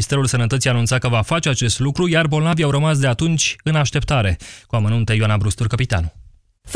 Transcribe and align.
Ministerul 0.00 0.28
Sănătății 0.28 0.70
anunța 0.70 0.98
că 0.98 1.08
va 1.08 1.22
face 1.22 1.48
acest 1.48 1.78
lucru, 1.78 2.08
iar 2.08 2.26
bolnavii 2.26 2.64
au 2.64 2.70
rămas 2.70 2.98
de 2.98 3.06
atunci 3.06 3.56
în 3.64 3.74
așteptare. 3.74 4.36
Cu 4.66 4.76
amănunte 4.76 5.12
Ioana 5.12 5.36
Brustur, 5.36 5.66
capitanul. 5.66 6.12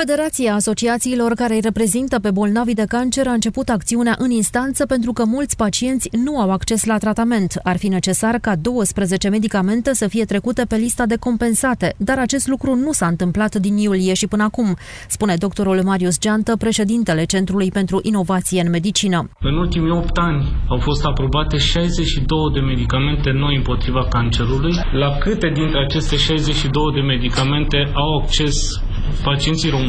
Federația 0.00 0.54
Asociațiilor 0.54 1.32
care 1.32 1.54
îi 1.54 1.60
reprezintă 1.60 2.18
pe 2.18 2.30
bolnavii 2.30 2.74
de 2.74 2.84
cancer 2.88 3.26
a 3.26 3.32
început 3.32 3.68
acțiunea 3.68 4.14
în 4.18 4.30
instanță 4.30 4.86
pentru 4.86 5.12
că 5.12 5.24
mulți 5.24 5.56
pacienți 5.56 6.08
nu 6.24 6.40
au 6.40 6.50
acces 6.50 6.84
la 6.84 6.98
tratament. 6.98 7.60
Ar 7.62 7.76
fi 7.76 7.88
necesar 7.88 8.38
ca 8.38 8.56
12 8.56 9.28
medicamente 9.28 9.94
să 9.94 10.08
fie 10.08 10.24
trecute 10.24 10.64
pe 10.68 10.76
lista 10.76 11.06
de 11.06 11.16
compensate, 11.16 11.94
dar 11.96 12.18
acest 12.18 12.46
lucru 12.48 12.74
nu 12.74 12.92
s-a 12.92 13.06
întâmplat 13.06 13.54
din 13.54 13.76
iulie 13.76 14.14
și 14.14 14.26
până 14.26 14.42
acum, 14.42 14.76
spune 15.08 15.34
doctorul 15.36 15.82
Marius 15.82 16.18
Geantă, 16.18 16.56
președintele 16.56 17.24
Centrului 17.24 17.70
pentru 17.70 18.00
Inovație 18.02 18.60
în 18.60 18.70
Medicină. 18.70 19.30
În 19.40 19.56
ultimii 19.56 19.90
8 19.90 20.16
ani 20.16 20.44
au 20.68 20.78
fost 20.78 21.04
aprobate 21.04 21.56
62 21.56 22.38
de 22.52 22.60
medicamente 22.60 23.30
noi 23.30 23.56
împotriva 23.56 24.06
cancerului. 24.08 24.74
La 24.92 25.10
câte 25.18 25.48
dintre 25.54 25.78
aceste 25.78 26.16
62 26.16 26.82
de 26.94 27.00
medicamente 27.00 27.90
au 27.92 28.18
acces 28.22 28.82
pacienții 29.24 29.70
români, 29.70 29.83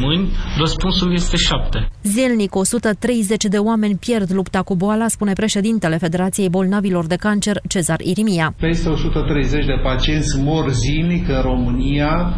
răspunsul 0.58 1.14
este 1.14 1.36
7. 1.38 1.90
Zilnic, 2.04 2.56
130 2.56 3.44
de 3.44 3.58
oameni 3.58 3.96
pierd 3.96 4.34
lupta 4.34 4.62
cu 4.62 4.76
boala, 4.76 5.08
spune 5.08 5.34
președintele 5.34 5.98
Federației 5.98 6.50
Bolnavilor 6.50 7.06
de 7.06 7.16
Cancer, 7.16 7.58
Cezar 7.68 8.00
Irimia. 8.00 8.54
Peste 8.60 8.90
130 8.90 9.66
de 9.66 9.80
pacienți 9.84 10.40
mor 10.44 10.70
zilnic 10.70 11.28
în 11.30 11.42
România 11.42 12.36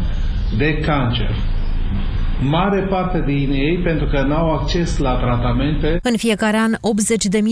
de 0.58 0.78
cancer 0.86 1.57
mare 2.42 2.86
parte 2.90 3.22
din 3.26 3.50
ei 3.50 3.78
pentru 3.82 4.06
că 4.06 4.22
nu 4.22 4.34
au 4.34 4.52
acces 4.54 4.98
la 4.98 5.16
tratamente. 5.16 5.98
În 6.02 6.16
fiecare 6.16 6.56
an, 6.56 6.72
80.000 6.72 6.78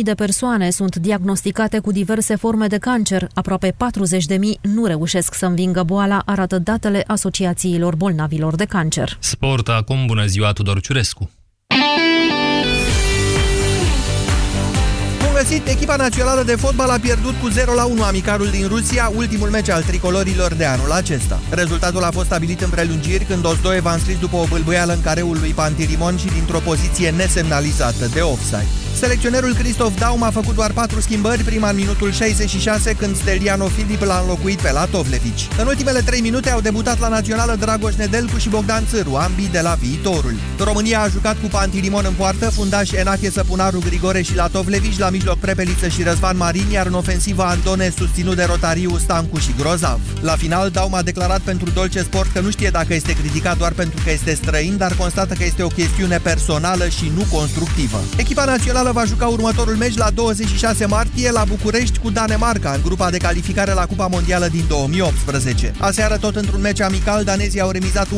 de 0.03 0.15
persoane 0.15 0.71
sunt 0.71 0.97
diagnosticate 0.97 1.79
cu 1.79 1.93
diverse 1.93 2.37
forme 2.37 2.67
de 2.67 2.79
cancer. 2.79 3.27
Aproape 3.35 3.71
40.000 3.71 3.77
nu 4.61 4.85
reușesc 4.85 5.35
să 5.35 5.47
învingă 5.47 5.83
boala, 5.83 6.23
arată 6.25 6.59
datele 6.59 7.05
asociațiilor 7.07 7.97
bolnavilor 7.97 8.55
de 8.55 8.65
cancer. 8.65 9.17
Sport 9.19 9.69
acum, 9.69 10.07
bună 10.07 10.25
ziua, 10.25 10.53
Tudor 10.53 10.81
Ciurescu. 10.81 11.31
Găsit! 15.49 15.69
Echipa 15.69 15.97
națională 15.97 16.43
de 16.43 16.57
fotbal 16.57 16.91
a 16.91 16.99
pierdut 16.99 17.35
cu 17.41 17.49
0-1 17.49 18.07
amicarul 18.07 18.49
din 18.51 18.67
Rusia, 18.67 19.13
ultimul 19.17 19.49
meci 19.49 19.69
al 19.69 19.83
tricolorilor 19.83 20.55
de 20.55 20.65
anul 20.65 20.93
acesta. 20.93 21.41
Rezultatul 21.51 22.03
a 22.05 22.11
fost 22.11 22.27
stabilit 22.27 22.61
în 22.61 22.71
prelungiri 22.71 23.25
când 23.25 23.45
Ozdoev 23.45 23.87
a 23.87 23.93
înscris 23.93 24.19
după 24.19 24.37
o 24.37 24.45
bâlbâială 24.45 24.93
în 24.93 25.01
careul 25.01 25.37
lui 25.41 25.51
Pantirimon 25.51 26.17
și 26.17 26.27
dintr-o 26.27 26.59
poziție 26.59 27.11
nesemnalizată 27.11 28.07
de 28.13 28.21
offside. 28.21 28.86
Selecționerul 28.97 29.55
Cristof 29.55 29.99
Daum 29.99 30.23
a 30.23 30.31
făcut 30.31 30.55
doar 30.55 30.71
4 30.71 31.01
schimbări, 31.01 31.43
prima 31.43 31.71
în 31.71 31.77
minutul 31.77 32.13
66, 32.13 32.93
când 32.93 33.17
Steliano 33.17 33.67
Filip 33.67 34.03
l-a 34.03 34.19
înlocuit 34.21 34.61
pe 34.61 34.73
Latovlevici. 34.73 35.49
În 35.59 35.67
ultimele 35.67 36.01
3 36.01 36.21
minute 36.21 36.51
au 36.51 36.61
debutat 36.61 37.01
la 37.01 37.09
națională 37.09 37.57
Dragoș 37.61 37.95
Nedelcu 37.95 38.39
și 38.39 38.49
Bogdan 38.49 38.85
Țâru, 38.87 39.15
ambii 39.15 39.49
de 39.49 39.61
la 39.61 39.77
viitorul. 39.81 40.35
România 40.59 41.01
a 41.01 41.09
jucat 41.09 41.37
cu 41.41 41.47
Pantirimon 41.47 42.05
în 42.07 42.13
poartă, 42.13 42.51
fundaș 42.51 42.91
Enache 42.93 43.31
Săpunaru, 43.31 43.79
Grigore 43.79 44.23
și 44.23 44.35
Latovlevici, 44.35 44.99
la 44.99 45.11
mijloc 45.11 45.39
Prepeliță 45.39 45.89
și 45.89 46.03
Răzvan 46.03 46.37
Marin, 46.37 46.71
iar 46.71 46.87
în 46.87 46.95
ofensivă 46.95 47.43
Antone 47.43 47.93
susținut 47.97 48.37
de 48.37 48.45
Rotariu, 48.45 48.99
Stancu 48.99 49.39
și 49.39 49.55
Grozav. 49.59 50.01
La 50.21 50.37
final, 50.37 50.71
Daum 50.71 50.95
a 50.95 51.03
declarat 51.03 51.41
pentru 51.41 51.71
Dolce 51.71 52.03
Sport 52.03 52.33
că 52.33 52.41
nu 52.41 52.51
știe 52.51 52.71
dacă 52.71 52.95
este 52.95 53.13
criticat 53.13 53.57
doar 53.59 53.73
pentru 53.73 54.01
că 54.05 54.11
este 54.11 54.35
străin, 54.35 54.77
dar 54.77 54.95
constată 54.95 55.35
că 55.35 55.45
este 55.45 55.63
o 55.63 55.69
chestiune 55.69 56.19
personală 56.19 56.89
și 56.89 57.13
nu 57.17 57.25
constructivă. 57.33 58.01
Echipa 58.17 58.45
națională 58.45 58.86
națională 58.87 58.93
va 58.93 59.05
juca 59.05 59.27
următorul 59.27 59.77
meci 59.77 59.97
la 59.97 60.11
26 60.11 60.87
martie 60.87 61.31
la 61.31 61.45
București 61.45 61.99
cu 61.99 62.11
Danemarca, 62.11 62.71
în 62.71 62.81
grupa 62.85 63.11
de 63.11 63.17
calificare 63.17 63.73
la 63.73 63.87
Cupa 63.87 64.07
Mondială 64.07 64.49
din 64.49 64.65
2018. 64.69 65.73
Aseară, 65.79 66.17
tot 66.17 66.37
într-un 66.37 66.61
meci 66.61 66.81
amical, 66.81 67.25
danezii 67.25 67.61
au 67.61 67.71
remizat 67.71 68.07
1-1 68.07 68.11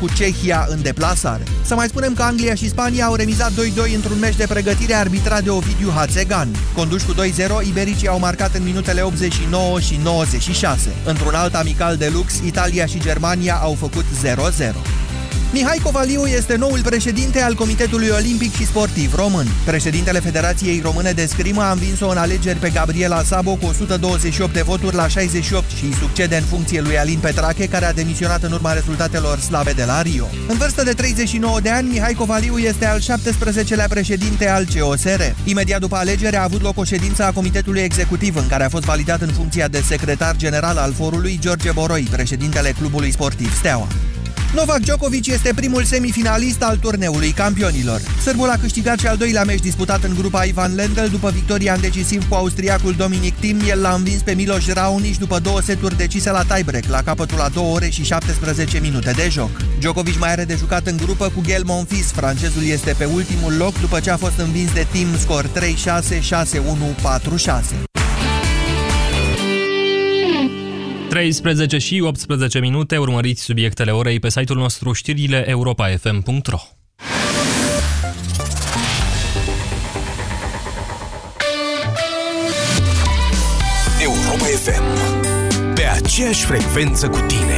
cu 0.00 0.08
Cehia 0.14 0.66
în 0.68 0.82
deplasare. 0.82 1.42
Să 1.64 1.74
mai 1.74 1.88
spunem 1.88 2.14
că 2.14 2.22
Anglia 2.22 2.54
și 2.54 2.68
Spania 2.68 3.04
au 3.04 3.14
remizat 3.14 3.50
2-2 3.52 3.94
într-un 3.94 4.18
meci 4.18 4.36
de 4.36 4.46
pregătire 4.48 4.94
arbitrat 4.94 5.42
de 5.42 5.50
Ovidiu 5.50 5.90
Hațegan. 5.94 6.48
Conduși 6.74 7.06
cu 7.06 7.14
2-0, 7.14 7.66
ibericii 7.68 8.08
au 8.08 8.18
marcat 8.18 8.54
în 8.54 8.62
minutele 8.62 9.00
89 9.00 9.80
și 9.80 9.98
96. 10.02 10.88
Într-un 11.04 11.34
alt 11.34 11.54
amical 11.54 11.96
de 11.96 12.10
lux, 12.12 12.32
Italia 12.44 12.86
și 12.86 13.00
Germania 13.00 13.54
au 13.54 13.76
făcut 13.78 14.04
0-0. 14.24 15.09
Mihai 15.52 15.80
Covaliu 15.82 16.26
este 16.26 16.56
noul 16.56 16.80
președinte 16.82 17.42
al 17.42 17.54
Comitetului 17.54 18.08
Olimpic 18.08 18.54
și 18.54 18.66
Sportiv 18.66 19.14
Român. 19.14 19.46
Președintele 19.64 20.20
Federației 20.20 20.80
Române 20.80 21.12
de 21.12 21.26
Scrimă 21.26 21.62
a 21.62 21.70
învins-o 21.70 22.08
în 22.08 22.16
alegeri 22.16 22.58
pe 22.58 22.70
Gabriela 22.70 23.22
Sabo 23.22 23.54
cu 23.54 23.66
128 23.66 24.52
de 24.52 24.62
voturi 24.62 24.94
la 24.94 25.08
68 25.08 25.70
și 25.70 25.84
îi 25.84 25.94
succede 25.94 26.36
în 26.36 26.42
funcție 26.42 26.80
lui 26.80 26.98
Alin 26.98 27.18
Petrache, 27.18 27.68
care 27.68 27.84
a 27.84 27.92
demisionat 27.92 28.42
în 28.42 28.52
urma 28.52 28.72
rezultatelor 28.72 29.38
slabe 29.38 29.72
de 29.72 29.84
la 29.84 30.02
Rio. 30.02 30.28
În 30.48 30.56
vârstă 30.56 30.82
de 30.82 30.92
39 30.92 31.60
de 31.60 31.70
ani, 31.70 31.88
Mihai 31.88 32.14
Covaliu 32.14 32.58
este 32.58 32.86
al 32.86 33.00
17-lea 33.00 33.88
președinte 33.88 34.48
al 34.48 34.66
COSR. 34.78 35.20
Imediat 35.44 35.80
după 35.80 35.96
alegere 35.96 36.36
a 36.36 36.42
avut 36.42 36.62
loc 36.62 36.78
o 36.78 36.84
ședință 36.84 37.24
a 37.24 37.32
Comitetului 37.32 37.80
Executiv, 37.80 38.36
în 38.36 38.46
care 38.46 38.64
a 38.64 38.68
fost 38.68 38.84
validat 38.84 39.20
în 39.20 39.32
funcția 39.32 39.68
de 39.68 39.82
secretar 39.86 40.36
general 40.36 40.76
al 40.76 40.92
forului 40.92 41.38
George 41.40 41.72
Boroi, 41.72 42.08
președintele 42.10 42.74
clubului 42.78 43.12
sportiv 43.12 43.54
Steaua. 43.54 43.88
Novak 44.54 44.78
Djokovic 44.78 45.26
este 45.26 45.52
primul 45.54 45.84
semifinalist 45.84 46.62
al 46.62 46.76
turneului 46.76 47.30
campionilor. 47.30 48.00
Sârbul 48.22 48.48
a 48.48 48.56
câștigat 48.56 48.98
și 48.98 49.06
al 49.06 49.16
doilea 49.16 49.44
meci 49.44 49.60
disputat 49.60 50.02
în 50.02 50.14
grupa 50.14 50.42
Ivan 50.42 50.74
Lendl 50.74 51.04
după 51.10 51.30
victoria 51.30 51.74
în 51.74 51.80
decisiv 51.80 52.28
cu 52.28 52.34
austriacul 52.34 52.92
Dominic 52.92 53.34
Thiem. 53.34 53.60
El 53.68 53.80
l-a 53.80 53.94
învins 53.94 54.22
pe 54.22 54.32
Miloš 54.32 54.68
Raonic 54.68 55.18
după 55.18 55.38
două 55.38 55.60
seturi 55.60 55.96
decise 55.96 56.30
la 56.30 56.42
tiebreak, 56.42 56.84
la 56.88 57.02
capătul 57.02 57.38
la 57.38 57.48
2 57.48 57.70
ore 57.72 57.88
și 57.88 58.04
17 58.04 58.78
minute 58.80 59.10
de 59.10 59.28
joc. 59.30 59.50
Djokovic 59.78 60.18
mai 60.18 60.30
are 60.30 60.44
de 60.44 60.56
jucat 60.58 60.86
în 60.86 60.96
grupă 60.96 61.30
cu 61.34 61.40
Gael 61.46 61.62
Monfils. 61.66 62.10
Francezul 62.10 62.64
este 62.64 62.94
pe 62.98 63.04
ultimul 63.04 63.56
loc 63.56 63.80
după 63.80 64.00
ce 64.00 64.10
a 64.10 64.16
fost 64.16 64.38
învins 64.38 64.72
de 64.72 64.86
Thiem 64.90 65.18
scor 65.18 65.46
3-6, 65.46 65.50
6-1, 66.18 66.20
4-6. 67.82 67.89
13 71.10 71.78
și 71.78 72.00
18 72.00 72.58
minute, 72.58 72.96
urmăriți 72.96 73.42
subiectele 73.42 73.90
orei 73.90 74.18
pe 74.18 74.30
site-ul 74.30 74.58
nostru 74.58 74.92
știrile 74.92 75.44
europa.fm.ro 75.48 76.58
Europa 84.02 84.44
FM 84.44 84.82
Pe 85.74 85.82
aceeași 85.82 86.44
frecvență 86.44 87.08
cu 87.08 87.18
tine 87.18 87.49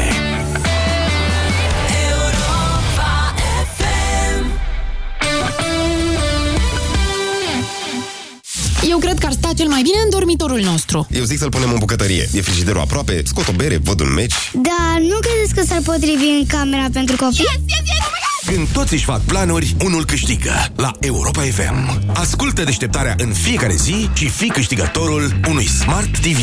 Eu 8.89 8.99
cred 8.99 9.19
că 9.19 9.27
ar 9.27 9.33
sta 9.33 9.51
cel 9.57 9.69
mai 9.69 9.83
bine 9.83 9.97
în 10.05 10.11
dormitorul 10.11 10.61
nostru. 10.61 11.07
Eu 11.11 11.25
zic 11.25 11.39
să-l 11.39 11.49
punem 11.49 11.71
în 11.71 11.79
bucătărie. 11.79 12.29
E 12.33 12.41
frigiderul 12.41 12.81
aproape, 12.81 13.23
scot 13.25 13.49
o 13.49 13.53
bere, 13.53 13.77
văd 13.77 14.01
un 14.01 14.13
meci. 14.15 14.35
Da, 14.53 14.97
nu 14.99 15.19
credeți 15.21 15.55
că 15.55 15.63
s-ar 15.67 15.81
potrivi 15.85 16.25
în 16.39 16.47
camera 16.47 16.87
pentru 16.93 17.17
copii? 17.17 17.39
Yes, 17.39 17.61
yes, 17.67 17.89
yes! 17.89 18.55
Când 18.55 18.69
toți 18.69 18.93
își 18.93 19.05
fac 19.05 19.21
planuri, 19.21 19.77
unul 19.85 20.05
câștigă 20.05 20.73
la 20.77 20.91
Europa 21.01 21.41
FM. 21.41 22.03
Ascultă 22.15 22.65
deșteptarea 22.65 23.15
în 23.19 23.33
fiecare 23.33 23.75
zi 23.75 24.09
și 24.15 24.29
fii 24.29 24.49
câștigătorul 24.49 25.41
unui 25.49 25.67
Smart 25.67 26.19
TV. 26.19 26.39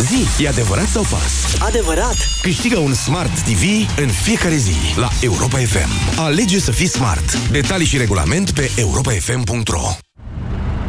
Zi, 0.00 0.44
e 0.44 0.48
adevărat 0.48 0.86
sau 0.88 1.02
fals? 1.02 1.32
Adevărat! 1.58 2.16
Câștigă 2.42 2.78
un 2.78 2.94
Smart 2.94 3.38
TV 3.38 3.62
în 3.98 4.08
fiecare 4.08 4.56
zi 4.56 4.74
la 4.96 5.08
Europa 5.20 5.58
FM. 5.58 6.18
Alege 6.18 6.60
să 6.60 6.70
fii 6.70 6.88
smart. 6.88 7.38
Detalii 7.50 7.86
și 7.86 7.96
regulament 7.96 8.50
pe 8.50 8.70
europafm.ro 8.76 9.96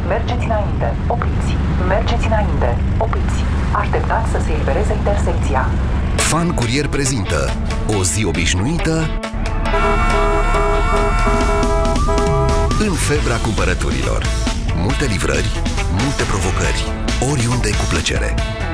Mergeți 0.08 0.46
înainte, 0.46 0.88
opriți. 1.08 1.52
Mergeți 1.88 2.26
înainte, 2.26 2.78
opriți. 2.98 3.40
Așteptați 3.82 4.32
să 4.32 4.40
se 4.46 4.52
elibereze 4.52 4.94
intersecția. 4.94 5.70
Fan 6.16 6.50
Curier 6.54 6.88
prezintă 6.88 7.50
O 7.98 8.04
zi 8.04 8.26
obișnuită 8.26 8.96
În 12.80 12.94
febra 12.94 13.36
cumpărăturilor 13.36 14.22
Multe 14.76 15.06
livrări, 15.06 15.50
multe 16.02 16.24
provocări 16.32 16.82
Oriunde 17.32 17.70
cu 17.70 17.86
plăcere 17.90 18.34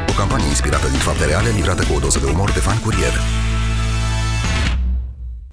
O 0.09 0.13
campanie 0.17 0.47
inspirată 0.47 0.88
din 0.88 1.00
fapte 1.00 1.25
reale 1.25 1.50
Livrată 1.50 1.83
cu 1.83 1.94
o 1.95 2.00
doză 2.00 2.19
de 2.19 2.29
umor 2.33 2.51
de 2.51 2.59
Fan 2.59 2.79
Curier 2.85 3.13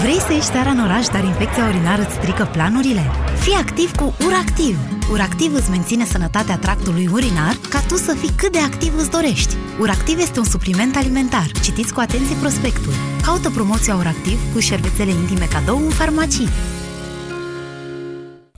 Vrei 0.00 0.20
să 0.20 0.32
ieși 0.32 0.46
seara 0.46 0.70
în 0.70 0.80
oraș, 0.80 1.06
dar 1.06 1.24
infecția 1.24 1.66
urinară 1.68 2.02
îți 2.02 2.14
strică 2.14 2.48
planurile? 2.52 3.10
Fii 3.38 3.52
activ 3.52 3.94
cu 3.94 4.14
URACTIV! 4.26 4.78
URACTIV 5.10 5.54
îți 5.54 5.70
menține 5.70 6.04
sănătatea 6.04 6.56
tractului 6.56 7.08
urinar 7.12 7.56
ca 7.68 7.80
tu 7.80 7.96
să 7.96 8.14
fii 8.20 8.30
cât 8.36 8.52
de 8.52 8.58
activ 8.58 8.92
îți 8.96 9.10
dorești. 9.10 9.54
URACTIV 9.80 10.18
este 10.18 10.38
un 10.38 10.44
supliment 10.44 10.96
alimentar. 10.96 11.50
Citiți 11.62 11.92
cu 11.92 12.00
atenție 12.00 12.36
prospectul. 12.40 12.92
Caută 13.22 13.50
promoția 13.50 13.94
URACTIV 13.94 14.52
cu 14.52 14.60
șervețele 14.60 15.10
intime 15.10 15.44
cadou 15.44 15.76
în 15.84 15.90
farmacii. 15.90 16.48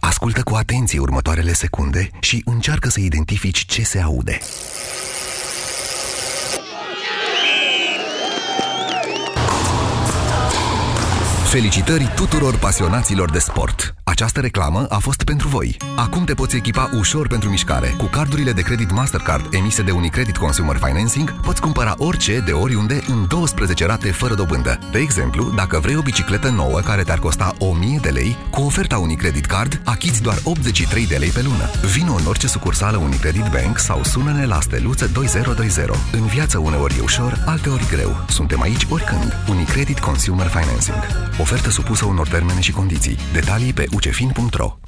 Ascultă 0.01 0.43
cu 0.43 0.55
atenție 0.55 0.99
următoarele 0.99 1.53
secunde 1.53 2.11
și 2.21 2.43
încearcă 2.45 2.89
să 2.89 3.01
identifici 3.01 3.65
ce 3.67 3.83
se 3.83 4.01
aude. 4.01 4.39
Felicitări 11.49 12.13
tuturor 12.15 12.59
pasionaților 12.59 13.31
de 13.31 13.39
sport! 13.39 13.95
Această 14.05 14.41
reclamă 14.41 14.87
a 14.89 14.99
fost 14.99 15.23
pentru 15.23 15.49
voi. 15.49 15.77
Acum 15.97 16.25
te 16.25 16.35
poți 16.35 16.57
echipa 16.57 16.91
ușor 16.99 17.29
pentru 17.29 17.49
mișcare. 17.51 17.95
Cu 17.99 18.05
cardurile 18.05 18.53
de 18.53 18.63
credit 18.63 18.91
Mastercard 18.91 19.55
emise 19.55 19.83
de 19.83 19.91
Unicredit 19.91 20.37
Consumer 20.37 20.77
Financing, 20.77 21.41
poți 21.41 21.61
cumpăra 21.61 21.95
orice 21.99 22.41
de 22.41 22.53
oriunde 22.53 23.01
în 23.07 23.27
12 23.29 23.87
rate 23.87 24.11
fără 24.11 24.35
dobândă. 24.35 24.79
De 24.93 24.99
exemplu, 24.99 25.53
dacă 25.57 25.79
vrei 25.79 25.97
o 25.97 26.03
bicicletă 26.03 26.49
nouă 26.49 26.81
care 26.81 27.03
te-ar 27.03 27.19
costa 27.19 27.55
1000 27.59 27.99
de 28.03 28.09
lei, 28.09 28.37
cu 28.51 28.63
oferta 28.63 28.99
Unicredit 28.99 29.47
Card 29.47 29.81
achiți 29.85 30.23
doar 30.23 30.39
83 30.45 31.07
de 31.07 31.17
lei 31.17 31.31
pe 31.31 31.43
lună. 31.43 31.71
Vino 31.93 32.15
în 32.15 32.27
orice 32.27 32.47
sucursală 32.47 32.97
Unicredit 32.97 33.47
Bank 33.53 33.79
sau 33.79 34.05
sună-ne 34.05 34.47
la 34.47 34.61
steluță 34.61 35.07
2020. 35.07 35.85
În 36.13 36.27
viață 36.27 36.59
uneori 36.59 36.95
e 36.99 37.03
ușor, 37.03 37.43
alteori 37.47 37.87
greu. 37.89 38.25
Suntem 38.29 38.61
aici 38.61 38.87
oricând. 38.91 39.37
Unicredit 39.49 39.99
Consumer 39.99 40.47
Financing. 40.47 41.29
Ofertă 41.41 41.71
supusă 41.71 42.05
unor 42.05 42.29
termene 42.29 42.61
și 42.61 42.73
condiții. 42.73 43.17
Detalii 43.33 43.73
pe 43.73 43.87
ucefin.ro 43.93 44.88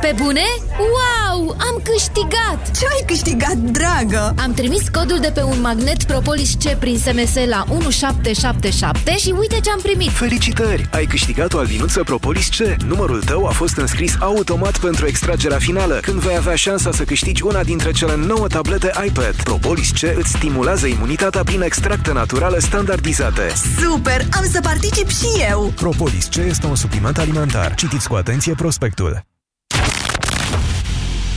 Pe 0.00 0.14
bune? 0.22 0.42
Wow! 0.78 1.50
Am 1.50 1.82
câștigat! 1.82 2.70
Ce 2.78 2.86
ai 2.86 3.04
câștigat, 3.06 3.54
dragă? 3.54 4.34
Am 4.38 4.52
trimis 4.52 4.88
codul 4.88 5.18
de 5.20 5.30
pe 5.34 5.42
un 5.42 5.60
magnet 5.60 6.02
Propolis 6.02 6.54
C 6.54 6.68
prin 6.78 6.98
SMS 6.98 7.34
la 7.48 7.64
1777 7.68 9.16
și 9.16 9.34
uite 9.38 9.60
ce 9.60 9.70
am 9.70 9.78
primit! 9.82 10.10
Felicitări! 10.10 10.88
Ai 10.92 11.04
câștigat 11.04 11.52
o 11.52 11.58
albinuță 11.58 12.02
Propolis 12.02 12.48
C. 12.48 12.82
Numărul 12.82 13.22
tău 13.22 13.46
a 13.46 13.50
fost 13.50 13.76
înscris 13.76 14.16
automat 14.20 14.78
pentru 14.78 15.06
extragerea 15.06 15.58
finală, 15.58 15.98
când 16.02 16.20
vei 16.20 16.36
avea 16.36 16.54
șansa 16.54 16.92
să 16.92 17.04
câștigi 17.04 17.42
una 17.42 17.62
dintre 17.62 17.90
cele 17.90 18.16
9 18.16 18.46
tablete 18.46 18.90
iPad. 19.06 19.34
Propolis 19.42 19.90
C 19.90 20.02
îți 20.16 20.30
stimulează 20.30 20.86
imunitatea 20.86 21.42
prin 21.42 21.62
extracte 21.62 22.12
naturale 22.12 22.58
standardizate. 22.58 23.52
Super! 23.78 24.26
Am 24.36 24.44
să 24.52 24.60
particip 24.62 25.08
și 25.08 25.28
eu! 25.50 25.72
Propolis 25.76 26.26
C 26.26 26.36
este 26.36 26.66
un 26.66 26.76
supliment 26.76 27.18
alimentar. 27.18 27.74
Citiți 27.74 28.08
cu 28.08 28.14
atenție 28.14 28.54
prospectul. 28.54 29.29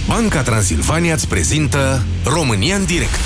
Banca 0.08 0.42
Transilvania 0.42 1.14
îți 1.14 1.28
prezintă 1.28 2.04
România 2.24 2.76
în 2.76 2.86
direct 2.86 3.20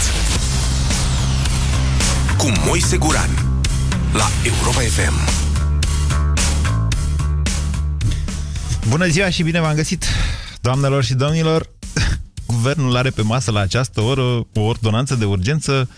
cu 2.37 2.51
Moise 2.65 2.97
Guran 2.97 3.29
la 4.13 4.29
Europa 4.43 4.79
FM. 4.79 5.13
Bună 8.89 9.07
ziua 9.07 9.29
și 9.29 9.43
bine 9.43 9.59
v-am 9.59 9.75
găsit, 9.75 10.05
doamnelor 10.61 11.03
și 11.03 11.13
domnilor. 11.13 11.69
Guvernul 12.45 12.95
are 12.95 13.09
pe 13.09 13.21
masă 13.21 13.51
la 13.51 13.59
această 13.59 14.01
oră 14.01 14.21
o 14.53 14.61
ordonanță 14.61 15.15
de 15.15 15.25
urgență 15.25 15.89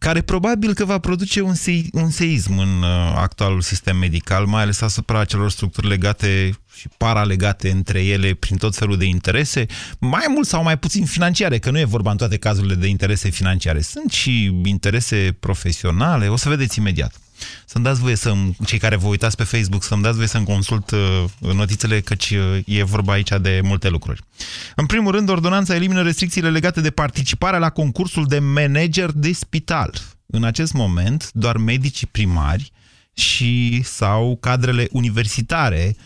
care 0.00 0.20
probabil 0.20 0.74
că 0.74 0.84
va 0.84 0.98
produce 0.98 1.40
un, 1.40 1.54
se 1.54 1.82
un 1.92 2.10
seism 2.10 2.58
în 2.58 2.82
uh, 2.82 3.12
actualul 3.16 3.60
sistem 3.60 3.96
medical, 3.96 4.46
mai 4.46 4.62
ales 4.62 4.80
asupra 4.80 5.24
celor 5.24 5.50
structuri 5.50 5.88
legate 5.88 6.58
și 6.76 6.88
paralegate 6.96 7.70
între 7.70 8.04
ele 8.04 8.34
prin 8.34 8.56
tot 8.56 8.74
felul 8.74 8.96
de 8.96 9.04
interese, 9.04 9.66
mai 9.98 10.24
mult 10.28 10.46
sau 10.46 10.62
mai 10.62 10.78
puțin 10.78 11.04
financiare, 11.04 11.58
că 11.58 11.70
nu 11.70 11.78
e 11.78 11.84
vorba 11.84 12.10
în 12.10 12.16
toate 12.16 12.36
cazurile 12.36 12.74
de 12.74 12.86
interese 12.86 13.28
financiare. 13.28 13.80
Sunt 13.80 14.10
și 14.10 14.60
interese 14.64 15.36
profesionale, 15.40 16.28
o 16.28 16.36
să 16.36 16.48
vedeți 16.48 16.78
imediat. 16.78 17.20
Să-mi 17.64 17.84
dați 17.84 18.00
voie 18.00 18.14
să 18.14 18.34
cei 18.64 18.78
care 18.78 18.96
vă 18.96 19.06
uitați 19.06 19.36
pe 19.36 19.44
Facebook, 19.44 19.82
să-mi 19.82 20.02
dați 20.02 20.16
voie 20.16 20.26
să-mi 20.26 20.44
consult 20.44 20.90
uh, 20.90 21.24
notițele, 21.40 22.00
căci 22.00 22.30
uh, 22.30 22.62
e 22.66 22.82
vorba 22.82 23.12
aici 23.12 23.30
de 23.40 23.60
multe 23.64 23.88
lucruri. 23.88 24.22
În 24.76 24.86
primul 24.86 25.12
rând, 25.12 25.28
ordonanța 25.28 25.74
elimină 25.74 26.02
restricțiile 26.02 26.50
legate 26.50 26.80
de 26.80 26.90
participarea 26.90 27.58
la 27.58 27.70
concursul 27.70 28.26
de 28.26 28.38
manager 28.38 29.10
de 29.10 29.32
spital. 29.32 30.00
În 30.26 30.44
acest 30.44 30.72
moment, 30.72 31.30
doar 31.32 31.56
medicii 31.56 32.06
primari 32.06 32.72
și 33.12 33.82
sau 33.84 34.36
cadrele 34.40 34.88
universitare 34.90 35.96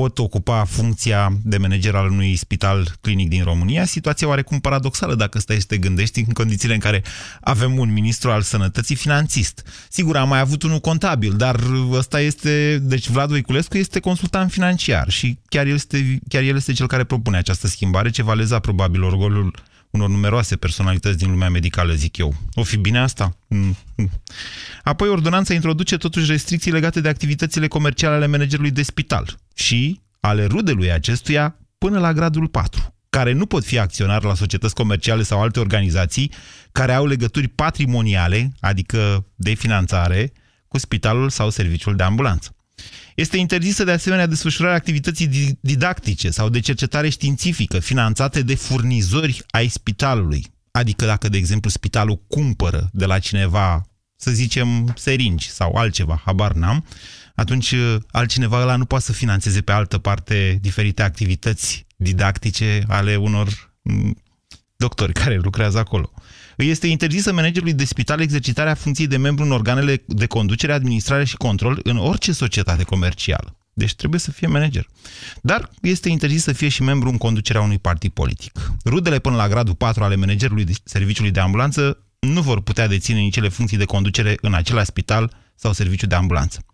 pot 0.00 0.18
ocupa 0.18 0.64
funcția 0.64 1.32
de 1.42 1.56
manager 1.56 1.94
al 1.94 2.10
unui 2.10 2.36
spital 2.36 2.94
clinic 3.00 3.28
din 3.28 3.44
România, 3.44 3.84
situația 3.84 4.28
oarecum 4.28 4.60
paradoxală 4.60 5.14
dacă 5.14 5.38
stai 5.38 5.60
să 5.60 5.66
te 5.66 5.78
gândești 5.78 6.20
în 6.26 6.32
condițiile 6.32 6.74
în 6.74 6.80
care 6.80 7.02
avem 7.40 7.78
un 7.78 7.92
ministru 7.92 8.30
al 8.30 8.42
sănătății 8.42 8.94
finanțist. 8.94 9.66
Sigur, 9.88 10.16
am 10.16 10.28
mai 10.28 10.38
avut 10.40 10.62
unul 10.62 10.78
contabil, 10.78 11.36
dar 11.36 11.60
ăsta 11.90 12.20
este, 12.20 12.78
deci 12.82 13.08
Vlad 13.08 13.28
Voiculescu 13.28 13.76
este 13.76 14.00
consultant 14.00 14.50
financiar 14.50 15.10
și 15.10 15.38
chiar 15.48 15.66
el 15.66 15.74
este, 15.74 16.18
chiar 16.28 16.42
el 16.42 16.56
este 16.56 16.72
cel 16.72 16.86
care 16.86 17.04
propune 17.04 17.36
această 17.36 17.66
schimbare, 17.66 18.10
ce 18.10 18.22
va 18.22 18.34
leza 18.34 18.58
probabil 18.58 19.02
orgolul 19.02 19.54
unor 19.90 20.08
numeroase 20.08 20.56
personalități 20.56 21.18
din 21.18 21.30
lumea 21.30 21.50
medicală, 21.50 21.94
zic 21.94 22.16
eu. 22.16 22.34
O 22.54 22.62
fi 22.62 22.76
bine 22.76 22.98
asta? 22.98 23.36
Mm. 23.48 23.76
Apoi, 24.82 25.08
ordonanța 25.08 25.54
introduce 25.54 25.96
totuși 25.96 26.30
restricții 26.30 26.72
legate 26.72 27.00
de 27.00 27.08
activitățile 27.08 27.68
comerciale 27.68 28.14
ale 28.14 28.26
managerului 28.26 28.70
de 28.70 28.82
spital 28.82 29.36
și 29.54 30.00
ale 30.20 30.44
rudelui 30.44 30.92
acestuia 30.92 31.58
până 31.78 31.98
la 31.98 32.12
gradul 32.12 32.48
4, 32.48 32.94
care 33.10 33.32
nu 33.32 33.46
pot 33.46 33.64
fi 33.64 33.78
acționari 33.78 34.24
la 34.24 34.34
societăți 34.34 34.74
comerciale 34.74 35.22
sau 35.22 35.42
alte 35.42 35.60
organizații 35.60 36.32
care 36.72 36.92
au 36.92 37.06
legături 37.06 37.48
patrimoniale, 37.48 38.52
adică 38.60 39.26
de 39.34 39.54
finanțare, 39.54 40.32
cu 40.68 40.78
spitalul 40.78 41.30
sau 41.30 41.50
serviciul 41.50 41.96
de 41.96 42.02
ambulanță. 42.02 42.54
Este 43.14 43.36
interzisă 43.36 43.84
de 43.84 43.90
asemenea 43.90 44.26
desfășurarea 44.26 44.76
activității 44.76 45.58
didactice 45.60 46.30
sau 46.30 46.48
de 46.48 46.60
cercetare 46.60 47.08
științifică 47.08 47.78
finanțate 47.78 48.42
de 48.42 48.54
furnizori 48.54 49.42
ai 49.50 49.68
spitalului. 49.68 50.46
Adică 50.70 51.04
dacă, 51.04 51.28
de 51.28 51.36
exemplu, 51.36 51.70
spitalul 51.70 52.22
cumpără 52.28 52.88
de 52.92 53.04
la 53.04 53.18
cineva, 53.18 53.82
să 54.16 54.30
zicem, 54.30 54.92
seringi 54.96 55.50
sau 55.50 55.74
altceva, 55.74 56.22
habar 56.24 56.52
n-am, 56.52 56.84
atunci 57.34 57.70
uh, 57.70 57.96
altcineva 58.10 58.60
ăla 58.60 58.76
nu 58.76 58.84
poate 58.84 59.04
să 59.04 59.12
financeze 59.12 59.60
pe 59.60 59.72
altă 59.72 59.98
parte 59.98 60.58
diferite 60.60 61.02
activități 61.02 61.86
didactice 61.96 62.84
ale 62.88 63.16
unor 63.16 63.72
mm, 63.82 64.16
doctori 64.76 65.12
care 65.12 65.36
lucrează 65.36 65.78
acolo. 65.78 66.12
Îi 66.56 66.68
este 66.68 66.86
interzisă 66.86 67.32
managerului 67.32 67.74
de 67.74 67.84
spital 67.84 68.20
exercitarea 68.20 68.74
funcției 68.74 69.06
de 69.06 69.16
membru 69.16 69.44
în 69.44 69.50
organele 69.50 70.02
de 70.06 70.26
conducere, 70.26 70.72
administrare 70.72 71.24
și 71.24 71.36
control 71.36 71.80
în 71.82 71.96
orice 71.96 72.32
societate 72.32 72.82
comercială. 72.82 73.56
Deci 73.72 73.94
trebuie 73.94 74.20
să 74.20 74.30
fie 74.30 74.46
manager. 74.46 74.86
Dar 75.42 75.70
este 75.80 76.08
interzis 76.08 76.42
să 76.42 76.52
fie 76.52 76.68
și 76.68 76.82
membru 76.82 77.08
în 77.08 77.16
conducerea 77.16 77.60
unui 77.60 77.78
partid 77.78 78.10
politic. 78.12 78.52
Rudele 78.84 79.18
până 79.18 79.36
la 79.36 79.48
gradul 79.48 79.74
4 79.74 80.04
ale 80.04 80.16
managerului 80.16 80.64
de 80.64 80.72
serviciului 80.84 81.30
de 81.30 81.40
ambulanță 81.40 81.98
nu 82.18 82.40
vor 82.40 82.60
putea 82.60 82.86
deține 82.86 83.18
nici 83.18 83.32
cele 83.32 83.48
funcții 83.48 83.76
de 83.76 83.84
conducere 83.84 84.36
în 84.40 84.54
același 84.54 84.86
spital 84.86 85.36
sau 85.54 85.72
serviciu 85.72 86.06
de 86.06 86.14
ambulanță. 86.14 86.64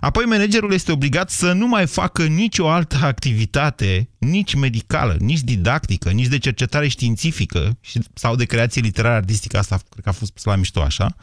Apoi 0.00 0.24
managerul 0.24 0.72
este 0.72 0.92
obligat 0.92 1.30
să 1.30 1.52
nu 1.52 1.66
mai 1.66 1.86
facă 1.86 2.24
nicio 2.24 2.68
altă 2.68 2.98
activitate, 3.02 4.08
nici 4.18 4.54
medicală, 4.54 5.16
nici 5.18 5.40
didactică, 5.40 6.10
nici 6.10 6.26
de 6.26 6.38
cercetare 6.38 6.88
științifică 6.88 7.78
sau 8.14 8.36
de 8.36 8.44
creație 8.44 8.80
literară 8.82 9.14
artistică, 9.14 9.58
asta 9.58 9.80
cred 9.88 10.04
că 10.04 10.08
a 10.08 10.12
fost 10.12 10.30
spus 10.30 10.44
la 10.44 10.56
mișto 10.56 10.80
așa, 10.82 11.16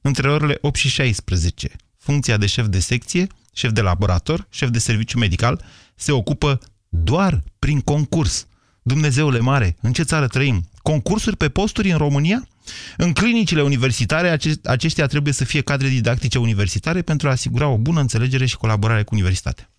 între 0.00 0.30
orele 0.30 0.58
8 0.60 0.76
și 0.76 0.88
16. 0.88 1.70
Funcția 1.98 2.36
de 2.36 2.46
șef 2.46 2.66
de 2.66 2.80
secție, 2.80 3.26
șef 3.52 3.70
de 3.70 3.80
laborator, 3.80 4.46
șef 4.50 4.68
de 4.68 4.78
serviciu 4.78 5.18
medical, 5.18 5.64
se 5.94 6.12
ocupă 6.12 6.58
doar 6.88 7.42
prin 7.58 7.80
concurs. 7.80 8.46
Dumnezeule 8.82 9.38
mare, 9.38 9.76
în 9.80 9.92
ce 9.92 10.02
țară 10.02 10.26
trăim? 10.26 10.68
Concursuri 10.82 11.36
pe 11.36 11.48
posturi 11.48 11.90
în 11.90 11.98
România? 11.98 12.48
În 12.96 13.12
clinicile 13.12 13.62
universitare, 13.62 14.38
aceștia 14.64 15.06
trebuie 15.06 15.32
să 15.32 15.44
fie 15.44 15.60
cadre 15.60 15.88
didactice 15.88 16.38
universitare 16.38 17.02
pentru 17.02 17.28
a 17.28 17.30
asigura 17.30 17.68
o 17.68 17.76
bună 17.76 18.00
înțelegere 18.00 18.46
și 18.46 18.56
colaborare 18.56 19.02
cu 19.02 19.14
universitatea. 19.14 19.70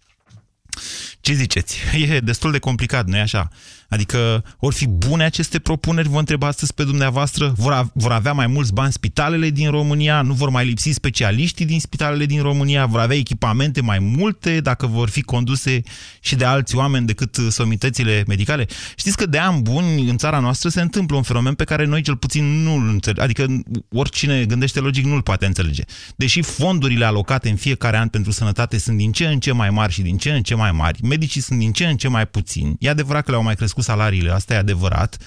Ce 1.21 1.33
ziceți? 1.33 1.77
E 2.09 2.19
destul 2.19 2.51
de 2.51 2.59
complicat, 2.59 3.05
nu-i 3.05 3.19
așa? 3.19 3.49
Adică, 3.89 4.43
vor 4.59 4.73
fi 4.73 4.87
bune 4.87 5.23
aceste 5.23 5.59
propuneri, 5.59 6.09
vă 6.09 6.19
întreb 6.19 6.43
astăzi 6.43 6.73
pe 6.73 6.83
dumneavoastră? 6.83 7.53
Vor, 7.57 7.91
vor 7.93 8.11
avea 8.11 8.33
mai 8.33 8.47
mulți 8.47 8.73
bani 8.73 8.91
spitalele 8.91 9.49
din 9.49 9.69
România? 9.69 10.21
Nu 10.21 10.33
vor 10.33 10.49
mai 10.49 10.65
lipsi 10.65 10.91
specialiștii 10.91 11.65
din 11.65 11.79
spitalele 11.79 12.25
din 12.25 12.41
România? 12.41 12.85
Vor 12.85 12.99
avea 12.99 13.17
echipamente 13.17 13.81
mai 13.81 13.99
multe 13.99 14.59
dacă 14.59 14.87
vor 14.87 15.09
fi 15.09 15.21
conduse 15.21 15.81
și 16.19 16.35
de 16.35 16.45
alți 16.45 16.75
oameni 16.75 17.05
decât 17.05 17.37
somitățile 17.49 18.23
medicale? 18.27 18.65
Știți 18.95 19.17
că 19.17 19.25
de 19.25 19.37
ani 19.37 19.61
buni 19.61 20.09
în 20.09 20.17
țara 20.17 20.39
noastră 20.39 20.69
se 20.69 20.81
întâmplă 20.81 21.15
un 21.15 21.23
fenomen 21.23 21.53
pe 21.53 21.63
care 21.63 21.85
noi 21.85 22.01
cel 22.01 22.15
puțin 22.15 22.63
nu-l 22.63 22.87
înțelegem. 22.87 23.23
Adică 23.23 23.45
oricine 23.93 24.45
gândește 24.45 24.79
logic 24.79 25.05
nu-l 25.05 25.21
poate 25.21 25.45
înțelege. 25.45 25.83
Deși 26.15 26.41
fondurile 26.41 27.05
alocate 27.05 27.49
în 27.49 27.55
fiecare 27.55 27.97
an 27.97 28.07
pentru 28.07 28.31
sănătate 28.31 28.77
sunt 28.77 28.97
din 28.97 29.11
ce 29.11 29.27
în 29.27 29.39
ce 29.39 29.51
mai 29.51 29.69
mari 29.69 29.93
și 29.93 30.01
din 30.01 30.17
ce 30.17 30.31
în 30.31 30.41
ce 30.41 30.55
mai 30.55 30.71
mari, 30.71 30.99
medicii 31.03 31.41
sunt 31.41 31.59
din 31.59 31.71
ce 31.71 31.85
în 31.85 31.97
ce 31.97 32.07
mai 32.07 32.27
puțini. 32.27 32.75
E 32.79 32.89
adevărat 32.89 33.23
că 33.23 33.31
le-au 33.31 33.43
mai 33.43 33.55
crescut 33.55 33.83
salariile, 33.85 34.31
asta 34.31 34.53
e 34.53 34.57
adevărat, 34.57 35.17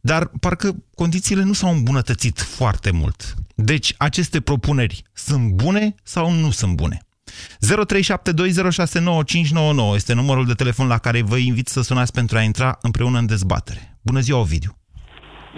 dar 0.00 0.30
parcă 0.40 0.74
condițiile 0.94 1.42
nu 1.42 1.52
s-au 1.52 1.72
îmbunătățit 1.72 2.40
foarte 2.40 2.90
mult. 2.90 3.34
Deci, 3.54 3.94
aceste 3.98 4.40
propuneri 4.40 5.02
sunt 5.12 5.52
bune 5.52 5.94
sau 6.02 6.32
nu 6.32 6.50
sunt 6.50 6.74
bune? 6.74 7.04
0372069599 7.30 9.94
este 9.94 10.14
numărul 10.14 10.46
de 10.46 10.52
telefon 10.52 10.86
la 10.86 10.98
care 10.98 11.22
vă 11.22 11.36
invit 11.36 11.68
să 11.68 11.82
sunați 11.82 12.12
pentru 12.12 12.36
a 12.36 12.40
intra 12.40 12.78
împreună 12.82 13.18
în 13.18 13.26
dezbatere. 13.26 13.98
Bună 14.02 14.20
ziua, 14.20 14.38
Ovidiu! 14.38 14.76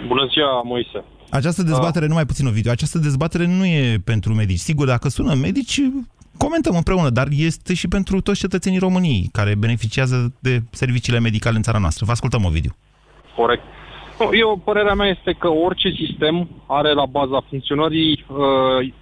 Bună 0.07 0.27
ziua, 0.33 0.61
Moise! 0.63 1.03
Această 1.29 1.63
dezbatere, 1.63 2.07
nu 2.07 2.13
mai 2.13 2.25
puțin, 2.25 2.47
Ovidiu, 2.47 2.71
această 2.71 2.97
dezbatere 2.97 3.45
nu 3.45 3.65
e 3.65 4.01
pentru 4.03 4.33
medici. 4.33 4.59
Sigur, 4.59 4.87
dacă 4.87 5.09
sună 5.09 5.33
medici, 5.33 5.81
comentăm 6.37 6.75
împreună, 6.75 7.09
dar 7.09 7.27
este 7.31 7.73
și 7.73 7.87
pentru 7.87 8.21
toți 8.21 8.39
cetățenii 8.39 8.79
României 8.79 9.29
care 9.31 9.55
beneficiază 9.55 10.33
de 10.39 10.59
serviciile 10.71 11.19
medicale 11.19 11.55
în 11.55 11.61
țara 11.61 11.77
noastră. 11.77 12.05
Vă 12.05 12.11
ascultăm, 12.11 12.45
Ovidiu. 12.45 12.75
Corect. 13.35 13.63
Eu, 14.31 14.61
părerea 14.63 14.93
mea 14.93 15.07
este 15.07 15.31
că 15.39 15.47
orice 15.47 15.89
sistem 15.89 16.49
are 16.67 16.93
la 16.93 17.05
baza 17.05 17.45
funcționării 17.49 18.25
uh, 18.27 18.93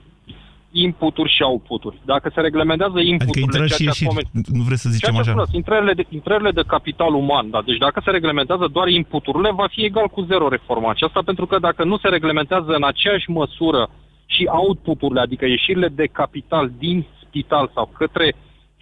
inputuri 0.72 1.34
și 1.36 1.42
outputuri. 1.42 2.02
Dacă 2.06 2.32
se 2.34 2.42
reglementează 2.42 3.00
inputurile... 3.00 3.60
Adică 3.60 3.76
și 3.76 3.84
ieșiri, 3.84 4.10
moment, 4.10 4.48
nu 4.48 4.64
vreți 4.64 4.82
să 4.82 4.90
zicem 4.90 5.18
așa? 5.18 5.32
Spus, 5.32 5.54
intrările, 5.54 5.94
de, 5.94 6.06
intrările 6.10 6.52
de 6.52 6.64
capital 6.68 7.14
uman, 7.14 7.50
da. 7.50 7.62
Deci 7.66 7.78
dacă 7.78 8.02
se 8.04 8.12
reglementează 8.12 8.68
doar 8.72 8.88
inputurile, 8.88 9.52
va 9.52 9.68
fi 9.68 9.86
egal 9.86 10.08
cu 10.08 10.22
zero 10.22 10.48
reforma 10.48 10.90
aceasta, 10.90 11.22
pentru 11.26 11.46
că 11.46 11.60
dacă 11.60 11.84
nu 11.84 11.98
se 11.98 12.08
reglementează 12.08 12.72
în 12.72 12.84
aceeași 12.84 13.30
măsură 13.30 13.90
și 14.26 14.50
outputurile, 14.52 15.20
adică 15.20 15.46
ieșirile 15.46 15.88
de 15.88 16.06
capital 16.12 16.72
din 16.78 17.06
spital 17.32 17.72
sau 17.74 17.86
către 17.98 18.28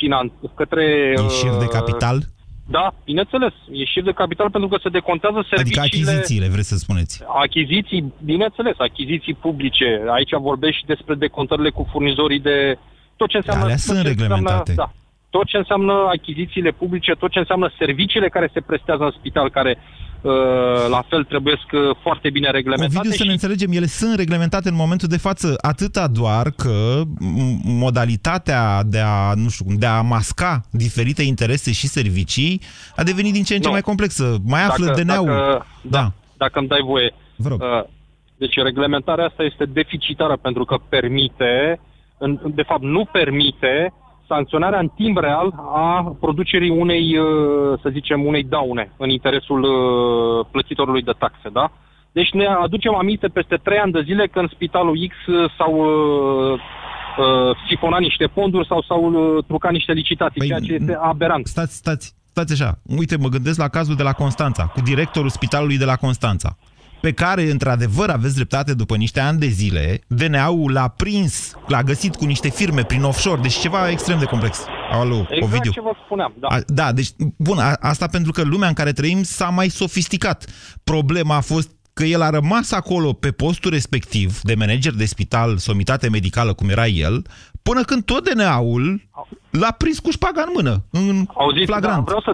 finan- 0.02 0.54
către... 0.56 0.86
Ieșiri 1.22 1.58
uh, 1.58 1.60
de 1.60 1.66
capital? 1.78 2.18
Da, 2.76 2.94
bineînțeles. 3.06 3.54
Ieșiri 3.72 4.06
de 4.06 4.20
capital 4.22 4.50
pentru 4.50 4.70
că 4.70 4.78
se 4.84 4.90
decontează 4.90 5.38
adică 5.38 5.56
serviciile... 5.56 5.86
Adică 5.86 6.12
achizițiile, 6.12 6.48
vreți 6.54 6.68
să 6.68 6.78
spuneți? 6.78 7.24
Achiziții, 7.46 8.14
bineînțeles, 8.24 8.76
achiziții 8.78 9.34
publice. 9.34 9.88
Aici 10.18 10.34
vorbesc 10.50 10.76
și 10.78 10.86
despre 10.86 11.16
decontările 11.16 11.70
cu 11.70 11.88
furnizorii 11.92 12.40
de... 12.40 12.78
Tot 13.16 13.30
ce 13.30 13.38
înseamnă... 13.38 13.64
Alea 13.64 13.78
sunt 13.78 14.02
reglementate. 14.12 14.70
Înseamnă, 14.70 14.74
da, 14.76 14.92
tot 15.30 15.46
ce 15.46 15.58
înseamnă 15.58 15.94
achizițiile 16.18 16.72
publice, 16.72 17.12
tot 17.14 17.32
ce 17.32 17.40
înseamnă 17.40 17.72
serviciile 17.78 18.30
care 18.30 18.50
se 18.54 18.62
prestează 18.62 19.04
în 19.04 19.14
spital, 19.20 19.50
care 19.50 19.74
Uh, 19.78 20.09
la 20.90 21.02
fel 21.10 21.24
trebuie 21.24 21.56
foarte 22.02 22.30
bine 22.30 22.50
reglementate. 22.50 22.98
Ovidiu, 22.98 23.18
să 23.18 23.24
ne 23.24 23.32
înțelegem, 23.32 23.72
ele 23.72 23.86
sunt 23.86 24.16
reglementate 24.16 24.70
în 24.70 24.76
momentul 24.76 25.08
de 25.08 25.18
față, 25.18 25.56
atâta 25.62 26.08
doar 26.08 26.52
că 26.52 27.02
modalitatea 27.64 28.84
de 28.84 29.00
a, 29.00 29.34
nu 29.34 29.50
știu, 29.50 29.66
de 29.78 29.86
a 29.86 30.02
masca 30.02 30.62
diferite 30.72 31.24
interese 31.24 31.72
și 31.72 31.88
servicii 31.88 32.62
a 32.96 33.04
devenit 33.04 33.34
din 33.34 33.44
ce 33.44 33.54
în 33.54 33.62
ce 33.62 33.68
nu. 33.68 33.74
mai 33.74 33.82
complexă. 33.82 34.38
Mai 34.46 34.64
află 34.64 34.86
dacă, 34.86 35.02
DNA-ul. 35.02 35.26
Dacă, 35.26 35.66
da. 35.82 36.00
da. 36.00 36.12
Dacă 36.38 36.60
îmi 36.60 36.68
dai 36.68 36.82
voie. 36.86 37.14
Vă 37.36 37.48
rog. 37.48 37.62
Uh, 37.62 37.84
deci 38.38 38.56
reglementarea 38.56 39.26
asta 39.26 39.44
este 39.44 39.66
deficitară 39.66 40.38
pentru 40.38 40.66
că 40.66 40.78
permite, 40.90 41.80
de 42.46 42.62
fapt 42.62 42.82
nu 42.82 43.06
permite 43.06 43.94
sancționarea 44.32 44.80
în 44.80 44.90
timp 45.02 45.18
real 45.18 45.50
a 45.86 46.16
producerii 46.20 46.70
unei, 46.70 47.18
uh, 47.18 47.80
să 47.82 47.90
zicem, 47.98 48.26
unei 48.26 48.44
daune 48.44 48.86
în 48.98 49.10
interesul 49.10 49.62
uh, 49.64 50.46
plătitorului 50.52 51.02
de 51.10 51.16
taxe, 51.24 51.50
da? 51.60 51.66
Deci 52.12 52.32
ne 52.32 52.46
aducem 52.46 52.96
aminte 52.96 53.28
peste 53.28 53.56
trei 53.64 53.78
ani 53.78 53.92
de 53.92 54.02
zile 54.10 54.28
când 54.28 54.50
spitalul 54.50 54.98
X 55.12 55.16
s-au 55.58 55.74
uh, 55.74 56.60
uh, 57.18 57.58
sifonat 57.68 58.00
niște 58.00 58.26
fonduri 58.36 58.68
sau 58.68 58.82
s-au 58.88 59.04
uh, 59.12 59.44
trucat 59.48 59.72
niște 59.72 59.92
licitații, 59.92 60.40
păi, 60.40 60.48
ceea 60.48 60.60
ce 60.60 60.74
este 60.74 60.98
aberant. 61.02 61.48
Stați, 61.48 61.76
stați, 61.76 62.16
stați 62.32 62.54
așa. 62.54 62.70
Uite, 62.98 63.18
mă 63.18 63.28
gândesc 63.28 63.60
la 63.60 63.68
cazul 63.68 63.96
de 63.96 64.04
la 64.04 64.14
Constanța, 64.14 64.64
cu 64.74 64.82
directorul 64.82 65.30
spitalului 65.30 65.78
de 65.78 65.86
la 65.86 65.96
Constanța 65.96 66.58
pe 67.02 67.12
care, 67.12 67.52
într-adevăr, 67.52 68.10
aveți 68.10 68.36
dreptate 68.36 68.74
după 68.74 68.96
niște 68.96 69.20
ani 69.20 69.40
de 69.40 69.48
zile, 69.48 70.02
DNA-ul 70.08 70.72
l-a 70.72 70.88
prins, 70.88 71.52
l-a 71.68 71.84
găsit 71.84 72.16
cu 72.16 72.26
niște 72.26 72.50
firme 72.50 72.84
prin 72.84 73.04
offshore, 73.04 73.42
deci 73.42 73.60
ceva 73.60 73.90
extrem 73.90 74.20
de 74.20 74.26
complex. 74.26 74.60
Alo, 74.92 75.16
exact 75.16 75.42
Ovidiu. 75.44 75.72
ce 75.72 75.82
vă 75.82 75.92
spuneam, 76.06 76.34
da. 76.40 76.48
A, 76.48 76.60
da, 76.68 76.92
deci, 76.92 77.10
bun, 77.38 77.58
a, 77.58 77.74
asta 77.80 78.08
pentru 78.08 78.32
că 78.32 78.44
lumea 78.44 78.68
în 78.68 78.74
care 78.74 78.92
trăim 78.92 79.24
s-a 79.24 79.50
mai 79.50 79.70
sofisticat. 79.70 80.46
Problema 80.84 81.36
a 81.36 81.42
fost 81.42 81.72
că 81.94 82.06
el 82.06 82.22
a 82.22 82.30
rămas 82.30 82.72
acolo 82.72 83.14
pe 83.14 83.32
postul 83.32 83.72
respectiv 83.72 84.42
de 84.42 84.56
manager 84.56 84.94
de 84.94 85.06
spital, 85.06 85.58
somitate 85.58 86.10
medicală, 86.10 86.54
cum 86.54 86.70
era 86.70 86.88
el, 86.88 87.26
până 87.64 87.82
când 87.82 88.04
tot 88.04 88.22
DNA-ul 88.30 89.02
l-a 89.62 89.72
prins 89.78 90.00
cu 90.00 90.12
șpaga 90.12 90.42
în 90.48 90.52
mână, 90.58 90.74
în 90.92 91.16
Auziți, 91.34 91.66
flagrant. 91.66 92.06
Da, 92.06 92.12
vreau 92.12 92.22
să 92.22 92.32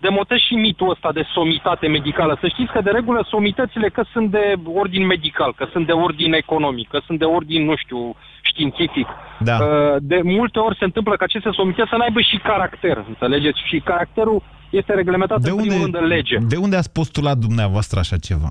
demontez 0.00 0.38
și 0.38 0.54
mitul 0.54 0.90
ăsta 0.90 1.12
de 1.12 1.24
somitate 1.34 1.86
medicală. 1.86 2.38
Să 2.40 2.48
știți 2.48 2.72
că 2.72 2.80
de 2.80 2.90
regulă 2.90 3.26
somitățile 3.28 3.88
că 3.88 4.02
sunt 4.12 4.30
de 4.30 4.44
ordin 4.64 5.06
medical, 5.06 5.54
că 5.54 5.66
sunt 5.72 5.86
de 5.86 5.92
ordin 5.92 6.32
economic, 6.32 6.88
că 6.88 7.00
sunt 7.06 7.18
de 7.18 7.24
ordin, 7.24 7.64
nu 7.64 7.76
știu, 7.76 8.16
științific. 8.42 9.06
Da. 9.38 9.56
Uh, 9.56 9.96
de 10.00 10.20
multe 10.24 10.58
ori 10.58 10.76
se 10.78 10.84
întâmplă 10.84 11.16
că 11.16 11.24
aceste 11.24 11.50
somități 11.52 11.88
să 11.88 11.96
n-aibă 11.96 12.20
și 12.20 12.36
caracter, 12.36 13.04
înțelegeți? 13.08 13.60
Și 13.64 13.80
caracterul 13.80 14.42
este 14.70 14.92
reglementat 14.92 15.40
de 15.40 15.50
în 15.50 15.56
unde, 15.56 15.68
primul 15.68 15.82
rând 15.82 15.96
în 16.02 16.06
lege. 16.06 16.36
De 16.54 16.56
unde 16.56 16.76
ați 16.76 16.92
postulat 16.92 17.36
dumneavoastră 17.36 17.98
așa 17.98 18.16
ceva? 18.16 18.50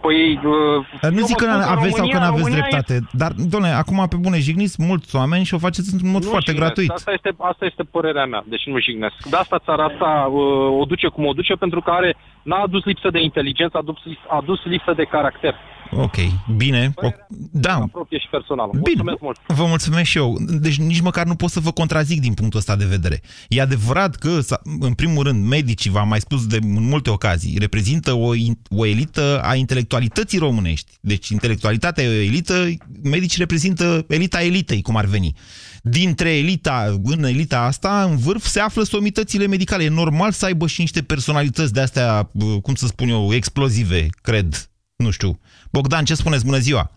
Păi, 0.00 0.40
uh, 0.44 1.10
nu 1.10 1.20
zic 1.20 1.36
că 1.36 1.46
aveți 1.46 1.72
România, 1.74 1.96
sau 1.96 2.08
că 2.08 2.18
nu 2.18 2.24
aveți 2.24 2.42
România 2.42 2.58
dreptate, 2.58 2.94
e... 2.94 3.06
dar, 3.12 3.32
doamne, 3.52 3.68
acum 3.68 4.06
pe 4.08 4.16
bune 4.16 4.38
jigniți 4.38 4.82
mulți 4.88 5.16
oameni 5.16 5.44
și 5.44 5.54
o 5.54 5.58
faceți 5.58 5.92
într-un 5.92 6.10
mod 6.10 6.22
nu 6.22 6.30
foarte 6.30 6.50
jignesc. 6.50 6.66
gratuit. 6.66 6.90
Asta 6.90 7.12
este, 7.12 7.34
asta 7.38 7.64
este 7.64 7.82
părerea 7.82 8.26
mea, 8.26 8.44
deci 8.48 8.66
nu 8.66 8.78
jignesc. 8.78 9.14
De 9.30 9.36
asta 9.36 9.58
țara 9.64 9.84
asta 9.84 10.28
uh, 10.30 10.80
o 10.80 10.84
duce 10.84 11.08
cum 11.08 11.26
o 11.26 11.32
duce, 11.32 11.54
pentru 11.54 11.80
că 11.80 11.90
are, 11.90 12.16
n-a 12.42 12.60
adus 12.62 12.84
lipsă 12.84 13.08
de 13.10 13.20
inteligență, 13.22 13.76
a 13.76 13.80
adus, 13.80 13.98
a 14.28 14.36
adus 14.36 14.64
lipsă 14.64 14.92
de 14.96 15.04
caracter. 15.04 15.54
Ok, 15.90 16.16
bine. 16.56 16.92
O, 16.94 17.10
da. 17.52 17.74
Apropie 17.74 18.18
și 18.18 18.28
personală. 18.30 18.70
Bine. 18.72 19.02
Mulțumesc 19.02 19.20
mult. 19.20 19.38
Vă 19.46 19.66
mulțumesc 19.66 20.08
și 20.08 20.18
eu. 20.18 20.36
Deci 20.40 20.78
nici 20.78 21.00
măcar 21.00 21.26
nu 21.26 21.34
pot 21.34 21.50
să 21.50 21.60
vă 21.60 21.72
contrazic 21.72 22.20
din 22.20 22.34
punctul 22.34 22.58
ăsta 22.58 22.76
de 22.76 22.84
vedere. 22.84 23.22
E 23.48 23.60
adevărat 23.60 24.16
că, 24.16 24.38
în 24.80 24.94
primul 24.94 25.24
rând, 25.24 25.46
medicii, 25.46 25.90
v-am 25.90 26.08
mai 26.08 26.20
spus 26.20 26.46
de 26.46 26.58
în 26.62 26.88
multe 26.88 27.10
ocazii, 27.10 27.58
reprezintă 27.58 28.12
o, 28.12 28.32
o 28.68 28.86
elită 28.86 29.40
a 29.44 29.54
intelectualității 29.54 30.38
românești. 30.38 30.92
Deci 31.00 31.28
intelectualitatea 31.28 32.04
e 32.04 32.08
o 32.08 32.22
elită, 32.22 32.68
medicii 33.02 33.38
reprezintă 33.38 34.04
elita 34.08 34.42
elitei, 34.42 34.82
cum 34.82 34.96
ar 34.96 35.04
veni. 35.04 35.34
Dintre 35.82 36.36
elita, 36.36 36.98
în 37.02 37.24
elita 37.24 37.60
asta, 37.60 38.06
în 38.10 38.16
vârf, 38.16 38.46
se 38.46 38.60
află 38.60 38.82
somitățile 38.82 39.46
medicale. 39.46 39.84
E 39.84 39.88
normal 39.88 40.32
să 40.32 40.44
aibă 40.44 40.66
și 40.66 40.80
niște 40.80 41.02
personalități 41.02 41.72
de 41.72 41.80
astea, 41.80 42.30
cum 42.62 42.74
să 42.74 42.86
spun 42.86 43.08
eu, 43.08 43.34
explozive, 43.34 44.06
cred. 44.22 44.70
Nu 45.04 45.10
știu 45.10 45.40
Bogdan, 45.70 46.04
ce 46.04 46.14
spuneți? 46.14 46.44
Bună 46.44 46.58
ziua! 46.58 46.90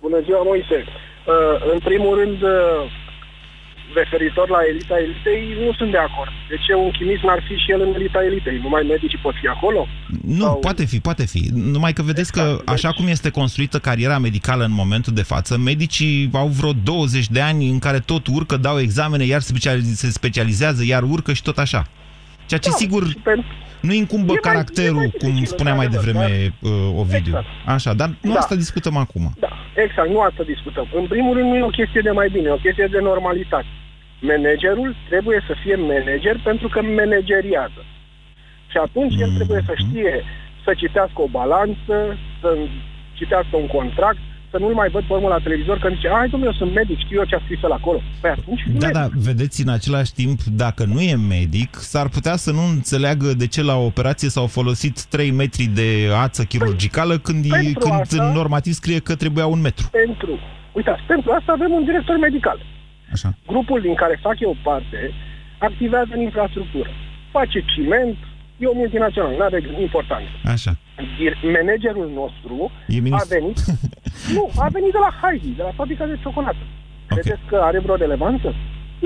Bună 0.00 0.20
ziua, 0.24 0.42
Moise! 0.42 0.78
Uh, 0.84 1.72
în 1.72 1.78
primul 1.78 2.18
rând, 2.20 2.42
uh, 2.42 2.82
referitor 3.94 4.48
la 4.48 4.58
elita 4.70 4.98
elitei, 4.98 5.64
nu 5.64 5.72
sunt 5.72 5.90
de 5.90 5.96
acord. 5.96 6.30
De 6.48 6.56
ce 6.66 6.74
un 6.74 6.90
chimist 6.90 7.22
n-ar 7.22 7.42
fi 7.48 7.54
și 7.54 7.70
el 7.70 7.80
în 7.80 7.94
elita 7.94 8.24
elitei? 8.24 8.58
Numai 8.58 8.82
medicii 8.82 9.18
pot 9.22 9.34
fi 9.40 9.46
acolo? 9.46 9.86
Nu, 10.22 10.44
Sau... 10.44 10.58
poate 10.58 10.84
fi, 10.84 11.00
poate 11.00 11.26
fi. 11.26 11.50
Numai 11.52 11.92
că 11.92 12.02
vedeți 12.02 12.32
exact, 12.34 12.64
că, 12.64 12.72
așa 12.72 12.88
deci... 12.88 12.96
cum 12.96 13.06
este 13.06 13.30
construită 13.30 13.78
cariera 13.78 14.18
medicală 14.18 14.64
în 14.64 14.72
momentul 14.72 15.12
de 15.12 15.22
față, 15.22 15.58
medicii 15.58 16.30
au 16.32 16.46
vreo 16.46 16.72
20 16.72 17.28
de 17.28 17.40
ani 17.40 17.68
în 17.68 17.78
care 17.78 17.98
tot 17.98 18.26
urcă, 18.26 18.56
dau 18.56 18.78
examene, 18.78 19.24
iar 19.24 19.40
se 19.40 20.10
specializează, 20.10 20.84
iar 20.84 21.02
urcă 21.02 21.32
și 21.32 21.42
tot 21.42 21.58
așa. 21.58 21.86
Ceea 22.46 22.60
ce, 22.60 22.68
da, 22.68 22.76
sigur, 22.76 23.02
pentru 23.22 23.46
nu 23.80 23.92
incumbă 23.92 24.32
e 24.32 24.36
caracterul, 24.36 24.96
mai, 24.96 25.14
cum 25.18 25.44
spunea 25.44 25.74
mai 25.74 25.88
devreme 25.88 26.52
dar... 26.60 26.72
uh, 26.72 26.98
Ovidiu. 27.00 27.18
Exact. 27.18 27.46
Așa, 27.66 27.92
dar 27.94 28.10
nu 28.20 28.32
da. 28.32 28.38
asta 28.38 28.54
discutăm 28.54 28.96
acum. 28.96 29.32
Da, 29.38 29.52
exact, 29.74 30.08
nu 30.08 30.20
asta 30.20 30.42
discutăm. 30.42 30.86
În 30.94 31.06
primul 31.06 31.36
rând 31.36 31.48
nu 31.48 31.56
e 31.56 31.62
o 31.62 31.76
chestie 31.80 32.00
de 32.00 32.10
mai 32.10 32.28
bine, 32.32 32.48
e 32.48 32.60
o 32.60 32.66
chestie 32.66 32.88
de 32.90 33.00
normalitate. 33.00 33.66
Managerul 34.20 34.96
trebuie 35.08 35.44
să 35.46 35.54
fie 35.62 35.74
manager 35.74 36.40
pentru 36.44 36.68
că 36.68 36.82
manageriază. 36.82 37.82
Și 38.70 38.76
atunci 38.76 39.14
mm-hmm. 39.14 39.22
el 39.22 39.30
trebuie 39.34 39.62
să 39.66 39.74
știe 39.76 40.24
să 40.64 40.74
citească 40.76 41.22
o 41.22 41.26
balanță, 41.26 41.96
să 42.40 42.56
citească 43.12 43.56
un 43.56 43.66
contract, 43.66 44.18
să 44.50 44.56
nu-l 44.58 44.74
mai 44.74 44.88
văd 44.88 45.02
pe 45.04 45.12
urmă 45.12 45.28
la 45.28 45.38
televizor 45.38 45.78
că 45.78 45.88
zice, 45.94 46.08
ai 46.08 46.28
domnule, 46.28 46.50
eu 46.52 46.58
sunt 46.58 46.74
medic, 46.74 46.98
știu 46.98 47.16
eu 47.18 47.24
ce 47.24 47.34
a 47.34 47.40
scris 47.44 47.62
el 47.62 47.72
acolo. 47.72 48.00
Păi 48.20 48.30
atunci 48.30 48.62
Da, 48.66 48.72
medic. 48.86 48.92
da, 48.92 49.08
vedeți, 49.30 49.62
în 49.62 49.68
același 49.68 50.12
timp, 50.12 50.38
dacă 50.42 50.84
nu 50.84 51.00
e 51.00 51.14
medic, 51.16 51.74
s-ar 51.74 52.08
putea 52.08 52.36
să 52.36 52.50
nu 52.52 52.62
înțeleagă 52.64 53.32
de 53.34 53.46
ce 53.46 53.62
la 53.62 53.76
operație 53.76 54.28
s-au 54.28 54.46
folosit 54.46 55.04
3 55.04 55.30
metri 55.30 55.64
de 55.64 55.88
ață 56.26 56.42
chirurgicală 56.44 57.18
când, 57.18 57.44
e, 57.44 57.48
pentru 57.50 57.78
când 57.78 58.00
asta- 58.00 58.24
în 58.24 58.32
normativ 58.32 58.72
scrie 58.72 58.98
că 58.98 59.14
trebuia 59.14 59.46
un 59.46 59.60
metru. 59.60 59.88
Pentru, 59.92 60.38
uitați, 60.72 61.02
pentru 61.06 61.30
asta 61.38 61.52
avem 61.52 61.72
un 61.72 61.84
director 61.84 62.18
medical. 62.18 62.58
Așa. 63.12 63.34
Grupul 63.46 63.80
din 63.80 63.94
care 63.94 64.18
fac 64.22 64.40
eu 64.40 64.56
parte 64.62 65.12
activează 65.58 66.10
în 66.12 66.20
infrastructură. 66.20 66.90
Face 67.30 67.64
ciment, 67.74 68.16
e 68.62 68.66
o 68.66 68.80
multinațională, 68.82 69.34
nu 69.36 69.44
are 69.48 69.58
importanță. 69.86 70.28
Așa. 70.54 70.72
Dir- 71.18 71.40
Managerul 71.56 72.08
nostru 72.20 72.54
E 72.94 72.98
a 72.98 73.02
ministru. 73.08 73.34
venit, 73.38 73.58
nu, 74.36 74.42
a 74.64 74.66
venit 74.76 74.92
de 74.96 75.00
la 75.06 75.12
Heidi, 75.20 75.56
de 75.60 75.62
la 75.68 75.72
fabrica 75.80 76.04
de 76.06 76.16
ciocolată. 76.22 76.62
Credeți 77.06 77.44
că 77.50 77.56
are 77.68 77.78
vreo 77.78 77.94
relevanță? 77.94 78.48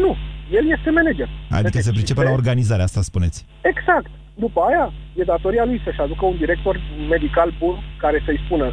Nu, 0.03 0.17
el 0.59 0.65
este 0.77 0.91
manager. 0.91 1.29
Adică 1.51 1.79
se 1.81 1.91
pricepe 1.91 2.23
la 2.23 2.31
organizare, 2.31 2.83
asta 2.83 3.01
spuneți. 3.11 3.45
Exact. 3.73 4.11
După 4.35 4.61
aia, 4.69 4.93
e 5.19 5.23
datoria 5.23 5.65
lui 5.65 5.81
să-și 5.85 6.01
aducă 6.01 6.25
un 6.25 6.37
director 6.37 6.81
medical 7.09 7.55
bun 7.59 7.77
care 7.99 8.23
să-i 8.25 8.41
spună 8.45 8.73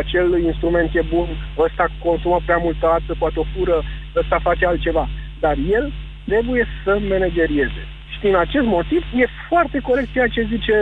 acel 0.00 0.28
instrument 0.50 0.90
e 0.94 1.02
bun, 1.14 1.28
ăsta 1.66 1.84
consumă 2.04 2.38
prea 2.44 2.56
multă 2.56 2.86
ață, 2.86 3.14
poate 3.18 3.38
o 3.38 3.44
fură, 3.56 3.82
ăsta 4.20 4.38
face 4.42 4.66
altceva. 4.66 5.08
Dar 5.40 5.56
el 5.70 5.92
trebuie 6.24 6.66
să 6.84 6.98
managerieze. 7.08 7.82
Și 8.20 8.26
din 8.26 8.36
acest 8.36 8.66
motiv 8.66 9.02
e 9.14 9.26
foarte 9.48 9.78
corect 9.78 10.12
ceea 10.12 10.26
ce 10.26 10.48
zice 10.50 10.74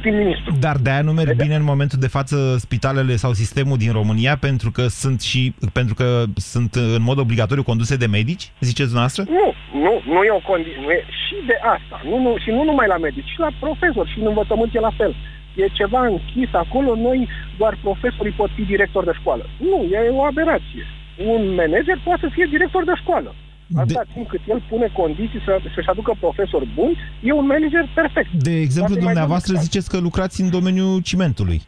prim-ministru. 0.00 0.54
Dar 0.60 0.76
de-aia 0.76 1.02
nu 1.02 1.12
merg 1.12 1.36
bine 1.36 1.54
în 1.54 1.64
momentul 1.72 1.98
de 2.00 2.14
față 2.16 2.56
spitalele 2.58 3.16
sau 3.16 3.32
sistemul 3.32 3.76
din 3.76 3.92
România 3.92 4.36
pentru 4.36 4.70
că 4.70 4.86
sunt 4.86 5.20
și 5.20 5.54
pentru 5.72 5.94
că 5.94 6.24
sunt 6.34 6.74
în 6.74 7.02
mod 7.02 7.18
obligatoriu 7.18 7.62
conduse 7.62 7.96
de 7.96 8.06
medici, 8.06 8.50
ziceți 8.60 8.90
dumneavoastră? 8.92 9.22
Nu, 9.38 9.48
nu, 9.84 9.94
nu 10.12 10.20
e 10.22 10.30
o 10.40 10.48
condiție. 10.50 10.80
Nu 10.84 10.90
e 10.90 11.04
și 11.26 11.36
de 11.46 11.56
asta. 11.76 11.96
Nu, 12.10 12.16
nu, 12.24 12.30
și 12.42 12.50
nu 12.50 12.62
numai 12.64 12.86
la 12.86 12.98
medici, 13.06 13.32
și 13.34 13.38
la 13.46 13.50
profesori, 13.60 14.10
și 14.12 14.18
în 14.20 14.26
învățământ 14.26 14.74
e 14.74 14.80
la 14.80 14.94
fel. 14.96 15.14
E 15.56 15.78
ceva 15.80 16.06
închis 16.06 16.50
acolo, 16.52 16.90
noi 16.94 17.28
doar 17.58 17.78
profesorii 17.82 18.38
pot 18.40 18.50
fi 18.56 18.62
director 18.62 19.04
de 19.04 19.14
școală. 19.20 19.44
Nu, 19.70 19.78
e 19.92 19.98
o 20.20 20.24
aberație. 20.24 20.84
Un 21.32 21.42
manager 21.54 21.98
poate 22.04 22.20
să 22.26 22.30
fie 22.32 22.46
director 22.50 22.84
de 22.84 22.92
școală. 23.02 23.34
Asta 23.76 24.02
timp 24.14 24.28
cât 24.28 24.40
el 24.48 24.62
pune 24.68 24.88
condiții 24.96 25.42
să, 25.44 25.58
să-și 25.74 25.88
aducă 25.88 26.16
profesori 26.20 26.68
buni, 26.74 26.96
e 27.22 27.32
un 27.32 27.46
manager 27.46 27.88
perfect. 27.94 28.32
De 28.32 28.54
exemplu, 28.56 28.94
Poate 28.94 29.04
mai 29.04 29.12
dumneavoastră 29.12 29.54
bun- 29.56 29.60
ziceți 29.62 29.88
că 29.90 29.98
lucrați 29.98 30.40
în 30.40 30.50
domeniul 30.50 31.00
cimentului. 31.00 31.62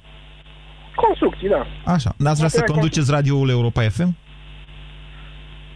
Construcții, 0.95 1.49
da. 1.49 1.67
Așa. 1.85 2.15
N-ați 2.17 2.37
vrea 2.37 2.49
să 2.49 2.57
Poate 2.57 2.73
mai 2.73 2.81
conduceți 2.81 3.11
radioul 3.11 3.49
Europa 3.49 3.83
FM? 3.89 4.17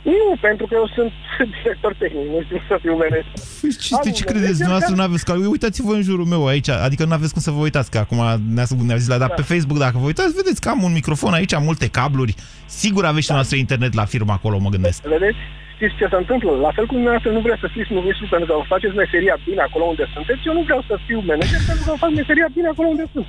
Nu, 0.02 0.37
pentru 0.40 0.66
că 0.66 0.75
eu 0.75 0.90
sunt 0.95 1.12
director 1.62 1.95
tehnic, 1.99 2.26
nu 2.35 2.42
știu 2.45 2.61
să 2.68 2.78
fiu 2.80 2.92
manager. 2.92 3.25
Păi 3.61 3.71
ce, 3.80 3.95
de 4.02 4.11
ce 4.11 4.25
credeți 4.25 4.52
dumneavoastră 4.62 4.95
nu 4.95 5.02
aveți 5.02 5.25
cal? 5.25 5.47
Uitați-vă 5.47 5.92
în 5.95 6.02
jurul 6.02 6.25
meu 6.25 6.47
aici, 6.47 6.68
adică 6.68 7.04
nu 7.04 7.12
aveți 7.12 7.33
cum 7.33 7.42
să 7.42 7.50
vă 7.50 7.61
uitați, 7.61 7.90
că 7.90 7.99
acum 7.99 8.16
ne-a, 8.54 8.64
ne 8.87 8.97
zis 8.97 9.09
la, 9.09 9.18
dar 9.18 9.28
Da. 9.28 9.35
pe 9.35 9.42
Facebook 9.42 9.78
dacă 9.78 9.99
vă 9.99 10.06
uitați, 10.06 10.35
vedeți 10.35 10.61
că 10.61 10.68
am 10.68 10.83
un 10.83 10.92
microfon 10.92 11.33
aici, 11.33 11.52
am 11.54 11.62
multe 11.62 11.88
cabluri. 11.88 12.35
Sigur 12.66 13.04
aveți 13.04 13.26
și 13.26 13.33
noastră 13.33 13.56
internet 13.56 13.92
la 13.95 14.04
firmă 14.04 14.33
acolo, 14.33 14.59
mă 14.59 14.68
gândesc. 14.68 15.02
Vedeți? 15.02 15.37
Știți 15.76 15.97
ce 16.00 16.06
se 16.12 16.18
întâmplă? 16.23 16.50
La 16.66 16.71
fel 16.76 16.85
cum 16.87 16.97
dumneavoastră 17.00 17.30
nu 17.37 17.40
vreți 17.47 17.62
să 17.64 17.68
fiți 17.76 17.90
ministru 17.99 18.25
pentru 18.35 18.47
că 18.49 18.54
vă 18.61 18.64
faceți 18.75 18.95
meseria 19.02 19.37
bine 19.49 19.62
acolo 19.68 19.85
unde 19.92 20.04
sunteți, 20.14 20.40
eu 20.49 20.54
nu 20.59 20.62
vreau 20.68 20.83
să 20.88 20.95
fiu 21.06 21.18
manager 21.30 21.61
pentru 21.71 21.85
că 21.87 21.90
fac 22.04 22.11
meseria 22.21 22.49
bine 22.56 22.68
acolo 22.75 22.88
unde 22.95 23.04
sunt. 23.12 23.26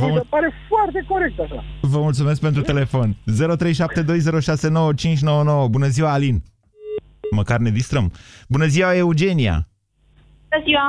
Vă 0.00 0.06
Mi 0.06 0.12
se 0.18 0.24
pare 0.34 0.48
foarte 0.70 1.00
corect 1.12 1.36
așa. 1.44 1.58
Vă 1.92 1.98
mulțumesc 2.06 2.40
pentru 2.46 2.62
telefon. 2.70 3.08
0372069599. 3.14 3.18
Bună 5.76 5.88
ziua, 5.96 6.10
Alin. 6.12 6.36
Măcar 7.40 7.58
ne 7.66 7.70
distrăm. 7.70 8.06
Bună 8.48 8.66
ziua, 8.74 8.90
Eugenia. 9.04 9.56
Bună 10.50 10.62
ziua! 10.66 10.86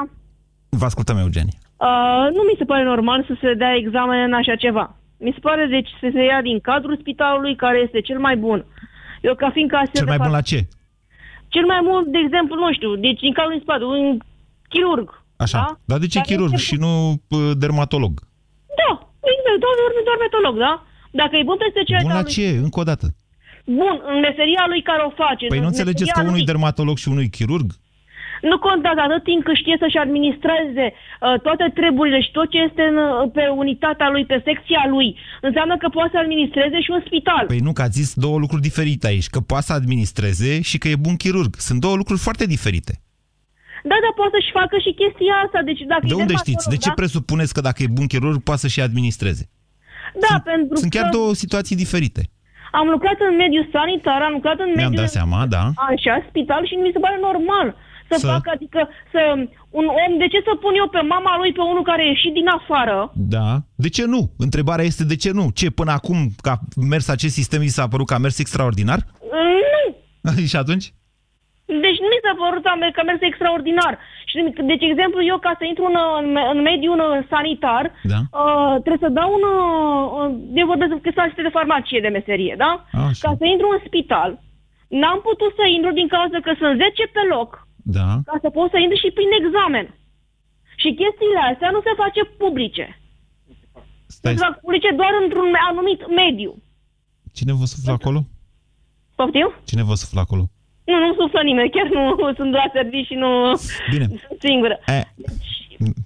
Vă 0.69 0.86
ascultăm, 0.86 1.17
Eugenia. 1.17 1.57
Uh, 1.88 2.25
nu 2.36 2.41
mi 2.50 2.55
se 2.57 2.63
pare 2.71 2.83
normal 2.83 3.24
să 3.27 3.33
se 3.41 3.53
dea 3.53 3.74
examen 3.81 4.19
în 4.27 4.33
așa 4.33 4.55
ceva. 4.55 4.95
Mi 5.17 5.31
se 5.33 5.39
pare 5.48 5.65
deci 5.75 5.89
să 6.01 6.07
se 6.13 6.24
ia 6.24 6.41
din 6.41 6.60
cadrul 6.60 6.98
spitalului 7.00 7.55
care 7.55 7.77
este 7.86 8.01
cel 8.01 8.19
mai 8.19 8.36
bun. 8.38 8.65
Eu 9.21 9.36
ca 9.36 9.50
fiind 9.55 9.69
casier 9.69 9.89
Cel 9.95 10.03
de 10.05 10.10
mai 10.10 10.17
bun 10.17 10.25
fac- 10.27 10.36
la 10.39 10.41
ce? 10.41 10.67
Cel 11.53 11.65
mai 11.72 11.81
mult, 11.89 12.05
de 12.15 12.20
exemplu, 12.25 12.55
nu 12.63 12.70
știu, 12.77 12.91
deci 13.05 13.20
din 13.25 13.34
cadrul 13.38 13.53
din 13.55 13.63
spate, 13.65 13.84
un 13.84 14.05
chirurg. 14.72 15.08
Așa. 15.46 15.58
Da? 15.63 15.70
Dar 15.89 15.98
de 16.03 16.08
ce 16.13 16.17
Care 16.20 16.29
chirurg 16.29 16.53
este- 16.53 16.67
și 16.67 16.75
nu 16.86 16.91
uh, 17.12 17.51
dermatolog? 17.63 18.13
Da, 18.79 18.91
exact, 19.34 19.60
doar 19.63 19.75
dermatolog, 20.12 20.55
da? 20.65 20.74
Dacă 21.22 21.34
e 21.36 21.50
bun 21.50 21.58
pe 21.62 21.67
Bun 21.67 21.74
specialitatea 21.75 22.20
la 22.22 22.27
lui, 22.27 22.34
ce? 22.36 22.48
Încă 22.67 22.79
o 22.84 22.86
dată. 22.91 23.05
bun, 23.79 23.96
în 24.12 24.17
meseria 24.27 24.63
lui 24.72 24.81
care 24.90 25.01
o 25.09 25.11
face. 25.24 25.44
Păi 25.51 25.57
în 25.59 25.64
nu 25.66 25.72
înțelegeți 25.74 26.11
că 26.11 26.20
meseria 26.20 26.29
unui 26.31 26.44
lui, 26.44 26.50
dermatolog 26.51 26.96
și 27.01 27.07
unui 27.16 27.29
chirurg? 27.37 27.68
Nu 28.49 28.57
contează 28.67 28.99
atât 29.03 29.23
timp 29.29 29.41
cât 29.43 29.55
știe 29.61 29.77
să-și 29.79 29.97
administreze 30.05 30.85
uh, 30.93 31.39
toate 31.45 31.65
treburile 31.79 32.19
și 32.25 32.31
tot 32.37 32.47
ce 32.53 32.59
este 32.67 32.81
în, 32.91 32.97
uh, 32.97 33.29
pe 33.33 33.43
unitatea 33.63 34.09
lui, 34.09 34.25
pe 34.31 34.41
secția 34.47 34.83
lui, 34.95 35.07
înseamnă 35.41 35.75
că 35.77 35.87
poate 35.89 36.11
să 36.13 36.17
administreze 36.17 36.77
și 36.81 36.91
un 36.95 37.01
spital. 37.05 37.43
Păi 37.53 37.65
nu, 37.67 37.73
că 37.73 37.81
ați 37.81 37.97
zis 38.01 38.09
două 38.25 38.37
lucruri 38.43 38.67
diferite 38.69 39.07
aici. 39.07 39.27
Că 39.33 39.39
poate 39.51 39.65
să 39.69 39.73
administreze 39.73 40.61
și 40.69 40.77
că 40.77 40.87
e 40.87 41.05
bun 41.07 41.15
chirurg. 41.23 41.51
Sunt 41.67 41.79
două 41.85 41.95
lucruri 42.01 42.19
foarte 42.27 42.45
diferite. 42.55 42.93
Da, 43.89 43.95
dar 44.03 44.13
poate 44.15 44.31
să-și 44.37 44.51
facă 44.59 44.75
și 44.85 44.91
chestia 45.01 45.33
asta. 45.45 45.59
Deci 45.69 45.81
dacă 45.93 46.05
De 46.05 46.13
e 46.13 46.21
unde 46.23 46.33
dermatolog, 46.33 46.45
știți? 46.45 46.69
De 46.73 46.77
ce 46.83 46.89
da? 46.91 46.97
presupuneți 46.99 47.53
că 47.55 47.61
dacă 47.67 47.79
e 47.83 47.97
bun 47.99 48.07
chirurg 48.11 48.39
poate 48.49 48.61
să 48.63 48.67
și 48.67 48.81
administreze? 48.81 49.43
Da, 50.25 50.33
pentru 50.51 50.75
Sunt 50.75 50.91
chiar 50.95 51.07
că 51.09 51.15
două 51.17 51.33
situații 51.43 51.75
diferite. 51.83 52.21
am 52.71 52.87
lucrat 52.95 53.17
în 53.29 53.35
mediul 53.43 53.67
sanitar, 53.75 54.21
am 54.21 54.33
lucrat 54.37 54.59
în 54.59 54.71
Mi-am 54.75 54.77
mediul... 54.89 55.03
dat 55.03 55.09
seama, 55.17 55.39
da. 55.55 55.63
Așa, 55.91 56.13
spital 56.29 56.61
și 56.69 56.75
mi 56.75 56.89
se 56.93 56.99
pare 57.05 57.17
normal 57.29 57.67
să, 58.11 58.17
Să- 58.19 58.27
facă, 58.27 58.50
adică 58.53 58.89
să 59.11 59.21
un 59.69 59.85
om, 60.03 60.17
de 60.17 60.27
ce 60.27 60.39
să 60.47 60.53
pun 60.63 60.74
eu 60.81 60.87
pe 60.89 61.01
mama 61.01 61.37
lui 61.37 61.51
pe 61.51 61.61
unul 61.61 61.83
care 61.83 62.01
a 62.01 62.05
ieșit 62.13 62.33
din 62.33 62.47
afară? 62.47 63.11
Da. 63.15 63.47
De 63.75 63.89
ce 63.89 64.05
nu? 64.05 64.21
Întrebarea 64.37 64.85
este 64.85 65.03
de 65.05 65.15
ce 65.15 65.31
nu? 65.31 65.45
Ce, 65.59 65.69
până 65.69 65.91
acum, 65.91 66.17
ca 66.41 66.53
mers 66.93 67.07
acest 67.09 67.33
sistem, 67.33 67.59
vi 67.59 67.67
s-a 67.77 67.87
părut 67.87 68.07
că 68.07 68.13
a 68.13 68.17
mers 68.25 68.39
extraordinar? 68.39 69.00
Nu! 70.24 70.43
și 70.51 70.55
atunci? 70.63 70.87
Deci 71.85 72.01
nu 72.03 72.09
mi 72.13 72.24
s-a 72.25 72.35
părut 72.43 72.65
a 72.65 72.75
mer- 72.81 72.93
că 72.95 73.01
a 73.01 73.09
mers 73.09 73.21
extraordinar. 73.21 73.93
Și, 74.29 74.35
deci, 74.71 74.83
exemplu, 74.91 75.19
eu 75.31 75.37
ca 75.45 75.51
să 75.59 75.63
intru 75.65 75.85
în, 75.91 75.97
în, 76.21 76.27
în 76.53 76.59
mediul 76.71 77.00
uh, 77.03 77.11
sanitar, 77.31 77.85
Da. 78.13 78.19
uh, 78.41 78.74
trebuie 78.83 79.05
să 79.07 79.15
dau 79.19 79.29
un... 79.37 79.43
Uh, 79.51 80.27
eu 80.61 80.65
vorbesc 80.74 80.91
că 81.01 81.11
este 81.29 81.41
de 81.47 81.55
farmacie 81.59 82.00
de 82.05 82.15
meserie, 82.17 82.53
da? 82.63 82.71
Așa. 83.07 83.24
Ca 83.24 83.31
să 83.39 83.45
intru 83.53 83.67
în 83.75 83.81
spital, 83.87 84.29
n-am 85.01 85.19
putut 85.29 85.51
să 85.59 85.63
intru 85.77 85.91
din 86.00 86.07
cauza 86.15 86.37
că 86.45 86.51
sunt 86.61 86.74
10 86.77 87.03
pe 87.15 87.24
loc, 87.35 87.50
Da. 87.98 88.07
ca 88.29 88.35
să 88.44 88.50
pot 88.57 88.67
să 88.74 88.77
intru 88.79 88.98
și 89.03 89.09
prin 89.17 89.31
examen. 89.41 89.85
Și 90.81 90.89
chestiile 91.01 91.41
astea 91.51 91.70
nu 91.75 91.81
se 91.87 91.94
face 92.03 92.22
publice. 92.41 92.85
Stai, 94.15 94.33
Se 94.35 94.44
fac 94.46 94.55
publice 94.63 94.89
doar 95.01 95.13
într-un 95.24 95.51
anumit 95.70 96.01
mediu. 96.22 96.51
cine 97.37 97.53
vă 97.59 97.65
suflă 97.74 97.91
acolo? 98.00 98.20
Poftim? 99.15 99.50
Cine 99.70 99.83
vă 99.89 99.96
suflă 100.03 100.20
acolo? 100.25 100.44
Nu, 100.89 100.98
nu 101.05 101.13
suflă 101.22 101.41
nimeni, 101.50 101.70
chiar 101.75 101.87
nu 101.98 102.03
sunt 102.39 102.51
la 102.61 102.65
serviciu 102.74 103.07
și 103.13 103.17
nu 103.24 103.29
Bine. 103.94 104.05
sunt 104.07 104.39
singură. 104.48 104.75
E, 104.98 105.01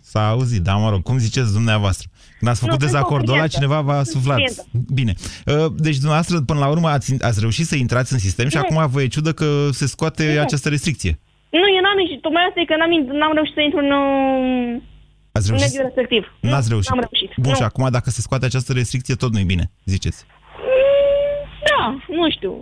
s-a 0.01 0.29
auzit, 0.29 0.61
da, 0.61 0.75
mă 0.75 0.89
rog, 0.89 1.01
cum 1.03 1.17
ziceți 1.17 1.53
dumneavoastră? 1.53 2.07
Când 2.39 2.51
ați 2.51 2.59
făcut 2.59 2.73
Nu, 2.73 2.79
sunt 2.79 2.91
dezacordul 2.91 3.33
ăla, 3.33 3.43
clientă. 3.47 3.55
cineva 3.55 3.81
v-a 3.81 4.03
Sunt 4.03 4.07
suflat. 4.15 4.35
clientă. 4.37 4.65
Bine. 4.93 5.13
Uh, 5.45 5.65
Deci, 5.77 5.95
dumneavoastră, 5.95 6.41
până 6.41 6.59
la 6.59 6.67
urmă, 6.67 6.87
ați, 6.89 7.23
ați 7.23 7.39
reușit 7.39 7.65
să 7.65 7.75
intrați 7.75 8.13
în 8.13 8.19
sistem 8.19 8.47
și 8.49 8.55
Nu. 8.55 8.61
acum 8.61 8.91
vă 8.91 9.01
e 9.01 9.07
ciudă 9.07 9.31
că 9.33 9.69
se 9.71 9.85
scoate 9.87 10.33
Nu. 10.33 10.41
această 10.41 10.69
restricție. 10.69 11.19
Nu, 11.95 11.97
eu 11.97 11.97
n-am 11.97 12.05
ieșit. 12.05 12.19
Tocmai 12.25 12.43
asta 12.47 12.59
e 12.61 12.69
că 12.71 12.75
n-am, 12.81 12.91
n-am 13.19 13.33
reușit 13.37 13.55
să 13.57 13.61
intru 13.67 13.79
în, 13.85 13.91
uh, 13.91 14.81
Ați 15.37 15.45
în 15.45 15.49
reușit? 15.51 15.65
mediul 15.65 15.83
respectiv. 15.89 16.21
N-ați 16.51 16.67
Nu, 16.67 16.73
reușit. 16.73 16.89
N-am 16.91 17.03
reușit. 17.07 17.31
Bun, 17.45 17.53
nu. 17.53 17.59
și 17.59 17.65
acum, 17.69 17.83
dacă 17.97 18.09
se 18.15 18.21
scoate 18.25 18.45
această 18.45 18.71
restricție, 18.79 19.15
tot 19.23 19.31
nu-i 19.35 19.49
bine, 19.53 19.65
ziceți. 19.93 20.19
Da, 21.69 21.81
nu 22.19 22.25
știu. 22.37 22.53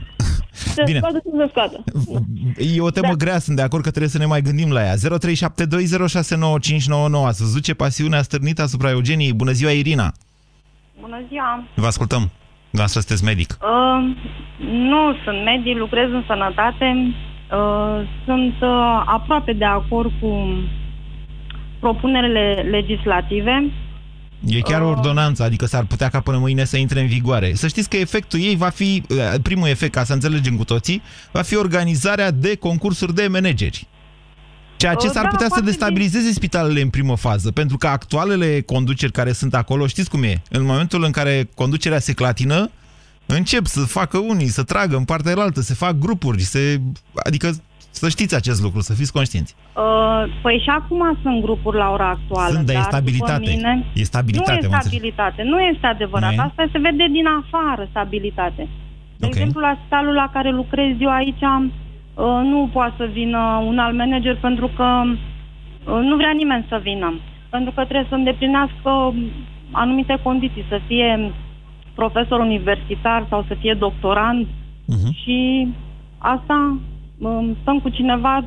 Se 0.76 0.82
Bine. 0.84 0.98
scoată, 0.98 1.18
să 1.24 1.30
se 1.40 1.46
scoată. 1.52 1.76
E 2.76 2.80
o 2.80 2.90
temă 2.90 3.12
grea, 3.22 3.38
sunt 3.38 3.56
de 3.56 3.62
acord 3.62 3.82
că 3.82 3.88
trebuie 3.90 4.10
să 4.10 4.18
ne 4.18 4.26
mai 4.26 4.40
gândim 4.48 4.70
la 4.72 4.82
ea. 4.84 4.94
0372069599. 4.94 4.98
Ați 7.26 7.42
văzut 7.42 7.62
ce 7.62 7.74
pasiune 7.74 8.16
a 8.16 8.22
stârnit 8.22 8.58
asupra 8.58 8.90
Eugeniei? 8.90 9.32
Bună 9.32 9.50
ziua, 9.52 9.70
Irina! 9.70 10.12
Bună 11.00 11.20
ziua! 11.28 11.64
Vă 11.74 11.86
ascultăm. 11.86 12.30
Dumneavoastră 12.70 13.00
sunteți 13.00 13.24
medic. 13.24 13.58
Uh, 13.60 14.16
nu 14.90 15.14
sunt 15.24 15.44
medic, 15.44 15.76
lucrez 15.76 16.08
în 16.10 16.24
sănătate. 16.26 17.14
Uh, 17.54 18.08
sunt 18.24 18.54
uh, 18.60 19.02
aproape 19.06 19.52
de 19.52 19.64
acord 19.64 20.12
cu 20.20 20.54
propunerile 21.80 22.66
legislative. 22.70 23.72
E 24.46 24.60
chiar 24.60 24.80
o 24.80 24.88
ordonanță, 24.88 25.42
adică 25.42 25.66
s-ar 25.66 25.84
putea 25.84 26.08
ca 26.08 26.20
până 26.20 26.38
mâine 26.38 26.64
să 26.64 26.76
intre 26.76 27.00
în 27.00 27.06
vigoare. 27.06 27.52
Să 27.54 27.68
știți 27.68 27.88
că 27.88 27.96
efectul 27.96 28.40
ei 28.40 28.56
va 28.56 28.68
fi, 28.68 29.02
primul 29.42 29.68
efect, 29.68 29.92
ca 29.92 30.04
să 30.04 30.12
înțelegem 30.12 30.56
cu 30.56 30.64
toții, 30.64 31.02
va 31.32 31.42
fi 31.42 31.56
organizarea 31.56 32.30
de 32.30 32.56
concursuri 32.56 33.14
de 33.14 33.26
manageri. 33.26 33.86
Ceea 34.76 34.94
ce 34.94 35.06
Uh, 35.06 35.12
s-ar 35.12 35.22
da, 35.22 35.28
putea 35.28 35.46
să 35.46 35.52
foarte 35.52 35.70
destabilizeze 35.70 36.32
spitalele 36.32 36.80
în 36.80 36.88
primă 36.88 37.16
fază, 37.16 37.50
pentru 37.50 37.76
că 37.76 37.86
actualele 37.86 38.60
conduceri 38.60 39.12
care 39.12 39.32
sunt 39.32 39.54
acolo, 39.54 39.86
știți 39.86 40.10
cum 40.10 40.22
e, 40.22 40.42
în 40.50 40.64
momentul 40.64 41.04
în 41.04 41.10
care 41.10 41.48
conducerea 41.54 41.98
se 41.98 42.12
clatină, 42.12 42.70
încep 43.26 43.64
să 43.66 43.80
facă 43.80 44.18
unii, 44.18 44.46
să 44.46 44.62
tragă 44.62 44.96
în 44.96 45.04
partea 45.04 45.34
altă, 45.36 45.60
se 45.60 45.74
fac 45.74 45.98
grupuri, 45.98 46.40
se... 46.40 46.80
adică 47.24 47.50
să 47.90 48.08
știți 48.08 48.34
acest 48.34 48.62
lucru, 48.62 48.80
să 48.80 48.92
fiți 48.94 49.12
conștienți. 49.12 49.54
Uh, 49.76 50.22
păi 50.42 50.60
și 50.64 50.68
acum 50.68 51.18
sunt 51.22 51.40
grupuri 51.42 51.76
la 51.76 51.90
ora 51.90 52.08
actuală. 52.08 52.54
Sunt, 52.54 52.66
dar 52.66 52.74
e 52.74 52.78
după 52.78 52.90
stabilitate. 52.90 53.50
Mine, 53.50 53.84
E 53.94 54.02
stabilitate, 54.04 54.50
Nu 54.50 54.56
mă 54.56 54.62
e 54.62 54.76
înțeleg. 54.76 54.82
stabilitate, 54.82 55.42
nu 55.42 55.58
este 55.60 55.86
adevărat. 55.86 56.34
Nu 56.34 56.42
e? 56.42 56.44
Asta 56.48 56.64
se 56.72 56.78
vede 56.78 57.06
din 57.18 57.26
afară, 57.40 57.86
stabilitate. 57.90 58.68
De 59.16 59.26
Ok. 59.26 59.34
exemplu, 59.34 59.60
la 59.60 59.76
spitalul 59.80 60.14
la 60.14 60.30
care 60.32 60.50
lucrez 60.50 60.94
eu 60.98 61.10
aici, 61.10 61.44
uh, 61.50 62.40
nu 62.52 62.70
poate 62.72 62.94
să 62.96 63.04
vină 63.12 63.62
un 63.66 63.78
alt 63.78 63.96
manager 63.96 64.36
pentru 64.36 64.70
că 64.76 64.88
uh, 65.04 66.00
nu 66.08 66.16
vrea 66.16 66.32
nimeni 66.36 66.66
să 66.68 66.80
vină. 66.82 67.14
Pentru 67.50 67.70
că 67.72 67.82
trebuie 67.84 68.06
să 68.08 68.14
îndeplinească 68.14 69.14
anumite 69.70 70.18
condiții, 70.22 70.64
să 70.68 70.78
fie 70.86 71.32
profesor 71.94 72.40
universitar 72.40 73.26
sau 73.28 73.44
să 73.48 73.54
fie 73.60 73.74
doctorand 73.78 74.46
Mhm. 74.86 75.12
și 75.22 75.68
asta 76.18 76.78
um, 77.18 77.56
stăm 77.60 77.78
cu 77.80 77.88
cineva 77.88 78.46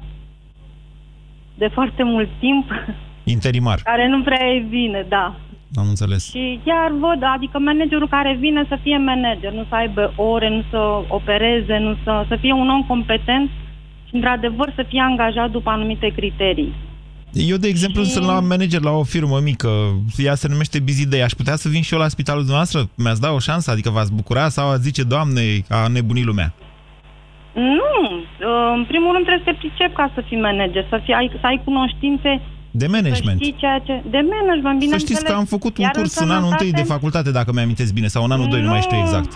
de 1.58 1.68
foarte 1.68 2.04
mult 2.04 2.30
timp 2.40 2.66
Interimar, 3.36 3.80
care 3.84 4.08
nu 4.08 4.22
prea 4.22 4.46
e 4.48 4.60
vine, 4.70 5.06
da. 5.10 5.36
am 5.76 5.88
înțeles. 5.88 6.30
Și 6.30 6.60
chiar 6.66 6.92
văd, 6.92 7.24
adică 7.36 7.60
managerul 7.60 8.08
care 8.08 8.38
vine 8.40 8.66
să 8.68 8.78
fie 8.82 8.98
manager, 8.98 9.52
nu 9.54 9.66
să 9.70 9.76
aibă 9.76 10.14
ore, 10.16 10.50
nu 10.50 10.64
să 10.70 11.04
opereze, 11.08 11.78
nu 11.78 11.96
să, 12.04 12.26
să 12.28 12.36
fie 12.36 12.54
un 12.54 12.70
om 12.70 12.84
competent 12.84 13.50
și 14.08 14.16
într-adevăr 14.16 14.72
să 14.76 14.84
fie 14.88 15.02
angajat 15.02 15.52
după 15.52 15.70
anumite 15.70 16.08
criterii. 16.16 16.74
Eu, 17.34 17.58
de 17.58 17.68
exemplu, 17.68 18.04
Și- 18.04 18.10
sunt 18.10 18.26
la 18.26 18.40
manager 18.40 18.82
la 18.82 18.92
o 18.92 19.04
firmă 19.04 19.40
mică, 19.40 19.70
ea 20.18 20.36
se 20.36 20.48
numește 20.48 20.80
Busy 20.80 21.08
Day. 21.08 21.22
Aș 21.22 21.32
putea 21.32 21.56
să 21.56 21.70
vin 21.70 21.82
și 21.82 21.94
eu 21.94 22.00
la 22.00 22.08
spitalul 22.08 22.40
dumneavoastră? 22.42 22.90
Mi-ați 22.96 23.22
da 23.22 23.32
o 23.32 23.40
șansă? 23.40 23.72
Adică 23.72 23.90
v-ați 23.90 24.14
bucura 24.14 24.50
sau 24.50 24.70
ați 24.70 24.82
zice, 24.82 25.04
Doamne, 25.04 25.42
a 25.70 25.88
nebunit 25.88 26.26
lumea? 26.26 26.54
Nu, 27.54 27.94
uh, 28.12 28.74
în 28.78 28.86
primul 28.92 29.12
rând 29.14 29.26
trebuie 29.26 29.46
să 29.46 29.52
te 29.52 29.58
pricepi 29.62 29.96
ca 29.96 30.12
să 30.16 30.22
fii 30.28 30.40
manager, 30.40 30.86
să, 30.90 31.00
fii, 31.04 31.14
ai, 31.14 31.28
să 31.42 31.46
ai 31.52 31.62
cunoștințe, 31.64 32.42
De 32.72 32.86
să 32.86 32.92
management. 32.92 33.40
știi 33.42 33.56
ceea 33.58 33.80
ce... 33.88 33.94
De 34.10 34.22
management, 34.36 34.80
bine 34.80 34.92
Să 34.92 34.98
știți 35.06 35.24
că 35.26 35.32
am 35.32 35.46
făcut 35.46 35.78
un 35.78 35.84
Iar 35.84 35.92
curs 35.98 36.16
în 36.26 36.32
anul 36.32 36.50
întâi 36.52 36.72
de 36.72 36.84
facultate, 36.94 37.32
dacă 37.32 37.52
mi-amintesc 37.54 37.94
bine, 37.94 38.08
sau 38.08 38.24
în 38.24 38.32
anul 38.32 38.48
2, 38.50 38.62
nu 38.62 38.70
mai 38.70 38.82
știu 38.82 38.98
Nu. 38.98 39.04
exact. 39.04 39.32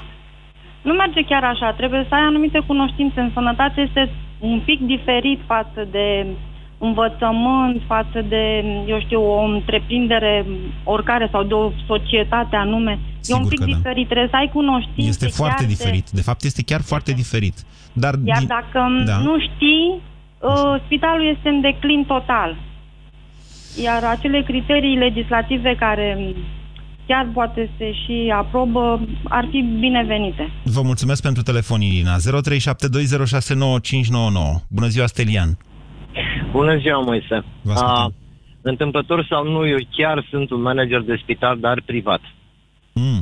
Nu 0.87 0.93
merge 0.93 1.21
chiar 1.31 1.43
așa, 1.43 1.71
trebuie 1.79 2.05
să 2.09 2.13
ai 2.15 2.21
anumite 2.31 2.59
cunoștințe. 2.67 3.19
În 3.19 3.31
sănătate 3.33 3.81
este 3.87 4.03
un 4.39 4.59
pic 4.65 4.79
diferit 4.93 5.39
față 5.45 5.87
de 5.91 6.05
învățământ, 6.87 7.81
față 7.87 8.19
de, 8.29 8.43
eu 8.87 8.99
știu, 9.05 9.21
o 9.21 9.41
întreprindere 9.43 10.45
oricare 10.83 11.27
sau 11.31 11.43
de 11.43 11.53
o 11.53 11.71
societate 11.87 12.55
anume. 12.55 12.99
Sigur 13.19 13.39
e 13.39 13.43
un 13.43 13.49
pic 13.49 13.59
că 13.59 13.65
da. 13.65 13.71
diferit, 13.75 14.05
trebuie 14.07 14.27
să 14.29 14.35
ai 14.35 14.49
cunoștințe. 14.53 15.09
Este 15.09 15.27
foarte 15.27 15.55
chiar 15.63 15.67
de- 15.67 15.73
diferit. 15.75 16.09
De 16.09 16.21
fapt, 16.21 16.43
este 16.43 16.61
chiar 16.63 16.81
foarte 16.81 17.11
diferit. 17.11 17.55
Dar 17.93 18.13
Iar 18.23 18.37
din- 18.37 18.47
dacă 18.47 18.79
Da. 19.05 19.17
nu 19.17 19.35
știi, 19.39 20.01
uh, 20.39 20.81
spitalul 20.85 21.25
este 21.35 21.49
în 21.49 21.61
declin 21.61 22.03
total. 22.07 22.55
Iar 23.83 24.03
acele 24.03 24.41
criterii 24.43 24.97
legislative 24.97 25.75
care 25.79 26.33
chiar 27.07 27.27
poate 27.33 27.69
se 27.77 27.91
și 28.05 28.33
aprobă 28.35 28.99
ar 29.23 29.47
fi 29.51 29.61
binevenite. 29.79 30.49
Vă 30.63 30.81
mulțumesc 30.81 31.21
pentru 31.21 31.43
telefon, 31.43 31.81
Irina. 31.81 32.17
0372069599. 32.17 34.61
Bună 34.69 34.87
ziua, 34.87 35.05
Stelian. 35.05 35.57
Bună 36.51 36.77
ziua, 36.77 36.99
Moise. 36.99 37.43
Vă 37.61 37.71
ascultăm. 37.71 37.95
A, 37.95 38.11
întâmplător 38.61 39.25
sau 39.29 39.43
nu, 39.43 39.67
eu 39.67 39.77
chiar 39.91 40.27
sunt 40.29 40.49
un 40.51 40.61
manager 40.61 41.01
de 41.01 41.19
spital, 41.21 41.59
dar 41.59 41.81
privat. 41.85 42.21
Mm. 42.93 43.21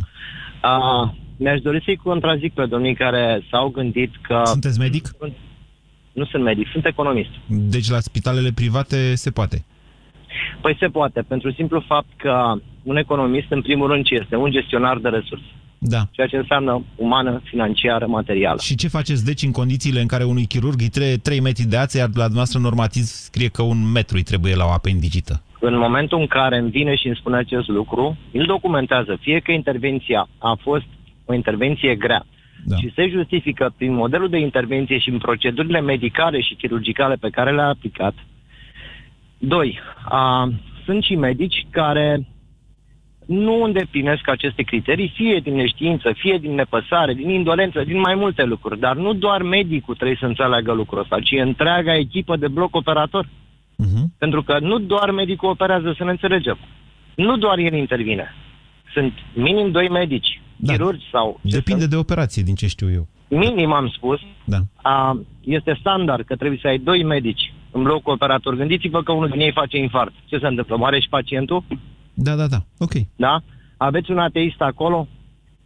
A, 0.62 1.14
mi-aș 1.38 1.60
dori 1.62 1.82
să-i 1.84 1.96
contrazic 1.96 2.54
pe 2.54 2.66
domnii 2.66 2.96
care 2.96 3.42
s-au 3.52 3.70
gândit 3.70 4.12
că... 4.22 4.42
Sunteți 4.46 4.80
medic? 4.80 5.10
Nu 6.12 6.26
sunt 6.26 6.44
medic, 6.44 6.68
sunt 6.72 6.86
economist. 6.86 7.30
Deci 7.48 7.90
la 7.90 8.00
spitalele 8.00 8.52
private 8.56 9.16
se 9.16 9.32
poate. 9.32 9.66
Păi 10.62 10.76
se 10.80 10.88
poate, 10.88 11.22
pentru 11.22 11.52
simplu 11.52 11.84
fapt 11.88 12.08
că 12.18 12.54
un 12.84 12.98
economist, 12.98 13.52
în 13.52 13.62
primul 13.62 13.88
rând, 13.88 14.06
ce 14.06 14.14
este? 14.14 14.36
Un 14.36 14.52
gestionar 14.52 14.98
de 14.98 15.10
resurse. 15.10 15.52
Da. 15.80 16.08
Ceea 16.12 16.28
ce 16.28 16.38
înseamnă 16.38 16.84
umană, 16.96 17.42
financiară, 17.44 18.08
materială. 18.08 18.60
Și 18.62 18.76
ce 18.76 18.88
faceți, 18.88 19.26
deci, 19.26 19.44
în 19.44 19.52
condițiile 19.52 20.02
în 20.02 20.08
care 20.08 20.24
unui 20.24 20.46
chirurg 20.46 20.82
îi 20.82 20.90
trebuie 20.90 21.18
3 21.18 21.40
metri 21.40 21.64
de 21.64 21.78
ață, 21.78 21.98
iar 21.98 22.08
la 22.08 22.14
dumneavoastră 22.14 22.60
normativ 22.60 23.04
scrie 23.04 23.48
că 23.48 23.62
un 23.62 23.92
metru 23.92 24.16
îi 24.16 24.24
trebuie 24.24 24.56
la 24.56 24.66
o 24.66 24.72
apendicită? 24.72 25.42
În 25.60 25.78
momentul 25.78 26.20
în 26.20 26.28
care 26.28 26.58
îmi 26.58 26.70
vine 26.70 26.96
și 26.96 27.08
îmi 27.08 27.16
spune 27.16 27.38
acest 27.38 27.68
lucru, 27.68 28.18
îl 28.32 28.46
documentează. 28.46 29.18
Fie 29.22 29.40
că 29.40 29.52
intervenția 29.52 30.28
a 30.38 30.58
fost 30.62 30.86
o 31.26 31.34
intervenție 31.34 31.96
grea 31.96 32.26
da. 32.66 32.76
și 32.76 32.92
se 32.96 33.10
justifică 33.10 33.74
prin 33.78 33.94
modelul 33.94 34.30
de 34.30 34.38
intervenție 34.38 34.98
și 34.98 35.10
în 35.10 35.18
procedurile 35.18 35.82
medicale 35.82 36.42
și 36.42 36.56
chirurgicale 36.56 37.16
pe 37.16 37.30
care 37.30 37.52
le-a 37.52 37.68
aplicat. 37.68 38.14
Doi, 39.38 39.80
a, 40.06 40.54
sunt 40.86 41.04
și 41.04 41.16
medici 41.16 41.68
care 41.70 42.28
nu 43.30 43.64
îndeplinesc 43.64 44.30
aceste 44.30 44.62
criterii, 44.64 45.14
fie 45.16 45.40
din 45.44 45.56
neștiință, 45.56 46.12
fie 46.16 46.38
din 46.38 46.54
nepăsare, 46.54 47.14
din 47.14 47.30
indolență, 47.30 47.84
din 47.84 48.00
mai 48.00 48.16
multe 48.16 48.44
lucruri. 48.44 48.80
Dar 48.80 48.96
nu 48.96 49.14
doar 49.14 49.42
medicul 49.42 49.96
trebuie 49.96 50.18
să 50.20 50.26
înțeleagă 50.26 50.72
lucrul 50.74 51.00
ăsta, 51.00 51.20
ci 51.20 51.32
întreaga 51.32 51.96
echipă 51.96 52.36
de 52.36 52.48
bloc 52.48 52.76
operator. 52.76 53.26
Uh-huh. 53.26 54.04
Pentru 54.18 54.44
că 54.44 54.60
nu 54.60 54.80
doar 54.80 55.12
medicul 55.12 55.50
operează, 55.50 55.94
să 55.98 56.04
ne 56.04 56.10
înțelegem. 56.10 56.58
Nu 57.16 57.38
doar 57.38 57.58
el 57.58 57.74
intervine. 57.74 58.34
Sunt 58.94 59.14
minim 59.34 59.72
doi 59.72 59.90
medici, 59.90 60.42
da. 60.56 60.74
chirurgi 60.74 61.06
sau... 61.12 61.40
ce 61.44 61.56
Depinde 61.56 61.80
sunt. 61.80 61.92
de 61.92 61.98
operație, 61.98 62.44
din 62.44 62.56
ce 62.56 62.68
știu 62.68 62.92
eu. 62.92 63.08
Minim 63.28 63.72
am 63.72 63.90
spus. 63.96 64.20
Da. 64.44 64.58
A, 64.76 65.20
este 65.44 65.78
standard 65.80 66.26
că 66.26 66.36
trebuie 66.36 66.60
să 66.62 66.68
ai 66.68 66.78
doi 66.78 67.04
medici 67.04 67.54
în 67.72 67.84
blocul 67.84 68.14
operator. 68.14 68.56
Gândiți-vă 68.56 69.04
că 69.04 69.12
unul 69.12 69.30
din 69.30 69.40
ei 69.40 69.52
face 69.52 69.78
infart. 69.78 70.14
Ce 70.26 70.38
se 70.38 70.48
întâmplă? 70.48 70.76
Moare 70.78 71.00
și 71.00 71.10
pacientul? 71.10 71.64
Da, 72.22 72.36
da, 72.36 72.48
da. 72.48 72.58
Ok. 72.78 72.92
Da? 73.16 73.42
Aveți 73.78 74.12
un 74.12 74.18
ateist 74.20 74.62
acolo? 74.62 75.08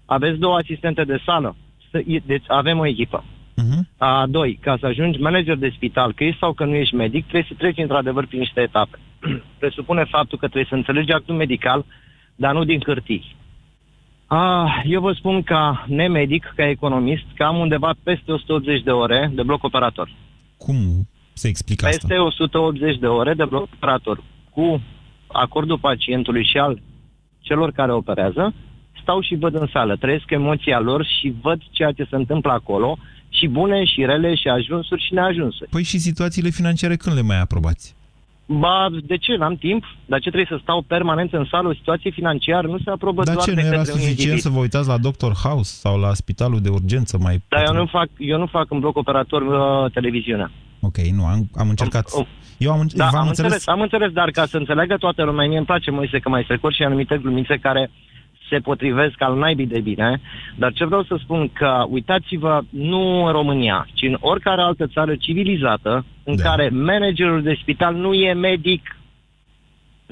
Aveți 0.06 0.40
două 0.40 0.56
asistente 0.56 1.04
de 1.04 1.22
sală? 1.26 1.56
Să- 1.92 2.04
e- 2.08 2.24
Deci 2.26 2.44
avem 2.48 2.80
o 2.80 2.86
echipă. 2.86 3.24
Uh-huh. 3.62 3.82
A 3.98 4.26
doi, 4.30 4.60
ca 4.62 4.78
să 4.80 4.86
ajungi 4.86 5.20
manager 5.20 5.56
de 5.56 5.72
spital, 5.76 6.14
că 6.14 6.24
ești 6.24 6.40
sau 6.40 6.54
că 6.54 6.66
nu 6.66 6.76
ești 6.76 6.96
medic, 6.96 7.22
trebuie 7.22 7.46
să 7.48 7.56
treci 7.58 7.78
într-adevăr 7.78 8.26
prin 8.26 8.40
niște 8.40 8.62
etape. 8.62 8.98
Presupune 9.60 10.04
faptul 10.04 10.38
că 10.38 10.46
trebuie 10.46 10.70
să 10.70 10.76
înțelegi 10.76 11.12
actul 11.12 11.36
medical, 11.36 11.86
dar 12.36 12.54
nu 12.54 12.64
din 12.64 12.82
hârtii. 12.86 13.36
Ah, 14.28 14.82
eu 14.86 15.02
vă 15.02 15.12
spun 15.12 15.44
ca 15.44 15.86
nemedic, 15.88 16.54
ca 16.56 16.68
economist, 16.68 17.24
că 17.36 17.44
am 17.44 17.58
undeva 17.58 17.92
peste 18.04 18.32
180 18.32 18.84
de 18.84 18.92
ore 18.92 19.32
de 19.36 19.44
bloc 19.44 19.64
operator. 19.64 20.10
Cum 20.58 21.08
se 21.34 21.48
explică 21.48 21.86
asta? 21.86 22.08
Peste 22.08 22.22
180 22.22 22.98
de 22.98 23.08
ore 23.08 23.34
de 23.34 23.46
bloc 23.46 23.68
operator. 23.74 24.24
Cu 24.50 24.82
acordul 25.34 25.80
pacientului 25.80 26.46
și 26.46 26.58
al 26.58 26.82
celor 27.40 27.72
care 27.72 27.94
operează, 27.94 28.54
stau 29.02 29.22
și 29.22 29.36
văd 29.36 29.56
în 29.56 29.68
sală, 29.72 29.96
trăiesc 29.96 30.30
emoția 30.30 30.80
lor 30.80 31.06
și 31.20 31.34
văd 31.42 31.62
ceea 31.72 31.92
ce 31.92 32.08
se 32.10 32.16
întâmplă 32.16 32.52
acolo, 32.52 32.98
și 33.30 33.48
bune, 33.48 33.86
și 33.86 34.06
rele, 34.06 34.36
și 34.36 34.48
ajunsuri, 34.48 35.06
și 35.06 35.14
neajunsuri. 35.14 35.70
Păi 35.70 35.84
și 35.84 35.98
situațiile 35.98 36.50
financiare 36.50 36.96
când 36.96 37.16
le 37.16 37.22
mai 37.22 37.40
aprobați? 37.40 37.96
Ba, 38.46 38.88
de 39.06 39.18
ce? 39.18 39.36
N-am 39.36 39.56
timp? 39.56 39.84
Dar 40.06 40.20
ce 40.20 40.30
trebuie 40.30 40.58
să 40.58 40.60
stau 40.62 40.82
permanent 40.82 41.34
în 41.34 41.46
sală? 41.50 41.68
O 41.68 41.74
situație 41.74 42.12
financiară 42.12 42.68
nu 42.68 42.78
se 42.78 42.90
aprobă 42.90 43.24
Dar 43.24 43.34
doar 43.34 43.46
ce, 43.48 43.54
de 43.54 43.62
nu 43.62 43.68
era 43.68 43.78
către 43.78 43.92
un 43.92 43.98
suficient 43.98 44.20
individ. 44.20 44.44
să 44.44 44.50
vă 44.50 44.60
uitați 44.60 44.88
la 44.88 44.98
Doctor 44.98 45.34
House 45.44 45.72
sau 45.74 46.00
la 46.00 46.14
spitalul 46.14 46.62
de 46.62 46.70
urgență 46.70 47.18
mai... 47.18 47.42
Dar 47.48 47.64
eu 47.68 47.74
nu 47.74 47.86
fac, 47.86 48.10
eu 48.18 48.38
nu 48.38 48.46
fac 48.46 48.72
în 48.72 48.80
bloc 48.80 48.98
operator 48.98 49.42
uh, 49.42 49.92
televiziunea. 49.92 50.52
Ok, 50.80 50.98
nu, 50.98 51.26
am, 51.26 51.50
am 51.56 51.70
încercat... 51.70 52.06
Eu 52.64 52.72
am, 52.72 52.88
Da, 52.94 53.08
v-am 53.12 53.22
am 53.22 53.28
înțeles... 53.28 53.52
înțeles, 53.52 53.68
am 53.68 53.82
înțeles, 53.82 54.12
dar 54.12 54.30
ca 54.32 54.46
să 54.46 54.58
înțeleagă 54.58 54.96
toată 54.96 55.24
lumea, 55.24 55.48
mie 55.48 55.58
îmi 55.58 55.66
place, 55.66 55.92
Moise, 55.92 56.20
că 56.20 56.30
mai 56.30 56.44
strecor 56.44 56.74
și 56.74 56.84
anumite 56.84 57.18
glumițe 57.18 57.58
care 57.58 57.90
se 58.50 58.58
potrivesc 58.60 59.22
al 59.22 59.38
naibii 59.38 59.68
de 59.68 59.80
bine, 59.80 60.22
dar 60.56 60.74
ce 60.74 60.86
vreau 60.86 61.04
să 61.04 61.16
spun 61.24 61.50
că, 61.54 61.86
uitați-vă, 61.90 62.62
nu 62.70 63.26
în 63.26 63.32
România, 63.32 63.88
ci 63.94 64.02
în 64.02 64.18
oricare 64.20 64.62
altă 64.62 64.88
țară 64.88 65.16
civilizată, 65.16 66.06
în 66.24 66.36
Da. 66.36 66.44
care 66.44 66.70
managerul 66.70 67.42
de 67.44 67.58
spital 67.62 67.96
nu 67.96 68.14
e 68.14 68.34
medic, 68.34 68.98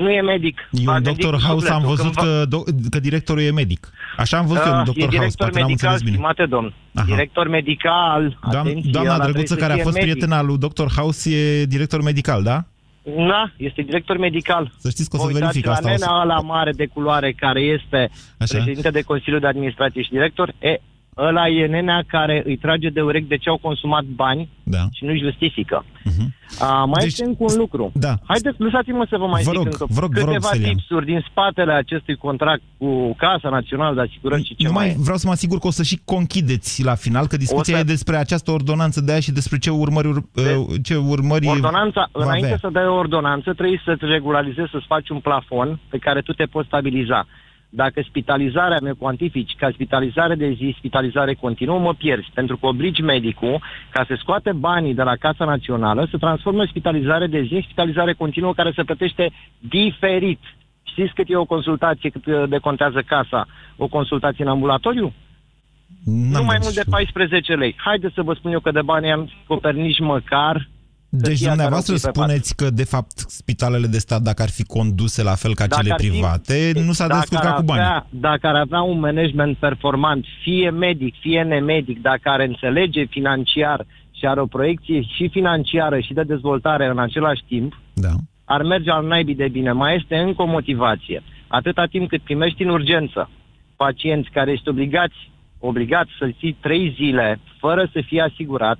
nu 0.01 0.09
e 0.11 0.21
medic. 0.21 0.69
Eu 0.71 0.83
V-a 0.83 0.95
în 0.95 1.03
gândit 1.03 1.21
Doctor 1.21 1.41
House 1.47 1.69
am 1.69 1.81
sufletul 1.81 1.95
văzut 1.95 2.15
când 2.15 2.27
va- 2.27 2.43
că, 2.43 2.45
do- 2.55 2.89
că 2.89 2.99
directorul 2.99 3.41
e 3.43 3.51
medic. 3.51 3.89
Așa 4.17 4.37
am 4.37 4.45
văzut 4.45 4.65
eu 4.65 4.71
în 4.71 4.77
Ah, 4.77 4.85
Doctor 4.85 5.03
e 5.03 5.05
House, 5.05 5.17
director 5.17 5.45
poate 5.47 5.59
n-am 5.59 5.67
medical, 5.67 5.91
înțeles 5.91 6.01
bine. 6.09 6.15
stimate 6.15 6.45
domn. 6.55 6.73
Aha. 6.93 7.05
Director 7.05 7.47
medical, 7.47 8.37
Doam, 8.51 8.65
atenție, 8.67 8.91
doamna 8.91 9.13
ăla 9.13 9.23
drăguță 9.23 9.43
trebuie 9.43 9.67
care 9.67 9.73
a 9.73 9.77
să 9.77 9.83
fost 9.89 9.95
fie 9.97 10.05
medic. 10.05 10.17
prietena 10.19 10.41
lui 10.47 10.57
Doctor 10.57 10.87
House 10.97 11.35
e 11.37 11.65
director 11.65 12.01
medical, 12.01 12.43
da? 12.43 12.63
Da, 13.03 13.51
este 13.57 13.81
director 13.81 14.17
medical. 14.17 14.71
Să 14.77 14.89
știți 14.89 15.09
că 15.09 15.15
o 15.15 15.19
să 15.19 15.25
Vă 15.25 15.31
uitați 15.33 15.45
verific 15.51 15.65
la 15.65 15.71
asta. 15.71 15.91
o 15.91 15.95
să- 15.95 16.05
nena 16.05 16.21
ăla 16.21 16.39
mare 16.39 16.71
de 16.71 16.85
culoare 16.85 17.31
care 17.31 17.61
este 17.61 18.09
Așa. 18.39 18.53
președinte 18.57 18.89
de 18.89 19.01
Consiliu 19.01 19.39
de 19.39 19.47
Administrație 19.47 20.01
și 20.01 20.09
director, 20.09 20.53
e, 20.59 20.77
ăla 21.27 21.47
e 21.47 21.65
nenea 21.67 22.03
care 22.07 22.43
îi 22.45 22.57
trage 22.57 22.89
de 22.89 23.01
urechi 23.01 23.27
de 23.27 23.37
ce 23.37 23.49
au 23.49 23.57
consumat 23.57 24.03
bani 24.03 24.49
da. 24.63 24.83
și 24.91 25.05
nu-și 25.05 25.21
justifică. 25.23 25.85
A, 26.59 26.83
mai 26.83 26.99
Deci- 26.99 27.07
este 27.07 27.25
încă 27.25 27.43
un 27.43 27.55
lucru. 27.57 27.91
Da. 27.93 28.13
Haideți, 28.27 28.61
lăsați-mă 28.61 29.05
să 29.09 29.17
vă 29.17 29.25
mai 29.25 29.43
Vă 29.43 29.49
zic 29.51 29.57
rog, 29.57 29.65
încă 29.65 29.85
vă 29.89 29.99
rog, 29.99 30.11
vă 30.13 30.19
rog, 30.19 30.27
câteva 30.27 30.47
Stelian. 30.47 30.69
tipsuri 30.75 31.05
din 31.05 31.25
spatele 31.29 31.73
acestui 31.73 32.15
contract 32.15 32.61
cu 32.77 33.13
Casa 33.17 33.49
Națională 33.49 33.95
de 33.95 34.01
Asigurări 34.01 34.43
și 34.45 34.55
ce 34.55 34.67
Nu 34.67 34.73
mai 34.73 34.85
mai 34.85 34.93
e. 34.93 35.01
vreau 35.03 35.17
să 35.17 35.27
mă 35.27 35.31
asigur 35.33 35.59
că 35.59 35.67
o 35.67 35.71
să 35.71 35.83
și 35.83 35.99
conchideți 36.05 36.83
la 36.83 36.95
final, 36.95 37.27
că 37.27 37.37
discuția 37.37 37.73
O 37.73 37.77
să- 37.77 37.83
e 37.83 37.93
despre 37.93 38.15
această 38.15 38.51
ordonanță 38.51 39.01
de 39.01 39.11
aia 39.11 39.19
și 39.19 39.31
despre 39.31 39.57
ce 39.57 39.69
urmări, 39.69 40.07
ur- 40.07 40.23
ce 40.83 40.95
urmări 40.95 41.47
Ordonanța, 41.47 42.09
va 42.11 42.23
înainte 42.23 42.45
avea. 42.45 42.57
să 42.61 42.69
dai 42.71 42.85
o 42.87 42.93
ordonanță, 42.95 43.53
trebuie 43.53 43.81
să-ți 43.85 44.05
regularizezi, 44.05 44.69
să-ți 44.71 44.85
faci 44.87 45.09
un 45.09 45.19
plafon 45.19 45.79
pe 45.89 45.97
care 45.97 46.21
tu 46.21 46.33
te 46.33 46.45
poți 46.45 46.67
stabiliza. 46.67 47.27
Dacă 47.73 48.01
spitalizarea 48.07 48.77
mi 48.81 48.95
cuantifici 48.97 49.55
ca 49.57 49.69
spitalizare 49.73 50.35
de 50.35 50.51
zi, 50.51 50.75
spitalizare 50.77 51.33
continuă, 51.33 51.79
mă 51.79 51.93
pierzi, 51.93 52.31
pentru 52.33 52.57
că 52.57 52.65
obligi 52.65 53.01
medicul 53.01 53.61
ca 53.89 54.05
să 54.07 54.15
scoate 54.17 54.51
banii 54.51 54.93
de 54.93 55.03
la 55.03 55.15
Casa 55.15 55.45
Națională 55.45 56.07
să 56.11 56.17
transforme 56.17 56.65
spitalizare 56.65 57.27
de 57.27 57.41
zi 57.41 57.53
în 57.53 57.61
spitalizare 57.61 58.13
continuă 58.13 58.53
care 58.53 58.71
se 58.75 58.83
plătește 58.83 59.31
diferit. 59.59 60.39
Știți 60.83 61.13
cât 61.13 61.29
e 61.29 61.35
o 61.35 61.45
consultație, 61.45 62.09
cât 62.09 62.25
uh, 62.25 62.43
decontează 62.49 63.01
casa? 63.01 63.47
O 63.77 63.87
consultație 63.87 64.43
în 64.43 64.49
ambulatoriu? 64.49 65.13
nu 66.05 66.43
mai 66.43 66.57
mult 66.61 66.73
de 66.73 66.83
14 66.89 67.53
lei. 67.53 67.75
Haideți 67.77 68.13
să 68.13 68.21
vă 68.21 68.33
spun 68.33 68.51
eu 68.51 68.59
că 68.59 68.71
de 68.71 68.81
bani 68.81 69.11
am 69.11 69.29
acoperit 69.43 69.81
nici 69.81 69.99
măcar 69.99 70.69
Deci 71.13 71.27
hârtia 71.27 71.47
dumneavoastră 71.47 71.93
care 71.95 72.07
o 72.07 72.11
pui 72.11 72.11
pe 72.11 72.19
spuneți 72.19 72.55
că, 72.55 72.69
de 72.69 72.83
fapt, 72.83 73.17
spitalele 73.17 73.87
de 73.87 73.97
stat, 73.97 74.21
dacă 74.21 74.41
ar 74.41 74.49
fi 74.49 74.63
conduse 74.63 75.23
la 75.23 75.35
fel 75.35 75.55
ca 75.55 75.67
Dacă 75.67 75.81
cele 75.81 75.93
ar 75.93 75.99
fi- 75.99 76.09
private, 76.09 76.71
nu 76.85 76.91
s-a 76.91 77.07
dacă 77.07 77.19
descurcat 77.19 77.51
ar 77.51 77.57
cu 77.59 77.63
banii. 77.63 77.83
avea, 77.83 78.07
Dacă 78.09 78.47
ar 78.47 78.55
avea 78.55 78.81
un 78.81 78.99
management 78.99 79.57
performant, 79.57 80.25
fie 80.43 80.69
medic, 80.69 81.15
fie 81.19 81.41
nemedic, 81.43 82.01
dacă 82.01 82.29
ar 82.29 82.39
înțelege 82.39 83.05
financiar 83.05 83.85
și 84.11 84.25
are 84.25 84.41
o 84.41 84.45
proiecție 84.45 85.01
și 85.01 85.29
financiară 85.31 85.99
și 85.99 86.13
de 86.13 86.23
dezvoltare 86.23 86.85
în 86.85 86.99
același 86.99 87.43
timp, 87.47 87.79
da. 87.93 88.11
ar 88.45 88.63
merge 88.63 88.89
al 88.91 89.05
naibii 89.07 89.35
de 89.35 89.47
bine. 89.47 89.71
Mai 89.71 89.95
este 89.95 90.15
încă 90.17 90.41
o 90.41 90.45
motivație. 90.45 91.23
Atâta 91.47 91.85
timp 91.85 92.09
cât 92.09 92.21
primești 92.21 92.63
în 92.63 92.69
urgență 92.69 93.29
pacienți 93.75 94.29
care 94.29 94.51
ești 94.51 94.69
obligați, 94.69 95.31
obligați 95.59 96.09
să 96.19 96.29
ții 96.39 96.57
trei 96.61 96.93
zile 96.95 97.39
fără 97.59 97.89
să 97.93 98.01
fie 98.05 98.21
asigurat, 98.21 98.77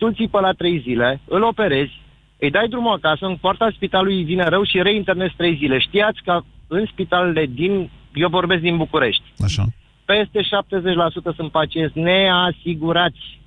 tu 0.00 0.06
îl 0.06 0.14
ții 0.14 0.28
pe 0.28 0.40
la 0.40 0.52
trei 0.52 0.80
zile, 0.80 1.20
îl 1.24 1.42
operezi, 1.42 2.00
îi 2.38 2.50
dai 2.50 2.68
drumul 2.68 2.92
acasă, 2.92 3.26
în 3.26 3.36
poarta 3.36 3.70
spitalului 3.74 4.16
îi 4.16 4.24
vine 4.32 4.44
rău 4.48 4.64
și 4.64 4.82
reinternezi 4.82 5.34
trei 5.36 5.56
zile. 5.56 5.78
Știați 5.78 6.20
că 6.24 6.40
în 6.66 6.84
spitalele 6.92 7.46
din, 7.46 7.90
eu 8.14 8.28
vorbesc 8.28 8.60
din 8.60 8.76
București, 8.76 9.22
Așa. 9.44 9.64
peste 10.04 10.40
70% 10.40 11.34
sunt 11.36 11.50
pacienți 11.50 11.98
neasigurați 11.98 13.40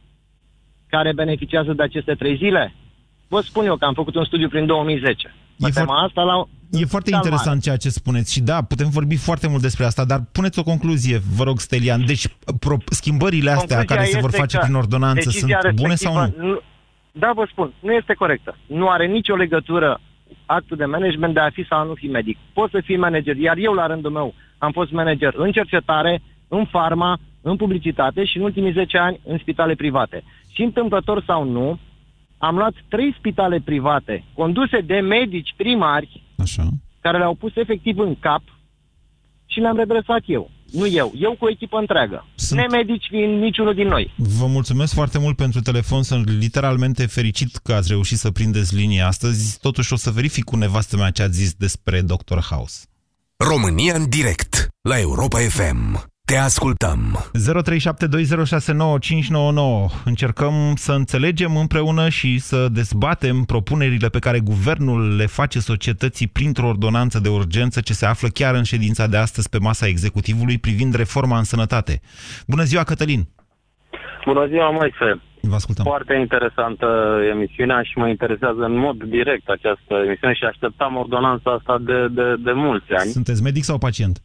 care 0.87 1.13
beneficiază 1.13 1.73
de 1.73 1.83
aceste 1.83 2.13
trei 2.13 2.35
zile? 2.35 2.73
Vă 3.27 3.41
spun 3.41 3.65
eu 3.65 3.75
că 3.75 3.85
am 3.85 3.93
făcut 3.93 4.15
un 4.15 4.25
studiu 4.25 4.49
prin 4.49 4.65
2010. 4.65 5.33
Pe 5.59 5.69
tema 5.73 6.03
asta 6.03 6.21
la 6.21 6.43
E 6.81 6.85
foarte 6.85 7.09
spital 7.09 7.25
interesant 7.25 7.61
ceea 7.61 7.77
ce 7.77 7.89
spuneți 7.89 8.33
și 8.33 8.41
da, 8.41 8.61
putem 8.61 8.89
vorbi 8.89 9.15
foarte 9.15 9.47
mult 9.47 9.61
despre 9.61 9.85
asta, 9.85 10.05
dar 10.05 10.19
puneți 10.31 10.59
o 10.59 10.63
concluzie, 10.63 11.21
vă 11.35 11.43
rog, 11.43 11.59
Stelian. 11.59 12.05
Deci, 12.05 12.27
pro, 12.59 12.77
schimbările 12.85 13.49
astea 13.49 13.77
Concluzia 13.77 13.95
care 13.95 14.07
se 14.09 14.19
vor 14.19 14.29
este 14.29 14.39
face 14.39 14.57
că 14.57 14.63
prin 14.63 14.75
ordonanță 14.75 15.29
decizia 15.29 15.59
sunt 15.61 15.75
bune 15.75 15.95
sau 15.95 16.13
nu? 16.13 16.21
respectivă 16.21 16.63
Da, 17.15 17.31
vă 17.35 17.47
spun, 17.51 17.73
nu 17.79 17.91
este 17.91 18.13
corectă. 18.13 18.57
Nu 18.65 18.89
are 18.89 19.05
nicio 19.07 19.35
legătură 19.35 20.01
actul 20.45 20.77
de 20.77 20.85
management 20.85 21.33
de 21.33 21.39
a 21.39 21.49
fi 21.49 21.65
sau 21.69 21.79
a 21.79 21.83
nu 21.83 21.93
fi 21.93 22.07
medic. 22.07 22.37
Poți 22.53 22.71
să 22.71 22.81
fii 22.83 22.97
manager, 22.97 23.35
iar 23.37 23.57
eu 23.57 23.73
la 23.73 23.87
rândul 23.87 24.11
meu 24.11 24.33
am 24.57 24.71
fost 24.71 24.91
manager 24.91 25.33
în 25.37 25.51
cercetare, 25.51 26.21
în 26.47 26.65
farma, 26.65 27.19
în 27.41 27.55
publicitate 27.55 28.25
și 28.25 28.37
în 28.37 28.43
ultimii 28.43 28.71
10 28.71 28.97
ani 28.97 29.19
în 29.25 29.37
spitale 29.37 29.75
private. 29.75 30.23
Și 30.51 30.61
întâmplător 30.61 31.23
sau 31.27 31.43
nu, 31.43 31.79
am 32.47 32.55
luat 32.55 32.73
trei 32.89 33.15
spitale 33.17 33.59
private 33.59 34.23
conduse 34.33 34.79
de 34.81 34.99
medici 34.99 35.53
primari 35.57 36.23
Așa. 36.37 36.69
care 37.01 37.17
le-au 37.17 37.35
pus 37.35 37.55
efectiv 37.55 37.97
în 37.99 38.15
cap 38.19 38.41
și 39.45 39.59
le-am 39.59 39.77
redresat 39.77 40.21
eu. 40.25 40.51
Nu 40.71 40.87
eu, 40.87 41.11
eu 41.15 41.35
cu 41.39 41.45
o 41.45 41.49
echipă 41.49 41.77
întreagă. 41.77 42.25
Sunt- 42.35 42.59
Nemedici 42.59 43.05
fiind 43.09 43.41
niciunul 43.41 43.73
din 43.73 43.87
noi. 43.87 44.13
Vă 44.15 44.45
mulțumesc 44.45 44.93
foarte 44.93 45.19
mult 45.19 45.35
pentru 45.35 45.61
telefon, 45.61 46.03
sunt 46.03 46.29
literalmente 46.29 47.05
fericit 47.05 47.55
că 47.55 47.73
ați 47.73 47.87
reușit 47.89 48.17
să 48.17 48.31
prindeți 48.31 48.75
linia 48.75 49.07
astăzi. 49.07 49.59
Totuși 49.59 49.93
o 49.93 49.95
să 49.95 50.11
verific 50.11 50.43
cu 50.43 50.55
nevastă 50.55 50.97
mea 50.97 51.09
ce 51.11 51.21
ați 51.23 51.37
zis 51.37 51.53
despre 51.53 52.01
Dr. 52.01 52.37
House. 52.49 52.85
România 53.37 53.95
în 53.95 54.09
direct 54.09 54.67
la 54.81 54.99
Europa 54.99 55.39
FM. 55.39 56.11
Te 56.33 56.39
ascultăm. 56.39 56.99
0372069599. 57.31 57.35
Încercăm 60.05 60.53
să 60.75 60.91
înțelegem 60.91 61.57
împreună 61.57 62.09
și 62.09 62.39
să 62.39 62.67
dezbatem 62.71 63.43
propunerile 63.43 64.07
pe 64.07 64.19
care 64.19 64.39
guvernul 64.39 65.15
le 65.15 65.25
face 65.25 65.59
societății 65.59 66.27
printr-o 66.27 66.67
ordonanță 66.67 67.19
de 67.19 67.29
urgență 67.29 67.81
ce 67.81 67.93
se 67.93 68.05
află 68.05 68.27
chiar 68.33 68.55
în 68.55 68.63
ședința 68.63 69.07
de 69.07 69.17
astăzi 69.17 69.49
pe 69.49 69.57
masa 69.61 69.87
executivului 69.87 70.57
privind 70.57 70.95
reforma 70.95 71.37
în 71.37 71.43
sănătate. 71.43 72.01
Bună 72.47 72.63
ziua, 72.63 72.83
Cătălin! 72.83 73.21
Bună 74.25 74.47
ziua, 74.47 74.69
Moise. 74.69 75.21
Vă 75.41 75.55
ascultăm. 75.55 75.85
Foarte 75.85 76.13
interesantă 76.13 77.19
emisiunea 77.33 77.81
și 77.81 77.97
mă 77.97 78.07
interesează 78.07 78.61
în 78.61 78.77
mod 78.77 79.03
direct 79.03 79.49
această 79.49 79.93
emisiune 80.05 80.33
și 80.33 80.43
așteptam 80.43 80.95
ordonanța 80.95 81.51
asta 81.51 81.77
de, 81.81 82.07
de, 82.07 82.35
de 82.43 82.51
mulți 82.51 82.91
ani. 82.91 83.09
Sunteți 83.09 83.43
medic 83.43 83.63
sau 83.63 83.77
pacient? 83.77 84.21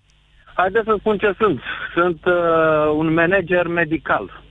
Haideți 0.61 0.85
să 0.85 0.95
spun 0.99 1.19
ce 1.19 1.35
sunt. 1.39 1.61
Sunt 1.95 2.21
uh, 2.25 2.93
un 2.97 3.13
manager 3.15 3.67
medical. 3.67 4.43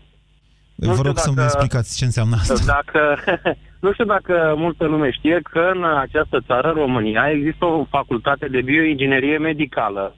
Nu 0.75 0.87
Vă 0.87 0.91
știu 0.93 1.05
rog 1.07 1.17
să-mi 1.17 1.35
dacă- 1.35 1.47
explicați 1.47 1.97
ce 1.97 2.05
înseamnă 2.05 2.35
asta. 2.35 2.53
Dacă, 2.75 3.01
nu 3.85 3.91
știu 3.91 4.05
dacă 4.05 4.53
multă 4.57 4.85
lume 4.85 5.11
știe 5.11 5.39
că 5.51 5.71
în 5.75 5.83
această 5.83 6.41
țară, 6.47 6.69
România, 6.75 7.29
există 7.31 7.65
o 7.65 7.85
facultate 7.89 8.47
de 8.47 8.61
bioinginerie 8.61 9.37
medicală 9.37 10.15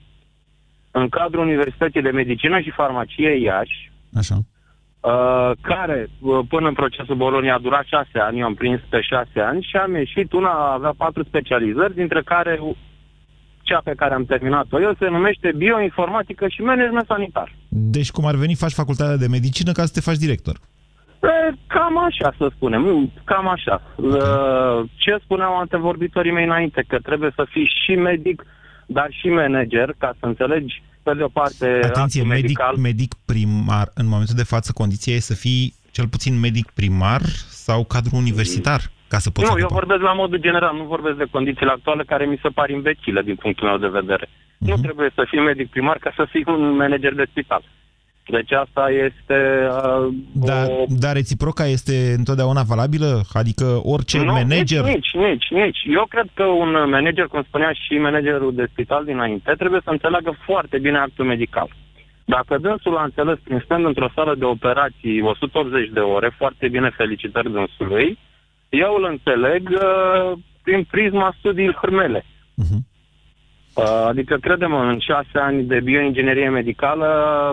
în 0.91 1.09
cadrul 1.09 1.43
Universității 1.45 2.01
de 2.01 2.09
Medicină 2.09 2.59
și 2.59 2.71
Farmacie 2.71 3.39
Iași, 3.41 3.91
Așa. 4.17 4.35
uh, 4.35 5.51
care 5.61 6.07
uh, 6.19 6.39
până 6.49 6.67
în 6.67 6.73
procesul 6.73 7.15
Bolonia 7.15 7.55
a 7.55 7.59
durat 7.59 7.85
șase 7.85 8.19
ani, 8.19 8.39
eu 8.39 8.45
am 8.45 8.53
prins 8.53 8.79
pe 8.89 9.01
șase 9.01 9.39
ani 9.39 9.67
și 9.69 9.75
am 9.75 9.95
ieșit, 9.95 10.31
una 10.33 10.49
avea 10.73 10.93
patru 10.97 11.23
specializări, 11.23 11.95
dintre 11.95 12.21
care 12.25 12.59
cea 13.69 13.81
pe 13.83 13.93
care 14.01 14.13
am 14.13 14.25
terminat-o 14.25 14.81
eu 14.81 14.93
se 14.99 15.07
numește 15.09 15.49
bioinformatică 15.55 16.45
și 16.47 16.61
management 16.61 17.07
sanitar. 17.07 17.49
Deci, 17.95 18.11
cum 18.11 18.25
ar 18.25 18.35
veni, 18.35 18.55
faci 18.63 18.79
facultatea 18.81 19.17
de 19.23 19.27
medicină 19.37 19.71
ca 19.71 19.85
să 19.85 19.91
te 19.93 20.01
faci 20.07 20.23
director. 20.25 20.55
E, 21.21 21.55
cam 21.67 21.95
așa, 22.09 22.33
să 22.37 22.51
spunem, 22.55 22.81
nu, 22.81 23.11
cam 23.23 23.47
așa. 23.47 23.75
Uh, 23.95 24.89
Ce 24.95 25.17
spuneau 25.23 25.57
antevorbitorii 25.57 26.31
mei 26.31 26.43
înainte, 26.45 26.83
că 26.87 26.97
trebuie 26.99 27.31
să 27.35 27.43
fii 27.49 27.69
și 27.83 27.93
medic, 27.95 28.45
dar 28.85 29.07
și 29.19 29.27
manager, 29.27 29.95
ca 29.97 30.09
să 30.19 30.25
înțelegi, 30.25 30.83
pe 31.03 31.13
de 31.17 31.23
o 31.23 31.27
parte, 31.27 31.65
Atenție, 31.83 32.21
actul 32.21 32.35
medic, 32.35 32.43
medical. 32.43 32.75
medic 32.77 33.13
primar. 33.25 33.87
În 33.93 34.07
momentul 34.07 34.35
de 34.35 34.43
față, 34.43 34.71
condiția 34.71 35.13
e 35.13 35.19
să 35.19 35.33
fii 35.33 35.73
cel 35.91 36.07
puțin 36.07 36.39
medic 36.39 36.71
primar 36.71 37.21
sau 37.67 37.83
cadru 37.83 38.15
universitar, 38.15 38.81
ca 39.09 39.17
să 39.17 39.29
poți 39.29 39.45
Nu, 39.47 39.51
ocupa. 39.53 39.67
eu 39.67 39.77
vorbesc 39.79 40.01
la 40.01 40.13
modul 40.21 40.37
general, 40.47 40.75
nu 40.75 40.83
vorbesc 40.95 41.17
de 41.17 41.31
condițiile 41.35 41.71
actuale 41.71 42.03
care 42.03 42.25
mi 42.25 42.39
se 42.41 42.49
par 42.49 42.69
imbecile 42.69 43.21
din 43.21 43.35
punctul 43.35 43.67
meu 43.67 43.77
de 43.77 43.97
vedere. 43.99 44.25
Nu 44.57 44.73
Mhm. 44.73 44.81
trebuie 44.81 45.09
să 45.15 45.23
fii 45.29 45.39
medic 45.39 45.69
primar 45.69 45.97
ca 45.97 46.11
să 46.15 46.23
fii 46.29 46.43
un 46.47 46.75
manager 46.75 47.13
de 47.13 47.25
spital. 47.29 47.63
Deci 48.37 48.51
asta 48.51 48.89
este 48.89 49.67
uh, 49.69 50.07
Dar, 50.33 50.65
o 50.67 50.85
dar 50.99 51.13
reciproca 51.13 51.65
este 51.65 52.13
întotdeauna 52.17 52.61
valabilă? 52.63 53.21
Adică 53.33 53.79
orice 53.83 54.17
nu, 54.17 54.31
manager... 54.31 54.83
Nici, 54.83 54.93
nici, 54.95 55.11
nici, 55.27 55.47
nici. 55.61 55.79
Eu 55.99 56.05
cred 56.09 56.27
că 56.33 56.43
un 56.43 56.71
manager, 56.89 57.25
cum 57.25 57.43
spunea 57.47 57.71
și 57.71 57.93
managerul 57.97 58.53
de 58.55 58.65
spital 58.71 59.03
dinainte, 59.05 59.53
trebuie 59.57 59.81
să 59.83 59.89
înțeleagă 59.89 60.31
foarte 60.45 60.77
bine 60.79 60.97
actul 60.97 61.25
medical. 61.25 61.69
Dacă 62.25 62.57
dânsul 62.57 62.97
a 62.97 63.03
înțeles 63.03 63.37
prin 63.43 63.61
stând 63.65 63.85
într-o 63.85 64.09
sală 64.15 64.35
de 64.35 64.45
operații 64.45 65.21
180 65.21 65.89
de 65.93 65.99
ore, 65.99 66.31
foarte 66.37 66.67
bine 66.67 66.89
felicitări 66.97 67.51
dânsului, 67.51 68.17
eu 68.69 68.93
îl 68.97 69.05
înțeleg 69.09 69.69
uh, 69.69 70.37
prin 70.63 70.83
prisma 70.91 71.35
studiilor 71.37 71.89
mele. 71.89 72.25
Mhm. 72.55 72.87
Uh, 73.73 73.85
adică, 74.07 74.37
credem, 74.41 74.73
în 74.73 74.99
șase 74.99 75.37
ani 75.47 75.63
de 75.63 75.79
bioinginerie 75.79 76.49
medicală, 76.49 77.07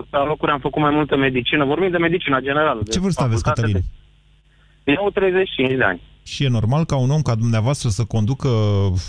pe 0.09 0.17
alocuri 0.17 0.51
am 0.51 0.59
făcut 0.59 0.81
mai 0.81 0.91
multă 0.91 1.17
medicină. 1.17 1.65
Vorbim 1.65 1.91
de 1.91 1.97
medicina 1.97 2.39
generală. 2.39 2.81
Ce 2.83 2.89
de 2.91 2.99
vârstă 2.99 3.23
aveți, 3.23 3.41
facultate 3.43 3.71
Cătălin? 3.73 3.85
De... 4.83 4.91
Eu 4.91 5.09
35 5.13 5.77
de 5.77 5.83
ani. 5.83 6.01
Și 6.23 6.43
e 6.43 6.47
normal 6.47 6.85
ca 6.85 6.95
un 6.97 7.09
om 7.09 7.21
ca 7.21 7.35
dumneavoastră 7.35 7.89
să 7.89 8.03
conducă, 8.05 8.47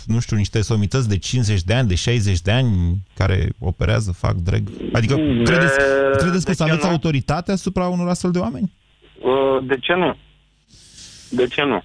nu 0.07 0.21
știu, 0.21 0.37
niște 0.37 0.61
somități 0.63 1.09
de 1.09 1.19
50 1.19 1.63
de 1.63 1.75
ani, 1.75 1.89
de 1.89 1.95
60 1.95 2.41
de 2.41 2.51
ani, 2.51 2.69
care 3.15 3.49
operează, 3.59 4.13
fac 4.13 4.35
drag. 4.35 4.63
Adică 4.93 5.15
De- 5.15 5.43
credeți, 5.45 5.77
credeți 6.19 6.45
că 6.45 6.51
de 6.51 6.57
să 6.57 6.65
ce 6.65 6.71
aveți 6.71 6.85
nu? 6.87 6.91
autoritate 6.91 7.53
asupra 7.53 7.87
unor 7.89 8.09
astfel 8.09 8.31
de 8.31 8.39
oameni? 8.39 8.73
Uh, 9.21 9.67
de 9.67 9.77
ce 9.81 9.95
nu? 9.95 10.17
De 11.31 11.47
ce 11.47 11.63
nu? 11.63 11.83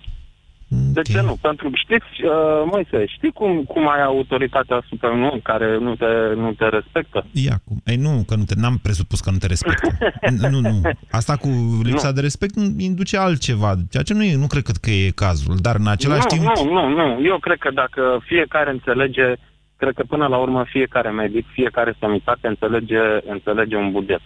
De 0.94 1.02
ce 1.02 1.22
nu? 1.22 1.38
Pentru, 1.42 1.70
știți, 1.74 2.24
uh, 2.24 2.32
Moise, 2.72 3.06
știi 3.06 3.32
cum, 3.32 3.64
cum 3.64 3.90
ai 3.90 4.02
autoritatea 4.04 4.76
asupra 4.76 5.10
un 5.10 5.24
om 5.24 5.40
care 5.40 5.78
nu 5.78 5.96
te, 5.96 6.06
nu 6.36 6.54
te 6.54 6.68
respectă? 6.70 7.26
Ia 7.32 7.56
cum? 7.66 7.82
Ei, 7.86 7.96
nu, 7.96 8.24
că 8.28 8.36
nu 8.36 8.44
te, 8.44 8.54
n-am 8.58 8.78
presupus 8.78 9.20
că 9.20 9.32
nu 9.32 9.38
te 9.38 9.48
respectă. 9.48 9.88
N- 10.34 10.50
nu, 10.50 10.60
nu. 10.60 10.82
Asta 11.12 11.36
cu 11.36 11.48
lipsa 11.84 12.08
Nu. 12.08 12.14
de 12.14 12.22
respect 12.22 12.56
induce 12.78 13.18
altceva, 13.18 13.74
ceea 13.92 14.04
ce 14.04 14.14
nu, 14.14 14.24
e, 14.24 14.36
nu 14.36 14.48
cred 14.48 14.64
că 14.82 14.90
e 14.90 15.10
cazul. 15.16 15.56
Dar 15.62 15.76
în 15.76 15.88
același 15.88 16.26
nu, 16.30 16.38
timp... 16.38 16.44
nu, 16.44 16.72
nu, 16.74 16.90
nu. 16.90 17.26
Eu 17.26 17.38
cred 17.40 17.58
că 17.58 17.72
dacă 17.72 18.20
fiecare 18.26 18.70
înțelege, 18.72 19.34
cred 19.78 19.94
că 19.94 20.04
până 20.08 20.28
la 20.28 20.38
urmă 20.38 20.64
fiecare 20.68 21.10
medic, 21.10 21.46
fiecare 21.52 21.96
sanitate 22.00 22.48
înțelege, 22.48 23.00
înțelege 23.28 23.76
un 23.76 23.92
buget. 23.92 24.22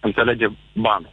Înțelege 0.00 0.46
bani. 0.72 1.06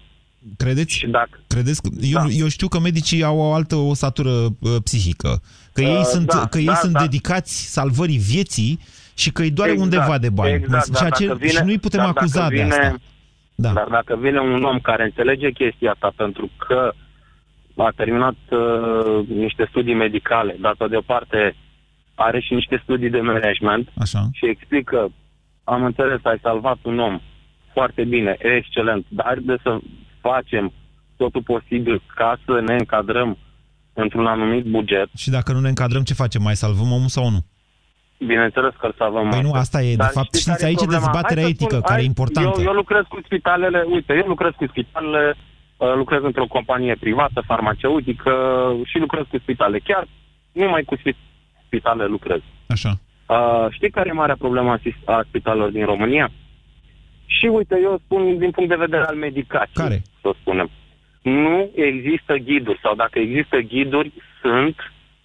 Credeți? 0.57 0.93
Și 0.93 1.07
dacă, 1.07 1.39
Credeți? 1.47 1.81
că- 1.81 1.89
Eu, 2.01 2.11
da. 2.21 2.25
eu 2.29 2.47
știu 2.47 2.67
că 2.67 2.79
medicii 2.79 3.23
au 3.23 3.37
o 3.37 3.53
altă 3.53 3.75
o 3.75 3.93
satură 3.93 4.29
uh, 4.29 4.75
psihică. 4.83 5.41
Că 5.73 5.81
ei 5.81 5.95
Uh, 5.95 6.01
sunt, 6.03 6.25
da, 6.33 6.47
că 6.49 6.57
ei 6.57 6.65
da, 6.65 6.73
sunt 6.75 6.93
da. 6.93 6.99
dedicați 6.99 7.71
salvării 7.71 8.17
vieții 8.17 8.79
și 9.15 9.31
că 9.31 9.41
îi 9.41 9.51
doare 9.51 9.71
Exact, 9.71 9.91
undeva 9.91 10.17
de 10.17 10.29
bani. 10.29 10.53
Exact, 10.53 10.97
ceea 10.97 11.09
dar 11.09 11.17
ce, 11.17 11.25
dacă 11.25 11.37
vine- 11.37 11.51
și 11.51 11.61
nu-i 11.63 11.77
putem 11.79 11.99
dar 11.99 12.07
dacă 12.07 12.19
acuza 12.19 12.47
de 12.47 12.55
vine- 12.55 12.67
asta. 12.75 12.95
Da. 13.55 13.71
Dar 13.73 13.87
dacă 13.89 14.15
vine 14.21 14.39
un 14.39 14.63
om 14.63 14.79
care 14.79 15.03
înțelege 15.03 15.51
chestia 15.51 15.91
asta 15.91 16.13
pentru 16.15 16.49
că 16.67 16.93
a 17.77 17.91
terminat 17.95 18.35
uh, 18.49 19.27
niște 19.27 19.65
studii 19.69 19.93
medicale, 19.93 20.57
dar 20.61 20.75
pe 20.77 20.87
de 20.89 20.95
o 20.95 21.01
parte 21.01 21.55
are 22.15 22.39
și 22.39 22.53
niște 22.53 22.79
studii 22.83 23.09
de 23.09 23.19
management 23.19 23.89
Așa. 23.97 24.29
și 24.33 24.45
explică, 24.45 25.11
am 25.63 25.83
înțeles, 25.83 26.19
ai 26.23 26.39
salvat 26.41 26.77
un 26.83 26.99
om, 26.99 27.19
foarte 27.73 28.03
bine, 28.03 28.37
e 28.41 28.47
excelent, 28.55 29.05
dar 29.09 29.25
haideți 29.25 29.61
să 29.61 29.77
facem 30.27 30.65
totul 31.17 31.43
posibil 31.43 32.01
ca 32.15 32.29
să 32.45 32.53
ne 32.67 32.73
încadrăm 32.81 33.37
într-un 33.93 34.25
anumit 34.25 34.65
buget. 34.65 35.07
Și 35.17 35.29
dacă 35.29 35.51
nu 35.51 35.59
ne 35.59 35.67
încadrăm, 35.67 36.03
ce 36.03 36.13
facem? 36.13 36.41
Mai 36.41 36.55
salvăm 36.55 36.91
omul 36.91 37.07
sau 37.17 37.29
nu? 37.29 37.41
Bineînțeles 38.31 38.73
că 38.79 38.85
îl 38.85 38.95
salvăm. 38.97 39.29
Păi 39.29 39.41
nu, 39.41 39.51
asta 39.51 39.81
e, 39.81 39.89
de 39.89 39.95
Dar 39.95 40.09
fapt, 40.09 40.33
știți, 40.33 40.45
care 40.49 40.65
aici 40.65 40.81
e 40.81 40.85
problema? 40.85 41.03
dezbaterea 41.03 41.43
Hai 41.43 41.55
să 41.57 41.63
etică, 41.63 41.81
care 41.81 42.01
e 42.01 42.05
importantă. 42.13 42.59
Eu, 42.61 42.65
eu 42.69 42.73
lucrez 42.73 43.03
cu 43.09 43.19
spitalele, 43.25 43.83
uite, 43.95 44.13
eu 44.21 44.27
lucrez 44.27 44.51
cu 44.55 44.65
spitalele, 44.67 45.35
uh, 45.77 45.93
lucrez 45.95 46.21
într-o 46.23 46.45
companie 46.45 46.95
privată, 46.99 47.43
farmaceutică 47.45 48.33
și 48.85 48.97
lucrez 48.97 49.23
cu 49.29 49.37
spitale. 49.37 49.79
Chiar 49.79 50.07
numai 50.51 50.83
cu 50.83 50.95
spi- 50.97 51.17
spitale 51.65 52.05
lucrez. 52.05 52.41
Așa. 52.67 52.91
Uh, 53.27 53.65
știi 53.69 53.89
care 53.89 54.09
e 54.09 54.21
marea 54.23 54.35
problemă 54.35 54.71
a, 54.71 54.77
sis- 54.81 55.05
a 55.05 55.23
spitalelor 55.27 55.69
din 55.69 55.85
România? 55.85 56.31
Și 57.25 57.45
uite, 57.45 57.79
eu 57.83 58.01
spun 58.05 58.37
din 58.37 58.51
punct 58.51 58.69
de 58.69 58.75
vedere 58.85 59.03
al 59.05 59.15
medicației, 59.15 59.83
Care? 59.83 60.01
Să 60.23 60.29
spunem. 60.41 60.69
Nu 61.21 61.69
există 61.89 62.33
ghiduri 62.47 62.79
sau 62.83 62.95
dacă 62.95 63.19
există 63.19 63.57
ghiduri, 63.59 64.11
sunt 64.41 64.75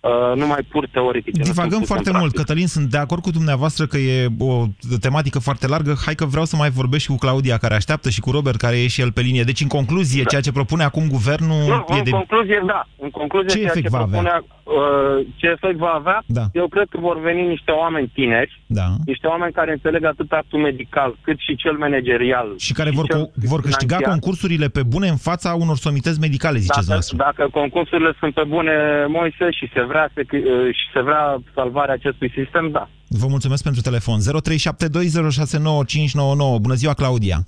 uh, 0.01 0.33
numai 0.41 0.63
pur 0.69 0.87
teoretice. 0.87 1.39
nu 1.39 1.45
sunt 1.45 1.55
Divagăm 1.55 1.79
puse 1.79 1.93
foarte 1.93 2.11
în 2.11 2.17
mult. 2.19 2.33
practică. 2.33 2.43
Cătălin, 2.43 2.67
sunt 2.67 2.87
de 2.91 2.99
acord 2.99 3.23
cu 3.23 3.31
dumneavoastră 3.31 3.87
că 3.87 3.97
e 3.97 4.27
o 4.39 4.65
tematică 5.01 5.39
foarte 5.39 5.67
largă. 5.67 5.93
Hai 6.05 6.15
că 6.15 6.25
vreau 6.25 6.45
să 6.45 6.57
mai 6.57 6.71
vorbesc 6.71 7.03
și 7.03 7.09
cu 7.11 7.17
Claudia, 7.17 7.57
care 7.57 7.75
așteaptă, 7.75 8.09
și 8.11 8.21
cu 8.21 8.31
Robert, 8.31 8.57
care 8.57 8.77
e 8.83 8.87
și 8.89 9.01
el 9.01 9.13
pe 9.13 9.21
linie. 9.21 9.43
Deci, 9.43 9.61
în 9.61 9.69
concluzie, 9.69 10.25
ceea 10.25 10.41
ce 10.41 10.53
propune 10.53 10.83
acum 10.85 11.09
guvernul 11.09 11.63
Nu, 11.67 11.95
e 11.95 11.99
în 11.99 12.05
de... 12.05 12.11
concluzie, 12.11 12.63
da. 12.67 12.89
În 12.99 13.11
concluzie, 13.11 13.49
Ce 13.49 13.55
ceea 13.59 13.69
efect 13.71 13.85
ce 13.91 13.97
va 13.97 14.03
avea? 14.03 14.45
Propunea, 14.69 15.19
uh, 15.19 15.27
ce 15.37 15.47
efect 15.47 15.79
va 15.87 15.93
avea? 16.01 16.19
Da. 16.27 16.45
Eu 16.53 16.67
cred 16.69 16.87
că 16.91 16.99
vor 17.01 17.21
veni 17.21 17.43
niște 17.55 17.71
oameni 17.71 18.09
tineri, 18.19 18.63
Da. 18.67 18.87
niște 19.07 19.27
oameni 19.27 19.53
care 19.53 19.71
înțeleg 19.73 20.05
atât 20.05 20.31
actul 20.33 20.59
medical, 20.61 21.11
cât 21.27 21.39
și 21.47 21.57
cel 21.57 21.77
managerial. 21.85 22.49
Și 22.67 22.73
care 22.73 22.91
vor, 22.91 23.07
cel 23.07 23.27
co- 23.27 23.31
vor 23.51 23.61
câștiga 23.61 23.97
financiar. 23.97 24.19
concursurile 24.19 24.69
pe 24.69 24.83
bune 24.83 25.09
în 25.09 25.17
fața 25.17 25.51
unor 25.65 25.77
somități 25.77 26.21
medicale, 26.21 26.59
ziceți 26.59 26.89
Dacă, 26.89 27.01
dumneavoastră. 27.01 27.17
dacă 27.27 27.43
concursurile 27.61 28.13
sunt 28.21 28.35
pe 28.35 28.45
bune, 28.55 28.73
Moise, 29.09 29.47
și 29.59 29.67
se 29.75 29.83
vrea, 29.91 30.11
se, 30.15 30.23
uh, 30.33 30.41
și 30.79 30.85
se 30.95 31.01
vrea 31.01 31.23
salvarea 31.55 31.95
acestui 31.95 32.31
sistem, 32.39 32.71
da. 32.71 32.89
Vă 33.09 33.27
mulțumesc 33.29 33.63
pentru 33.63 33.81
telefon. 33.83 34.21
0372069599. 34.21 36.59
Bună 36.61 36.75
ziua, 36.75 36.95
Claudia. 36.95 37.39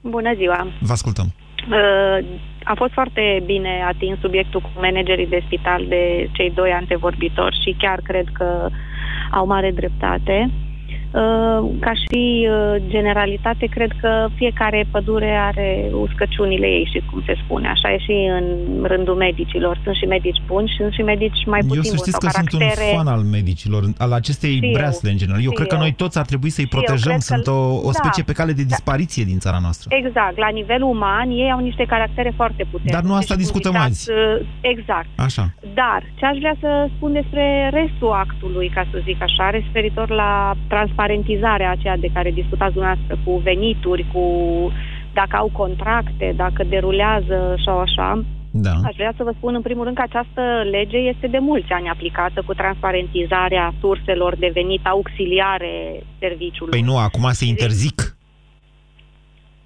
Bună 0.00 0.32
ziua! 0.36 0.66
Vă 0.80 0.92
ascultăm. 0.92 1.32
Uh, 1.68 2.18
A 2.64 2.74
fost 2.74 2.92
foarte 2.92 3.42
bine 3.44 3.82
atins 3.86 4.18
subiectul 4.20 4.60
cu 4.60 4.70
managerii 4.80 5.26
de 5.26 5.42
spital 5.44 5.84
de 5.88 6.28
cei 6.32 6.50
doi 6.50 6.70
antevorbitori 6.70 7.60
și 7.62 7.74
chiar 7.78 8.00
cred 8.00 8.26
că 8.32 8.68
au 9.30 9.46
mare 9.46 9.70
dreptate. 9.70 10.50
Uh, 11.12 11.68
Ca 11.80 11.92
și 11.92 12.48
uh, 12.50 12.82
generalitate, 12.88 13.66
cred 13.66 13.90
că 14.00 14.28
fiecare 14.34 14.86
pădure 14.90 15.32
are 15.50 15.90
uscăciunile 15.92 16.66
ei 16.66 16.88
și 16.92 17.02
cum 17.10 17.22
se 17.26 17.34
spune. 17.44 17.68
Așa 17.68 17.92
e 17.92 17.98
și 17.98 18.14
în 18.38 18.46
rândul 18.92 19.14
medicilor. 19.14 19.80
Sunt 19.84 19.94
și 19.96 20.04
medici 20.04 20.40
buni 20.46 20.68
și 20.68 20.76
sunt 20.76 20.92
și 20.92 21.02
medici 21.02 21.44
mai 21.46 21.60
puțin 21.60 21.76
Eu 21.76 21.82
să 21.82 21.88
buni 21.94 22.00
știți 22.04 22.18
sau 22.20 22.20
că 22.24 22.28
sunt 22.38 22.52
un 22.52 22.58
caractere. 22.58 22.96
fan 22.96 23.06
al 23.06 23.22
medicilor, 23.36 23.82
al 23.98 24.12
acestei 24.12 24.50
Și 24.56 24.64
eu. 24.64 24.72
breasle 24.72 25.10
în 25.10 25.16
general. 25.16 25.40
Eu 25.42 25.50
Și 25.50 25.56
cred 25.58 25.68
că 25.72 25.74
eu. 25.78 25.80
noi 25.84 25.92
toți 26.02 26.18
ar 26.18 26.26
trebui 26.32 26.50
să-i 26.56 26.64
Și 26.64 26.70
eu 26.72 26.78
protejăm. 26.78 27.12
cred 27.18 27.24
că- 27.26 27.30
Sunt 27.34 27.46
o, 27.56 27.60
o 27.88 27.90
da. 27.92 27.98
specie 28.00 28.22
pe 28.22 28.32
cale 28.38 28.52
de 28.52 28.64
dispariție 28.72 29.24
din 29.30 29.38
țara 29.44 29.58
noastră. 29.66 29.86
Exact, 30.02 30.36
la 30.46 30.48
nivel 30.58 30.82
uman, 30.94 31.26
ei 31.42 31.50
au 31.56 31.60
niște 31.70 31.84
caractere 31.94 32.32
foarte 32.40 32.62
puternice. 32.70 32.96
Dar 32.96 33.04
nu 33.08 33.14
asta 33.20 33.32
și 33.34 33.38
cum 33.38 33.42
discutăm 33.44 33.72
ziceați, 33.72 33.90
azi. 33.90 34.10
uh, 34.10 34.46
Exact. 34.72 35.08
Așa. 35.28 35.44
Dar 35.80 36.00
ce 36.18 36.24
aș 36.26 36.36
vrea 36.42 36.56
să 36.64 36.70
spun 36.96 37.12
despre 37.12 37.44
restul 37.80 38.12
actului, 38.24 38.68
ca 38.76 38.82
să 38.90 38.96
zic 39.08 39.18
așa, 39.22 39.50
referitor 39.50 40.08
la 40.10 40.54
transparentizarea 41.00 41.70
aceea 41.70 41.96
de 41.96 42.10
care 42.14 42.30
discutați 42.30 42.72
dumneavoastră, 42.72 43.18
cu 43.24 43.32
venituri, 43.36 44.06
cu 44.12 44.24
dacă 45.12 45.36
au 45.36 45.50
contracte, 45.52 46.32
dacă 46.36 46.64
derulează 46.64 47.54
sau 47.64 47.78
așa, 47.78 48.24
Da. 48.52 48.70
Aș 48.70 48.94
vrea 48.94 49.12
să 49.16 49.22
vă 49.22 49.32
spun 49.36 49.54
în 49.54 49.62
primul 49.62 49.84
rând 49.84 49.96
că 49.96 50.02
această 50.02 50.42
lege 50.70 50.96
este 50.96 51.26
de 51.26 51.38
mulți 51.38 51.70
ani 51.72 51.88
aplicată 51.88 52.42
cu 52.46 52.54
transparentizarea 52.54 53.74
surselor 53.80 54.36
de 54.36 54.50
venit 54.52 54.86
auxiliare 54.86 56.02
serviciului. 56.18 56.70
Păi 56.70 56.88
nu, 56.90 56.96
acum 56.98 57.30
se 57.32 57.44
interzic. 57.44 58.16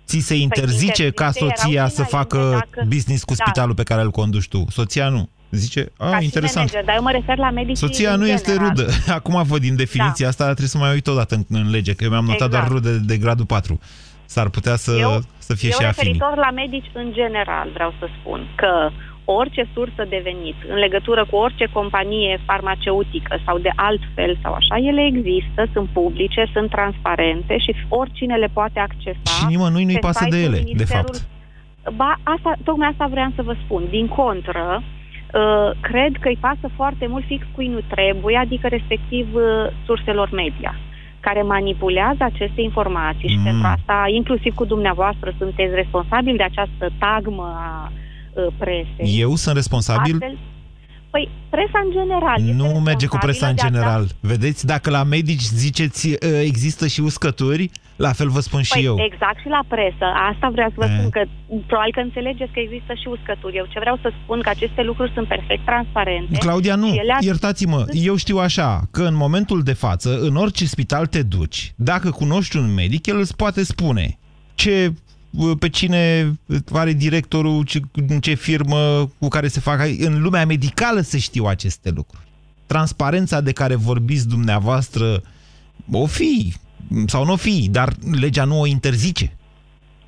Ți 0.07 0.19
se 0.19 0.35
interzice 0.35 0.41
interzice, 0.41 1.11
ca 1.11 1.31
soția 1.31 1.73
erau 1.81 1.89
să 1.99 2.03
dinainte, 2.03 2.17
facă 2.17 2.39
dacă- 2.53 2.87
business 2.95 3.25
cu 3.25 3.35
da. 3.35 3.43
spitalul 3.45 3.75
pe 3.75 3.83
care 3.83 4.03
îl 4.03 4.11
conduci 4.11 4.49
tu. 4.49 4.65
Soția 4.69 5.09
nu. 5.09 5.29
Zice, 5.55 5.93
a, 5.99 6.11
Ca 6.11 6.19
și 6.19 6.25
interesant. 6.25 6.57
manager, 6.73 6.85
dar 6.85 6.95
eu 6.97 7.03
mă 7.03 7.11
refer 7.11 7.39
la 7.39 7.51
medici 7.51 7.77
Soția 7.77 8.17
nu 8.17 8.27
este 8.29 8.55
rudă. 8.55 8.87
Acum 9.19 9.43
văd 9.43 9.61
din 9.61 9.77
definiția 9.77 10.29
asta, 10.29 10.45
trebuie 10.45 10.69
să 10.69 10.79
mai 10.79 10.93
uit 10.93 11.07
odată 11.07 11.35
în, 11.35 11.43
în 11.49 11.71
lege, 11.71 11.93
că 11.95 12.05
eu 12.05 12.11
mi-am 12.11 12.25
notat 12.25 12.47
Exact. 12.47 12.53
doar 12.69 12.69
rude 12.83 12.99
de 12.99 13.17
gradul 13.17 13.45
4. 13.47 13.79
S-ar 14.27 14.49
putea 14.49 14.77
să, 14.77 14.97
Eu- 15.01 15.21
să 15.39 15.55
fie 15.55 15.69
eu 15.73 15.79
și 15.79 15.85
afinii. 15.87 16.13
referitor 16.13 16.45
la 16.47 16.51
medici 16.51 16.91
în 16.93 17.13
general 17.13 17.69
vreau 17.73 17.95
să 17.99 18.07
spun 18.21 18.41
că 18.55 18.91
orice 19.27 19.69
sursă 19.75 20.03
de 20.09 20.21
venit 20.23 20.55
în 20.69 20.77
legătură 20.85 21.27
cu 21.31 21.37
orice 21.37 21.67
companie 21.73 22.41
farmaceutică 22.47 23.39
sau 23.47 23.59
de 23.59 23.71
altfel 23.89 24.39
sau 24.43 24.53
așa, 24.53 24.77
ele 24.91 25.03
există, 25.13 25.61
sunt 25.73 25.89
publice, 25.89 26.51
sunt 26.53 26.71
transparente 26.71 27.59
și 27.59 27.75
oricine 27.89 28.35
le 28.37 28.51
poate 28.53 28.79
accesa. 28.81 29.19
Și 29.39 29.45
nimănui 29.49 29.85
nu-i 29.85 29.93
pe 29.95 29.99
pasă 30.07 30.25
de 30.29 30.37
site-ul 30.37 30.53
ele, 30.55 30.59
de 30.63 30.71
Ministerul- 30.73 31.05
fapt. 31.15 31.27
Ba, 31.97 32.21
asta, 32.23 32.51
tocmai 32.65 32.89
asta 32.93 33.07
vreau 33.11 33.31
să 33.37 33.43
vă 33.43 33.55
spun. 33.65 33.83
Din 33.91 34.07
contră, 34.09 34.65
uh, 34.79 34.85
cred 35.81 36.13
că 36.21 36.29
îi 36.29 36.39
pasă 36.41 36.67
foarte 36.75 37.07
mult 37.07 37.25
fix 37.27 37.47
cui 37.55 37.69
nu 37.69 37.81
trebuie, 37.89 38.37
adică 38.37 38.69
respectiv 38.69 39.35
uh, 39.35 39.43
surselor 39.85 40.31
media 40.31 40.75
care 41.21 41.43
manipulează 41.43 42.23
aceste 42.25 42.61
informații 42.61 43.29
și 43.29 43.37
Mm. 43.37 43.45
pentru 43.45 43.67
asta, 43.67 44.05
inclusiv 44.15 44.55
cu 44.55 44.65
dumneavoastră, 44.65 45.35
sunteți 45.39 45.75
responsabili 45.75 46.37
de 46.37 46.43
această 46.43 46.91
tagmă 46.99 47.49
a 47.59 47.93
uh, 47.93 48.47
presei. 48.59 49.21
Eu 49.21 49.35
sunt 49.35 49.55
responsabil? 49.55 50.13
Astfel, 50.13 50.37
păi, 51.15 51.29
presa 51.55 51.79
în 51.87 51.91
general. 51.99 52.39
este 52.41 52.53
Nu 52.63 52.69
merge 52.91 53.07
cu 53.07 53.19
presa 53.27 53.47
în 53.47 53.55
responsabilă 53.55 53.71
de 53.71 53.79
a 53.79 53.81
da- 53.81 53.99
general. 53.99 54.05
Vedeți, 54.21 54.67
dacă 54.67 54.91
la 54.91 55.03
medici 55.17 55.47
ziceți 55.65 56.07
uh, 56.09 56.17
există 56.51 56.87
și 56.87 57.01
uscături, 57.01 57.71
la 57.97 58.13
fel 58.19 58.29
vă 58.29 58.41
spun 58.41 58.63
și 58.63 58.73
Păi, 58.73 58.85
eu. 58.85 58.97
exact 59.11 59.39
și 59.41 59.49
la 59.57 59.63
presă. 59.69 60.07
Asta 60.33 60.47
vreau 60.57 60.69
să 60.69 60.75
vă 60.83 60.85
Eh. 60.85 60.95
spun 60.97 61.11
că 61.17 61.23
probabil 61.67 61.93
că 61.93 62.01
înțelegeți 62.01 62.53
că 62.53 62.61
există 62.61 62.93
și 63.01 63.07
uscături. 63.09 63.57
Eu 63.57 63.67
ce 63.73 63.79
vreau 63.85 63.99
să 64.03 64.09
spun 64.23 64.39
că 64.41 64.49
aceste 64.49 64.83
lucruri 64.83 65.13
sunt 65.15 65.29
perfect 65.29 65.65
transparente. 65.65 66.39
Claudia, 66.39 66.75
nu, 66.75 66.87
și 66.93 66.99
ele 66.99 67.13
ar- 67.13 67.23
iertați-mă, 67.23 67.85
eu 67.93 68.17
știu 68.17 68.39
așa, 68.39 68.71
că 68.91 69.03
în 69.03 69.17
momentul 69.17 69.61
de 69.63 69.73
față, 69.73 70.19
în 70.29 70.35
orice 70.37 70.65
spital 70.67 71.07
te 71.07 71.23
duci, 71.23 71.73
dacă 71.77 72.11
cunoști 72.11 72.57
un 72.57 72.75
medic, 72.75 73.07
el 73.07 73.19
îți 73.19 73.37
poate 73.37 73.65
spune 73.65 74.19
ce 74.55 74.93
pe 75.59 75.69
cine 75.69 76.33
are 76.73 76.93
directorul, 76.93 77.65
ce, 77.65 77.81
în 77.93 78.21
ce 78.21 78.35
firmă 78.35 79.11
cu 79.19 79.29
care 79.29 79.49
se 79.49 79.61
fac. 79.61 79.81
În 79.99 80.23
lumea 80.23 80.47
medicală 80.47 81.01
se 81.01 81.19
știu 81.19 81.45
aceste 81.45 81.91
lucruri. 81.91 82.27
Transparența 82.67 83.41
de 83.41 83.53
care 83.53 83.75
vorbiți 83.75 84.29
dumneavoastră 84.29 85.23
o 85.91 86.07
fi 86.07 86.55
sau 87.07 87.25
nu 87.25 87.33
o 87.33 87.37
fi, 87.37 87.69
dar 87.71 87.95
legea 88.11 88.45
nu 88.45 88.61
o 88.61 88.67
interzice. 88.67 89.37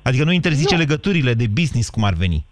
Adică 0.01 0.23
nu 0.23 0.31
interzice 0.31 0.73
Nu. 0.73 0.79
legăturile 0.79 1.33
de 1.33 1.47
business 1.47 1.89
cum 1.89 2.03
ar 2.03 2.13
veni. 2.13 2.45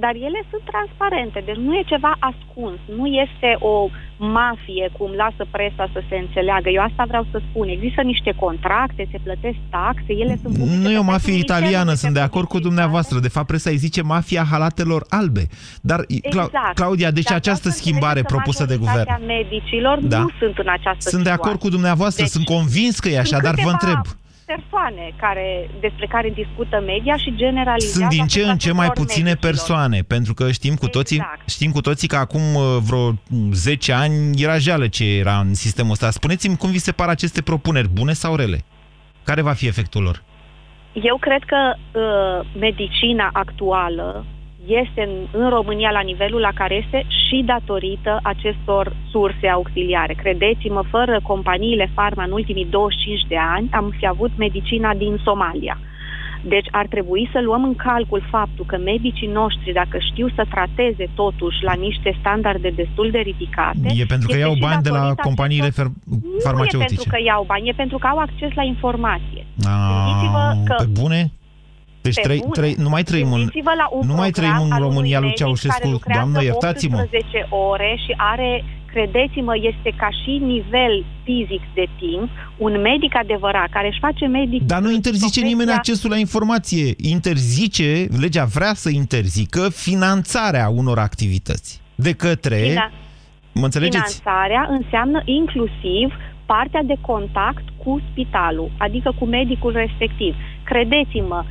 Exact, 0.00 0.14
dar 0.14 0.14
ele 0.28 0.40
sunt 0.50 0.64
transparente, 0.72 1.38
deci 1.48 1.60
nu 1.66 1.72
e 1.74 1.92
ceva 1.92 2.12
ascuns, 2.30 2.78
nu 2.98 3.06
este 3.24 3.50
o 3.72 3.88
mafie 4.16 4.86
cum 4.98 5.10
lasă 5.22 5.42
presa 5.50 5.84
să 5.94 6.00
se 6.08 6.16
înțeleagă. 6.24 6.68
Eu 6.68 6.82
asta 6.82 7.04
vreau 7.10 7.24
să 7.32 7.38
spun. 7.48 7.68
Există 7.68 8.00
niște 8.12 8.32
contracte, 8.44 9.08
se 9.12 9.18
plătesc 9.26 9.58
taxe, 9.70 10.12
ele 10.22 10.34
sunt 10.42 10.52
publice 10.58 10.82
Nu 10.84 10.90
e 10.90 10.98
o 11.04 11.06
pe 11.06 11.12
mafie 11.14 11.32
site-ul 11.32 11.46
italiană, 11.48 11.92
Ministerului 11.92 12.02
sunt 12.04 12.14
de 12.14 12.24
acord 12.28 12.48
cu 12.48 12.58
dumneavoastră. 12.68 13.16
De 13.18 13.34
fapt, 13.34 13.46
presa 13.46 13.70
îi 13.70 13.84
zice 13.86 14.02
mafia 14.02 14.44
halatelor 14.52 15.02
albe. 15.08 15.44
Dar, 15.90 16.00
Cla- 16.04 16.48
Exact. 16.50 16.74
Claudia, 16.80 17.10
deci 17.18 17.30
Dar 17.30 17.36
această 17.40 17.68
vreau 17.68 17.76
să 17.76 17.80
schimbare 17.82 18.20
înțelegeți 18.20 18.32
că 18.32 18.34
propusă 18.34 18.64
de 18.72 18.76
guvern... 18.82 19.06
majoritatea 19.06 19.34
medicilor 19.36 19.96
Da. 20.14 20.18
nu 20.24 20.30
sunt 20.40 20.56
în 20.64 20.68
această 20.78 21.08
Sunt 21.14 21.24
de 21.24 21.34
acord 21.38 21.58
cu 21.64 21.68
dumneavoastră, 21.76 22.22
Deci, 22.22 22.32
sunt 22.36 22.46
convins 22.56 22.94
că 23.02 23.08
e 23.08 23.18
așa, 23.18 23.38
sunt 23.38 23.42
dar 23.42 23.54
vă 23.54 23.60
câteva 23.60 23.78
întreb. 23.80 24.02
Persoane 24.54 25.12
care, 25.16 25.70
despre 25.80 26.06
care 26.06 26.30
discută 26.30 26.82
media 26.86 27.16
și 27.16 27.34
generalizează 27.36 27.98
Sunt 27.98 28.08
din 28.08 28.26
ce 28.26 28.38
asupra 28.38 28.52
în 28.52 28.58
ce 28.58 28.72
mai 28.72 28.86
tuturor 28.86 29.06
puține 29.06 29.24
medicilor. 29.24 29.52
persoane, 29.52 29.98
pentru 30.14 30.34
că 30.34 30.50
știm 30.50 30.74
cu 30.74 30.88
toții, 30.88 31.16
Exact. 31.16 31.48
știm 31.48 31.70
cu 31.72 31.80
toții 31.80 32.08
că 32.08 32.16
acum 32.16 32.54
uh, 32.54 32.62
vreo 32.88 33.12
10 33.52 33.92
ani 33.92 34.42
era 34.42 34.58
jeală 34.58 34.86
ce 34.88 35.04
era 35.04 35.36
în 35.38 35.54
sistemul 35.54 35.92
ăsta. 35.92 36.10
Spuneți-mi 36.10 36.56
cum 36.56 36.70
vi 36.70 36.78
se 36.78 36.92
par 36.92 37.08
aceste 37.08 37.42
propuneri, 37.42 37.88
bune 37.88 38.12
sau 38.12 38.34
rele? 38.34 38.64
Care 39.24 39.42
va 39.42 39.52
fi 39.52 39.66
efectul 39.66 40.02
lor? 40.02 40.22
Eu 40.92 41.16
cred 41.18 41.42
că 41.46 41.74
uh, 41.74 42.46
medicina 42.60 43.30
actuală 43.32 44.24
este 44.66 45.02
în, 45.08 45.40
în 45.42 45.48
România 45.48 45.90
la 45.90 46.00
nivelul 46.00 46.40
la 46.40 46.52
care 46.54 46.74
este 46.74 47.06
și 47.08 47.42
datorită 47.46 48.20
acestor 48.22 48.96
surse 49.10 49.48
auxiliare. 49.48 50.14
Credeți-mă, 50.14 50.82
fără 50.90 51.20
companiile 51.22 51.90
farma 51.94 52.24
în 52.24 52.32
ultimii 52.32 52.66
25 52.70 53.20
de 53.28 53.36
ani 53.54 53.68
am 53.72 53.94
fi 53.98 54.06
avut 54.06 54.30
medicina 54.36 54.94
din 54.94 55.20
Somalia. 55.24 55.78
Deci 56.42 56.68
ar 56.70 56.86
trebui 56.86 57.28
să 57.32 57.40
luăm 57.40 57.64
în 57.64 57.74
calcul 57.74 58.22
faptul 58.30 58.64
că 58.64 58.76
medicii 58.78 59.26
noștri, 59.26 59.72
dacă 59.72 59.98
știu 60.10 60.28
să 60.34 60.46
trateze 60.50 61.06
totuși 61.14 61.58
la 61.62 61.72
niște 61.72 62.16
standarde 62.20 62.68
destul 62.68 63.10
de 63.10 63.18
ridicate... 63.18 63.86
E 63.96 64.04
pentru 64.04 64.28
că 64.28 64.36
este 64.36 64.46
iau 64.46 64.54
și 64.54 64.60
bani 64.60 64.82
de 64.82 64.88
la 64.88 64.96
datorită 64.96 65.22
companiile 65.22 65.70
fer- 65.70 65.94
Nu 66.04 66.16
e 66.16 66.20
pentru 66.20 66.40
farmaceutice. 66.42 67.08
că 67.08 67.18
iau 67.24 67.44
bani, 67.46 67.68
e 67.68 67.72
pentru 67.72 67.98
că 67.98 68.06
au 68.06 68.18
acces 68.18 68.52
la 68.54 68.62
informație. 68.62 69.42
A, 69.64 69.72
Gândiți-vă 69.90 70.44
că 70.64 70.74
pe 70.78 70.88
bune? 71.00 71.30
Deci 72.02 72.14
Pe 72.14 72.20
trei, 72.20 72.38
bune. 72.38 72.50
trei, 72.52 72.74
nu 72.78 72.88
mai 72.88 73.02
trăim 73.02 73.32
în, 73.32 73.38
Gândiți-vă 73.38 73.72
la 73.76 73.86
un 73.90 74.06
nu 74.06 74.14
mai 74.14 74.30
trăim 74.30 74.50
program 74.50 74.66
în 74.66 74.72
al 74.72 74.80
unui 74.80 74.88
România 74.92 75.18
lui 75.18 75.26
medic 75.28 75.38
Ceaușescu. 75.42 75.78
care 75.80 75.90
lucrează 75.92 76.20
Doamnă, 76.20 76.42
iertați-mă. 76.42 76.96
18 76.96 77.46
ore 77.70 77.90
și 78.04 78.12
are, 78.16 78.64
credeți-mă, 78.92 79.54
este 79.70 79.90
ca 79.96 80.08
și 80.22 80.30
nivel 80.54 81.04
fizic 81.24 81.62
de 81.74 81.86
timp, 81.98 82.28
un 82.56 82.80
medic 82.80 83.16
adevărat 83.16 83.68
care 83.70 83.86
își 83.88 83.98
face 84.06 84.26
medic... 84.26 84.62
Dar 84.62 84.80
nu 84.80 84.90
interzice 84.92 85.40
profesia- 85.40 85.50
nimeni 85.52 85.70
accesul 85.70 86.10
la 86.10 86.16
informație. 86.16 86.94
Interzice, 86.98 88.06
legea 88.20 88.44
vrea 88.44 88.74
să 88.74 88.90
interzică 88.90 89.68
finanțarea 89.70 90.68
unor 90.68 90.98
activități 90.98 91.80
de 91.94 92.12
către... 92.12 92.56
Fina- 92.70 92.92
Mă 93.54 93.64
înțelegeți? 93.64 94.20
Finanțarea 94.20 94.66
înseamnă 94.70 95.22
inclusiv 95.24 96.06
partea 96.46 96.82
de 96.82 96.94
contact 97.00 97.64
cu 97.84 98.00
spitalul, 98.10 98.70
adică 98.78 99.14
cu 99.18 99.24
medicul 99.24 99.72
respectiv. 99.72 100.34
Credeți-mă, 100.64 101.44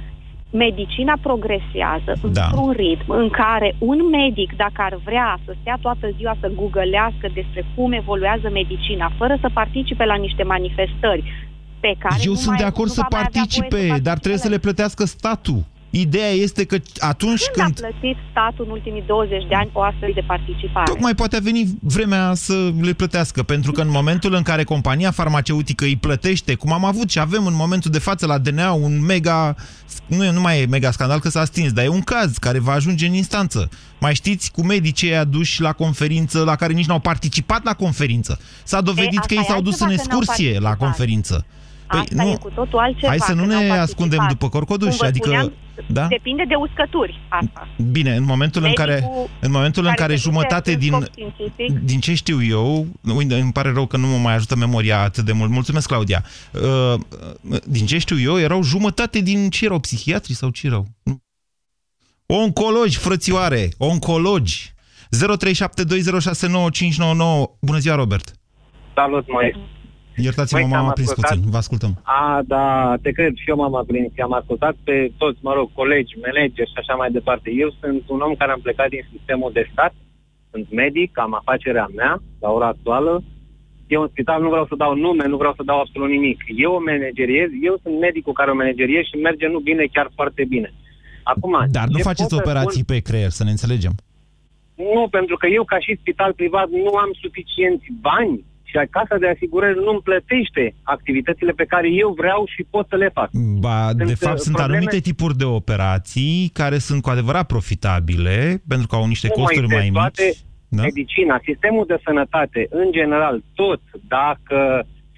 medicina 0.50 1.14
progresează 1.22 2.12
Da. 2.32 2.44
într-un 2.44 2.72
ritm 2.72 3.10
în 3.12 3.30
care 3.30 3.76
un 3.78 4.10
medic, 4.10 4.56
dacă 4.56 4.80
ar 4.88 5.00
vrea 5.04 5.40
să 5.46 5.56
stea 5.62 5.78
toată 5.82 6.10
ziua 6.18 6.36
să 6.40 6.52
googlească 6.56 7.28
despre 7.34 7.66
cum 7.76 7.92
evoluează 7.92 8.50
medicina, 8.52 9.12
fără 9.18 9.38
să 9.42 9.50
participe 9.54 10.06
la 10.06 10.16
niște 10.16 10.44
manifestări 10.44 11.24
pe 11.80 11.96
care 12.00 12.22
Eu 12.24 12.32
nu 12.32 12.38
sunt 12.38 12.50
mai, 12.50 12.58
de 12.58 12.64
acord 12.64 12.88
nu 12.88 12.94
să 12.94 13.02
va 13.02 13.08
mai 13.12 13.26
avea 13.28 13.44
voie 13.48 13.68
participe, 13.68 14.00
dar 14.04 14.18
trebuie 14.18 14.42
să 14.42 14.50
le 14.50 14.58
plătească 14.58 15.06
statul. 15.06 15.64
Ideea 15.90 16.30
este 16.30 16.66
că 16.66 16.78
atunci 16.98 17.44
Când 17.44 17.76
când 17.76 17.86
a 17.86 17.90
plătit 17.90 18.18
statul 18.32 18.66
în 18.66 18.72
ultimii 18.72 19.04
20 19.08 19.48
de 19.48 19.56
ani 19.56 19.70
o 19.74 19.82
astfel 19.82 20.12
de 20.14 20.24
participare? 20.28 20.92
Tocmai 20.92 21.16
poate 21.16 21.36
a 21.36 21.40
venit 21.40 21.68
vremea 21.82 22.34
să 22.34 22.72
le 22.82 22.94
plătească, 22.94 23.44
pentru 23.44 23.72
că 23.72 23.82
în 23.82 23.90
momentul 23.90 24.34
în 24.34 24.42
care 24.42 24.64
compania 24.64 25.12
farmaceutică 25.12 25.86
îi 25.86 25.96
plătește, 25.96 26.56
cum 26.56 26.74
am 26.74 26.86
avut 26.86 27.10
și 27.10 27.20
avem 27.20 27.46
în 27.46 27.56
momentul 27.56 27.92
de 27.92 28.00
față 28.00 28.26
la 28.26 28.38
DNA 28.38 28.72
un 28.72 29.06
mega, 29.06 29.56
nu, 30.10 30.24
e, 30.26 30.32
nu 30.32 30.42
mai 30.42 30.62
e 30.62 30.66
mega 30.66 30.92
scandal 30.92 31.20
că 31.20 31.30
s-a 31.30 31.46
stins, 31.46 31.72
dar 31.72 31.86
e 31.86 31.88
un 31.88 32.02
caz 32.02 32.38
care 32.38 32.60
va 32.60 32.72
ajunge 32.72 33.06
în 33.08 33.14
instanță. 33.14 33.70
Mai 34.00 34.16
știți 34.16 34.52
cu 34.52 34.66
medicii 34.66 35.16
aduși 35.16 35.62
la 35.62 35.72
conferință, 35.74 36.44
la 36.44 36.56
care 36.56 36.74
nici 36.74 36.86
n-au 36.86 37.00
participat 37.00 37.64
la 37.64 37.74
conferință. 37.74 38.40
S-a 38.64 38.82
dovedit 38.82 39.18
asta 39.20 39.28
că 39.28 39.34
ei 39.34 39.40
e 39.40 39.52
s-au 39.52 39.62
dus 39.62 39.80
în 39.80 39.88
altceva 39.88 40.04
că 40.08 40.10
n-au 40.12 40.20
excursie 40.22 40.52
la 40.60 40.60
participat. 40.60 40.78
conferință. 40.78 41.46
Păi, 41.88 42.00
Asta 42.00 42.24
nu. 42.24 42.30
e 42.30 42.36
cu 42.36 42.50
totul 42.50 42.80
altceva. 42.80 43.08
Hai 43.08 43.20
să 43.20 43.34
nu 43.34 43.42
că 43.42 43.46
ne 43.48 43.54
n-au 43.54 43.62
participat. 43.68 43.88
ascundem 43.90 44.26
după 44.30 44.50
corcoduși, 44.50 44.90
Cum 44.90 44.98
vă 45.00 45.06
adică- 45.06 45.26
spuneam, 45.28 45.54
da? 45.88 46.08
Depinde 46.08 46.44
de 46.48 46.56
uscături 46.56 47.20
asta. 47.30 47.68
Bine, 47.92 48.16
în 48.16 48.24
momentul 48.24 48.64
în 48.64 48.74
care, 48.74 48.94
Medicul 48.94 49.30
în 49.40 49.52
momentul 49.52 49.84
în 49.86 49.94
care 49.94 50.02
care 50.02 50.16
se 50.16 50.24
duce 50.24 50.32
jumătate 50.32 50.72
în 50.74 50.80
din, 50.80 50.92
scop 50.92 51.08
științific. 51.12 51.80
din 51.80 52.00
ce 52.00 52.14
știu 52.14 52.44
eu, 52.44 52.88
uite, 53.16 53.36
îmi 53.36 53.52
pare 53.52 53.72
rău 53.72 53.86
că 53.86 53.98
nu 53.98 54.08
mă 54.08 54.18
mai 54.18 54.34
ajută 54.36 54.56
memoria 54.56 55.02
atât 55.02 55.26
de 55.26 55.32
mult. 55.32 55.52
Mulțumesc, 55.52 55.88
Claudia. 55.88 56.24
Uh, 56.54 56.94
Din 57.66 57.86
ce 57.86 57.98
știu 57.98 58.20
eu, 58.20 58.40
erau 58.40 58.64
jumătate 58.64 59.20
din 59.20 59.50
ce 59.50 59.66
erau 59.66 59.80
psihiatri 59.80 60.34
sau 60.34 60.50
ce 60.50 60.68
erau? 60.68 60.86
Nu. 61.04 61.22
Oncologi, 62.26 62.98
frățioare, 62.98 63.70
oncologi. 63.78 64.74
0372069599. 65.10 65.18
Bună 67.62 67.78
ziua, 67.78 67.96
Robert. 67.96 68.34
Salut, 68.96 69.32
mai. 69.32 69.56
Iertați-mă, 70.28 70.60
Măi, 70.60 70.70
că 70.70 70.76
am 70.78 70.84
m-am 70.86 70.94
prins 70.94 71.10
ascultat. 71.10 71.36
puțin. 71.36 71.52
Vă 71.52 71.58
ascultăm. 71.64 71.94
A, 72.04 72.42
da, 72.54 72.96
te 73.02 73.12
cred, 73.12 73.34
și 73.42 73.50
eu 73.50 73.56
m-am 73.62 73.76
aprins. 73.76 74.12
Am 74.28 74.34
ascultat 74.34 74.76
pe 74.84 75.12
toți, 75.18 75.40
mă 75.42 75.54
rog, 75.54 75.68
colegi, 75.74 76.14
manageri 76.26 76.70
și 76.74 76.80
așa 76.82 76.94
mai 77.02 77.12
departe. 77.12 77.50
Eu 77.64 77.70
sunt 77.80 78.04
un 78.14 78.20
om 78.20 78.34
care 78.36 78.52
am 78.52 78.60
plecat 78.66 78.90
din 78.90 79.04
sistemul 79.14 79.52
de 79.54 79.70
stat, 79.72 79.94
sunt 80.52 80.68
medic, 80.72 81.20
am 81.20 81.34
afacerea 81.42 81.88
mea, 81.96 82.22
la 82.44 82.50
ora 82.50 82.68
actuală. 82.68 83.24
Eu 83.88 84.02
în 84.02 84.10
spital 84.12 84.42
nu 84.42 84.50
vreau 84.50 84.66
să 84.66 84.76
dau 84.84 84.94
nume, 84.96 85.26
nu 85.28 85.38
vreau 85.38 85.54
să 85.56 85.64
dau 85.66 85.80
absolut 85.80 86.10
nimic. 86.10 86.40
Eu 86.66 86.72
o 86.74 86.82
manageriez, 86.90 87.50
eu 87.62 87.76
sunt 87.84 88.00
medicul 88.00 88.34
care 88.34 88.52
o 88.52 88.56
manageriez 88.56 89.04
și 89.04 89.16
merge 89.28 89.48
nu 89.48 89.60
bine, 89.60 89.84
chiar 89.94 90.08
foarte 90.16 90.44
bine. 90.54 90.74
Acum, 91.24 91.54
Dar 91.72 91.88
nu 91.88 91.98
ce 91.98 92.04
faceți 92.12 92.30
pot 92.30 92.38
să 92.38 92.44
operații 92.44 92.84
pe 92.84 93.00
creier, 93.00 93.30
să 93.30 93.44
ne 93.44 93.50
înțelegem. 93.50 93.94
Nu, 94.96 95.08
pentru 95.18 95.36
că 95.38 95.48
eu, 95.48 95.64
ca 95.64 95.80
și 95.80 95.98
spital 96.02 96.34
privat, 96.34 96.68
nu 96.70 96.94
am 97.04 97.12
suficienți 97.22 97.88
bani 98.02 98.46
și 98.70 98.88
casa 98.90 99.16
de 99.18 99.28
asigurări 99.30 99.80
nu-mi 99.86 100.02
plătește 100.10 100.64
activitățile 100.84 101.52
pe 101.52 101.66
care 101.66 101.88
eu 102.04 102.10
vreau 102.18 102.42
și 102.56 102.62
pot 102.70 102.86
să 102.90 102.96
le 102.96 103.10
fac. 103.14 103.30
Ba, 103.60 103.94
de 103.94 104.06
Sunt, 104.06 104.18
fapt, 104.18 104.34
uh, 104.36 104.40
sunt 104.40 104.56
probleme- 104.56 104.78
anumite 104.78 105.00
tipuri 105.10 105.38
de 105.38 105.46
operații 105.46 106.50
care 106.54 106.78
sunt 106.78 107.02
cu 107.02 107.10
adevărat 107.10 107.46
profitabile, 107.48 108.62
pentru 108.68 108.88
că 108.88 108.96
au 108.96 109.06
niște 109.08 109.28
Nu 109.28 109.42
costuri 109.44 109.68
de 109.68 109.76
mai 109.76 109.90
toate 109.94 110.24
mici. 110.26 110.38
Da? 110.72 110.82
Medicina, 110.82 111.40
sistemul 111.44 111.86
de 111.88 111.98
sănătate, 112.06 112.68
în 112.70 112.88
general, 112.92 113.36
tot, 113.56 113.82
dacă 114.08 114.58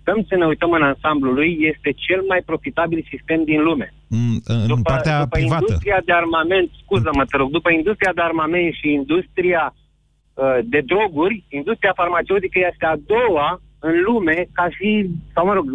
stăm 0.02 0.26
să 0.30 0.36
ne 0.36 0.46
uităm 0.46 0.72
în 0.72 0.84
ansamblul 0.84 1.34
lui, 1.34 1.52
este 1.72 1.90
cel 2.06 2.22
mai 2.28 2.42
profitabil 2.46 3.06
sistem 3.14 3.44
din 3.44 3.62
lume. 3.68 3.94
Mm, 4.08 4.42
În 4.46 4.68
După, 4.68 4.82
partea 4.92 5.20
după 5.24 5.36
privată. 5.38 5.64
industria 5.68 6.00
de 6.06 6.14
armament, 6.14 6.70
scuză-mă, 6.84 7.24
te 7.26 7.38
rog, 7.38 7.50
după 7.52 7.70
industria 7.72 8.12
de 8.16 8.22
armament 8.22 8.74
și 8.74 8.88
industria 9.02 9.64
uh, 9.76 9.81
de 10.64 10.82
droguri, 10.86 11.44
industria 11.50 11.94
farmaceutică 11.96 12.60
este 12.72 12.86
a 12.86 12.96
doua 13.06 13.62
în 13.80 14.02
lume 14.02 14.48
ca 14.54 14.70
și, 14.70 15.10
sau 15.34 15.46
mă 15.46 15.54
rog, 15.54 15.66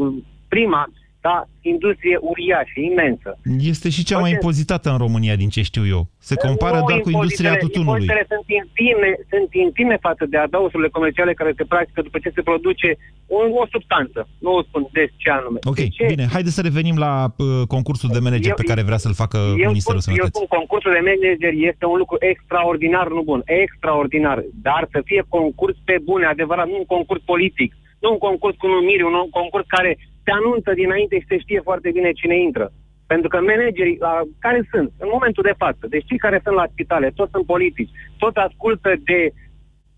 prima, 0.49 0.87
ca 1.27 1.37
industrie 1.73 2.17
uriașă, 2.31 2.77
imensă. 2.91 3.31
Este 3.73 3.89
și 3.97 4.05
cea 4.09 4.19
mai 4.25 4.31
impozitată 4.37 4.87
în 4.93 4.99
România, 5.05 5.37
din 5.43 5.49
ce 5.55 5.63
știu 5.71 5.85
eu. 5.97 6.03
Se 6.29 6.35
compară 6.47 6.79
Nu, 6.79 6.87
doar 6.89 7.01
cu 7.07 7.11
industria 7.17 7.51
impozitele- 7.53 7.59
tutunului. 7.67 8.07
Impozitele 8.07 8.25
sunt 8.33 8.47
infime, 8.61 9.11
sunt 9.33 9.49
infime 9.67 9.97
față 10.09 10.25
de 10.33 10.37
adausurile 10.47 10.89
comerciale 10.97 11.33
care 11.41 11.53
se 11.59 11.65
practică 11.73 12.01
după 12.07 12.19
ce 12.25 12.31
se 12.37 12.43
produce 12.51 12.89
o, 13.37 13.39
o 13.63 13.65
substanță. 13.75 14.21
Nu 14.45 14.51
o 14.59 14.63
spun 14.69 14.83
des 14.97 15.11
ce 15.23 15.29
anume. 15.39 15.59
Ok, 15.73 15.81
De 15.85 15.89
ce? 15.97 16.05
bine, 16.15 16.25
haideți 16.35 16.55
să 16.59 16.63
revenim 16.69 16.97
la 17.07 17.13
uh, 17.29 17.67
concursul 17.75 18.11
de 18.17 18.19
manager 18.27 18.53
Eu- 18.55 18.61
pe 18.63 18.69
care 18.71 18.83
vrea 18.89 19.03
să-l 19.05 19.21
facă 19.23 19.39
eu 19.65 19.69
Ministerul 19.73 20.01
spun, 20.05 20.13
eu 20.15 20.25
Sănătății. 20.25 20.37
spun, 20.41 20.49
concursul 20.59 20.93
de 20.97 21.03
manager 21.11 21.53
este 21.71 21.85
un 21.93 21.99
lucru 22.03 22.17
extraordinar, 22.33 23.07
nu 23.17 23.23
bun, 23.31 23.41
extraordinar, 23.63 24.39
dar 24.67 24.83
să 24.95 24.99
fie 25.09 25.23
concurs 25.37 25.77
pe 25.89 25.97
bune, 26.09 26.25
adevărat, 26.27 26.67
nu 26.73 26.77
un 26.83 26.89
concurs 26.97 27.23
politic, 27.33 27.71
nu 28.03 28.09
un 28.15 28.21
concurs 28.29 28.57
cu 28.63 28.67
numiri, 28.77 29.03
un 29.03 29.15
concurs 29.41 29.67
care 29.77 29.91
se 30.27 30.33
anunță 30.41 30.71
dinainte 30.83 31.15
și 31.19 31.31
se 31.33 31.39
știe 31.39 31.61
foarte 31.69 31.89
bine 31.97 32.11
cine 32.21 32.37
intră. 32.49 32.67
Pentru 33.13 33.29
că 33.29 33.37
managerii 33.41 33.99
la, 34.07 34.13
care 34.45 34.61
sunt 34.73 34.91
în 35.05 35.09
momentul 35.13 35.43
de 35.47 35.59
față, 35.63 35.85
deci 35.93 36.09
cei 36.09 36.25
care 36.27 36.41
sunt 36.45 36.57
la 36.57 36.71
spitale, 36.73 37.09
toți 37.19 37.35
sunt 37.35 37.47
politici, 37.55 37.97
toți 38.19 38.39
ascultă 38.47 38.91
de 39.11 39.21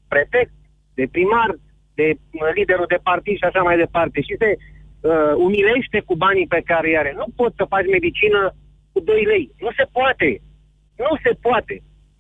prefect, 0.09 0.55
de 0.99 1.05
primar, 1.15 1.51
de 1.95 2.07
uh, 2.15 2.51
liderul 2.55 2.93
de 2.95 3.01
partid 3.11 3.37
și 3.37 3.49
așa 3.49 3.63
mai 3.63 3.77
departe 3.85 4.19
și 4.21 4.35
se 4.43 4.51
uh, 4.57 5.33
umilește 5.47 5.99
cu 6.09 6.15
banii 6.25 6.53
pe 6.55 6.63
care 6.71 6.87
îi 6.89 6.99
are. 7.03 7.13
Nu 7.17 7.27
poți 7.37 7.57
să 7.57 7.73
faci 7.75 7.89
medicină 7.97 8.41
cu 8.93 9.01
2 9.01 9.23
lei. 9.33 9.45
Nu 9.65 9.71
se 9.79 9.85
poate. 9.93 10.31
Nu 11.05 11.13
se 11.25 11.33
poate. 11.47 11.75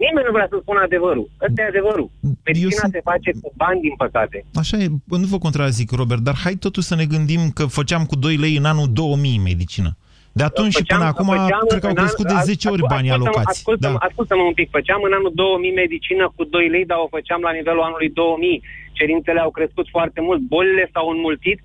Nimeni 0.05 0.27
nu 0.29 0.33
vrea 0.37 0.47
să 0.53 0.57
spună 0.63 0.81
adevărul. 0.89 1.27
Ăsta 1.47 1.63
e 1.63 1.73
adevărul. 1.75 2.09
Medicina 2.49 2.71
sunt- 2.83 2.93
se 2.93 3.01
face 3.11 3.31
cu 3.43 3.49
bani, 3.63 3.81
din 3.87 3.95
păcate. 4.05 4.39
Așa 4.63 4.77
e, 4.85 4.87
bă, 5.11 5.17
nu 5.17 5.27
vă 5.35 5.39
contrazic, 5.47 5.89
Robert, 6.01 6.21
dar 6.29 6.37
hai 6.45 6.55
totuși 6.67 6.87
să 6.91 6.95
ne 7.01 7.07
gândim 7.15 7.43
că 7.59 7.65
făceam 7.79 8.03
cu 8.11 8.17
2 8.25 8.37
lei 8.45 8.55
în 8.57 8.65
anul 8.73 8.89
2000 8.93 9.39
medicină. 9.51 9.91
De 10.39 10.45
atunci 10.51 10.73
și 10.73 10.79
Făceam- 10.83 10.99
până 10.99 11.11
acum, 11.13 11.27
făceam 11.27 11.65
cred 11.71 11.81
că 11.85 11.87
au 11.91 11.95
în 11.97 12.01
crescut 12.03 12.27
de 12.33 12.39
an- 12.41 12.45
10 12.51 12.65
ori 12.69 12.81
ascult- 12.83 12.95
banii 12.95 13.11
ascultă-mă- 13.11 13.37
alocați. 13.37 13.59
Ascultă-mă, 13.59 13.99
Da. 14.01 14.07
ascultă-mă 14.09 14.45
un 14.51 14.57
pic. 14.61 14.69
Făceam 14.79 15.01
în 15.09 15.13
anul 15.19 15.33
2000 15.45 15.73
medicină 15.83 16.25
cu 16.37 16.43
2 16.55 16.67
lei, 16.75 16.85
dar 16.91 16.99
o 17.05 17.13
făceam 17.17 17.41
la 17.49 17.53
nivelul 17.59 17.87
anului 17.89 18.11
2000. 18.21 18.57
Cerințele 18.99 19.41
au 19.47 19.51
crescut 19.59 19.87
foarte 19.97 20.21
mult, 20.27 20.41
bolile 20.55 20.85
s-au 20.93 21.07
înmulțit, 21.15 21.59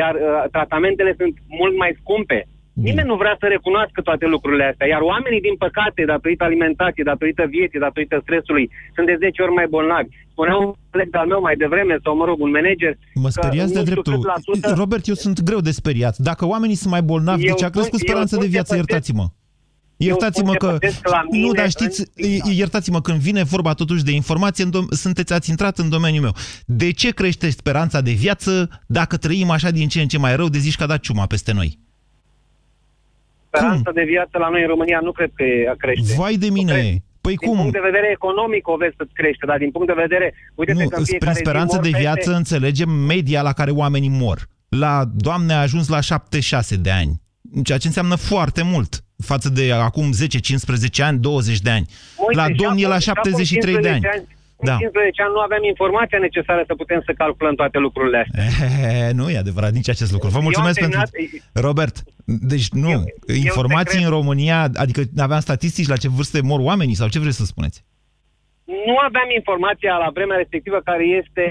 iar 0.00 0.14
uh, 0.14 0.22
tratamentele 0.56 1.12
sunt 1.20 1.34
mult 1.60 1.74
mai 1.82 1.90
scumpe. 2.00 2.38
Nimeni 2.86 3.08
nu 3.12 3.16
vrea 3.22 3.36
să 3.40 3.46
recunoască 3.54 3.98
toate 4.08 4.26
lucrurile 4.34 4.64
astea, 4.70 4.86
iar 4.94 5.02
oamenii, 5.12 5.40
din 5.48 5.56
păcate, 5.64 6.00
datorită 6.14 6.42
alimentației, 6.44 7.04
datorită 7.12 7.42
vieții, 7.56 7.84
datorită 7.86 8.16
stresului, 8.26 8.64
sunt 8.94 9.06
de 9.10 9.16
10 9.24 9.42
ori 9.44 9.52
mai 9.58 9.66
bolnavi. 9.74 10.10
Spunea 10.32 10.56
un 10.64 10.68
coleg 10.90 11.08
al 11.22 11.26
meu 11.32 11.40
mai 11.46 11.56
devreme, 11.64 11.94
sau 12.04 12.12
mă 12.20 12.24
rog, 12.30 12.38
un 12.46 12.52
manager, 12.58 12.92
Mă 13.24 13.28
că 13.30 13.36
speriați 13.38 13.72
de 13.72 13.78
nu 13.78 13.84
știu 13.84 13.92
dreptul. 13.92 14.14
cât 14.14 14.24
la 14.32 14.38
sută- 14.46 14.72
Robert, 14.82 15.04
eu 15.12 15.14
sunt 15.24 15.36
greu 15.48 15.60
de 15.68 15.70
speriat. 15.80 16.14
Dacă 16.30 16.42
oamenii 16.54 16.78
sunt 16.82 16.92
mai 16.96 17.02
bolnavi, 17.10 17.44
Eu 17.46 17.52
de 17.54 17.58
ce 17.60 17.64
a 17.68 17.74
crescut 17.76 17.98
spun- 17.98 18.02
eu 18.02 18.06
speranța 18.08 18.34
spun 18.34 18.44
de 18.44 18.48
ce 18.48 18.54
viață? 18.56 18.72
pățesc- 18.74 18.88
Iertați-mă. 18.88 19.26
Eu 19.96 20.06
Iertați-mă 20.10 20.52
spun 20.54 20.58
ce 20.60 20.66
că... 20.66 20.70
pățesc 20.72 21.08
la 21.14 21.20
Nu, 21.30 21.38
mine 21.38 21.52
dar 21.60 21.68
știți, 21.76 21.98
în- 22.46 22.52
iertați-mă, 22.62 23.00
când 23.00 23.18
vine 23.28 23.42
vorba 23.54 23.72
totuși 23.74 24.04
de 24.04 24.12
informație, 24.22 24.64
în 24.64 24.70
dom- 24.76 24.90
sunteți, 25.04 25.32
ați 25.32 25.50
intrat 25.50 25.78
în 25.78 25.88
domeniul 25.88 26.22
meu. 26.22 26.34
De 26.66 26.90
ce 27.00 27.10
crește 27.10 27.50
speranța 27.50 28.00
de 28.00 28.12
viață 28.24 28.52
dacă 28.86 29.16
trăim 29.16 29.50
așa 29.50 29.70
din 29.70 29.88
ce 29.88 30.00
în 30.00 30.08
ce 30.08 30.18
mai 30.18 30.36
rău, 30.36 30.48
de 30.48 30.58
zici 30.58 30.76
că 30.76 30.82
a 30.82 30.86
dat 30.86 31.00
ciuma 31.00 31.26
peste 31.26 31.52
noi? 31.52 31.78
Speranța 33.50 33.90
de 33.92 34.02
viață 34.14 34.38
la 34.38 34.48
noi 34.48 34.60
în 34.62 34.68
România 34.68 35.00
nu 35.02 35.12
cred 35.12 35.30
că 35.34 35.42
e- 35.42 35.74
crește. 35.78 36.14
Vai 36.16 36.34
de 36.36 36.50
mine! 36.50 37.02
Păi 37.20 37.34
Din 37.36 37.48
cum? 37.48 37.56
punct 37.58 37.72
de 37.72 37.88
vedere 37.90 38.08
economic 38.12 38.68
o 38.68 38.76
vezi 38.76 38.94
să 38.96 39.06
crește, 39.12 39.46
dar 39.46 39.58
din 39.58 39.70
punct 39.70 39.86
de 39.86 39.92
vedere... 39.96 40.34
Uite 40.54 40.72
Nu, 40.72 40.78
că 40.78 40.96
în 40.98 41.04
spre 41.04 41.04
fiecare 41.04 41.32
zi 41.32 41.38
speranță 41.38 41.74
mor 41.74 41.84
de 41.84 41.90
peste- 41.90 42.02
viață 42.04 42.34
înțelegem 42.34 42.88
media 42.90 43.42
la 43.42 43.52
care 43.52 43.70
oamenii 43.70 44.08
mor. 44.08 44.38
La 44.68 45.04
Doamne 45.14 45.52
a 45.52 45.60
ajuns 45.60 45.88
la 45.88 46.00
76 46.00 46.76
de 46.76 46.90
ani, 46.90 47.12
ceea 47.64 47.78
ce 47.78 47.86
înseamnă 47.86 48.14
foarte 48.14 48.62
mult 48.62 49.00
față 49.24 49.48
de 49.48 49.72
acum 49.72 50.12
10, 50.12 50.38
15 50.38 51.02
ani, 51.02 51.18
20 51.18 51.60
de 51.60 51.70
ani. 51.70 51.86
Uite, 52.16 52.40
la 52.40 52.46
și 52.46 52.52
domn 52.52 52.76
e 52.76 52.80
acum- 52.80 52.88
la 52.92 52.98
și 52.98 53.10
acum 53.10 53.22
73 53.30 53.74
de 53.74 53.88
15 53.88 54.18
ani. 54.18 54.37
În 54.60 54.66
Da. 54.70 54.76
15 54.76 55.22
ani 55.24 55.32
nu 55.36 55.40
aveam 55.46 55.62
informația 55.72 56.18
necesară 56.18 56.62
să 56.66 56.74
putem 56.82 57.00
să 57.06 57.12
calculăm 57.22 57.54
toate 57.54 57.78
lucrurile 57.86 58.18
astea. 58.24 58.44
Eh, 59.06 59.12
nu 59.18 59.30
e 59.30 59.38
adevărat 59.44 59.72
nici 59.72 59.88
acest 59.94 60.12
lucru. 60.12 60.28
Vă 60.28 60.36
Eu 60.36 60.42
mulțumesc 60.48 60.82
am 60.82 60.88
pentru... 60.88 61.00
terminat- 61.10 61.64
Robert, 61.66 61.96
deci 62.52 62.68
nu, 62.84 63.04
informații 63.46 64.02
în 64.04 64.10
România, 64.18 64.58
adică 64.84 65.00
aveam 65.26 65.40
statistici 65.40 65.88
la 65.92 65.96
ce 66.02 66.08
vârste 66.08 66.40
mor 66.50 66.60
oamenii 66.70 66.94
sau 67.00 67.08
ce 67.08 67.18
vreți 67.18 67.36
să 67.36 67.44
spuneți? 67.44 67.84
Nu 68.88 68.96
aveam 69.08 69.28
informația 69.40 69.92
la 70.04 70.10
vremea 70.16 70.36
respectivă 70.36 70.78
care 70.84 71.04
este 71.20 71.44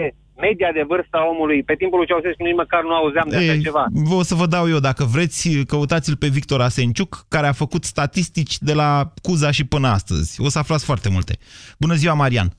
media 0.47 0.72
de 0.74 0.84
vârstă 0.88 1.18
a 1.18 1.28
omului. 1.34 1.64
Pe 1.64 1.76
timpul 1.82 1.97
lui 1.97 2.08
Ceaușescu 2.08 2.43
nici 2.43 2.55
măcar 2.64 2.82
nu 2.84 2.93
auzeam 2.93 3.28
de 3.30 3.36
așa 3.36 3.53
Ei, 3.53 3.62
ceva. 3.62 3.86
vă 3.91 4.14
o 4.16 4.24
să 4.24 4.36
vă 4.36 4.45
dau 4.45 4.70
eu, 4.70 4.80
dacă 4.80 5.03
vreți, 5.03 5.49
căutați-l 5.68 6.16
pe 6.16 6.28
Victor 6.28 6.62
Asenciuc, 6.62 7.26
care 7.28 7.47
a 7.47 7.51
făcut 7.64 7.84
statistici 7.84 8.58
de 8.60 8.74
la 8.74 9.14
Cuza 9.22 9.51
și 9.51 9.66
până 9.66 9.88
astăzi. 9.88 10.41
O 10.41 10.49
să 10.49 10.60
aflați 10.60 10.86
foarte 10.86 11.10
multe. 11.10 11.38
Bună 11.80 11.93
ziua, 11.93 12.14
Marian! 12.14 12.49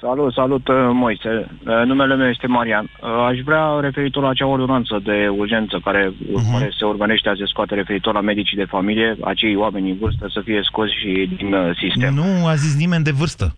Salut, 0.00 0.32
salut, 0.32 0.68
uh, 0.68 0.74
Moise. 0.92 1.32
Uh, 1.66 1.82
Numele 1.86 2.14
meu 2.16 2.28
este 2.28 2.46
Marian. 2.46 2.84
Uh, 2.84 3.08
Aș 3.30 3.38
vrea, 3.44 3.64
referitor 3.80 4.22
la 4.22 4.28
acea 4.28 4.46
ordonanță 4.46 5.00
de 5.04 5.28
urgență 5.28 5.80
care, 5.84 6.12
uh-huh. 6.12 6.52
care 6.52 6.70
se 6.78 6.84
urmărește 6.84 7.28
a 7.28 7.34
se 7.34 7.46
scoate 7.46 7.74
referitor 7.74 8.14
la 8.14 8.20
medicii 8.20 8.56
de 8.56 8.64
familie, 8.64 9.16
acei 9.24 9.56
oameni 9.56 9.90
în 9.90 9.98
vârstă 9.98 10.26
să 10.34 10.40
fie 10.44 10.60
scoși 10.62 10.98
și 11.00 11.30
din 11.36 11.52
uh, 11.52 11.76
sistem. 11.82 12.14
Nu 12.14 12.46
a 12.46 12.54
zis 12.54 12.74
nimeni 12.76 13.04
de 13.04 13.10
vârstă. 13.10 13.56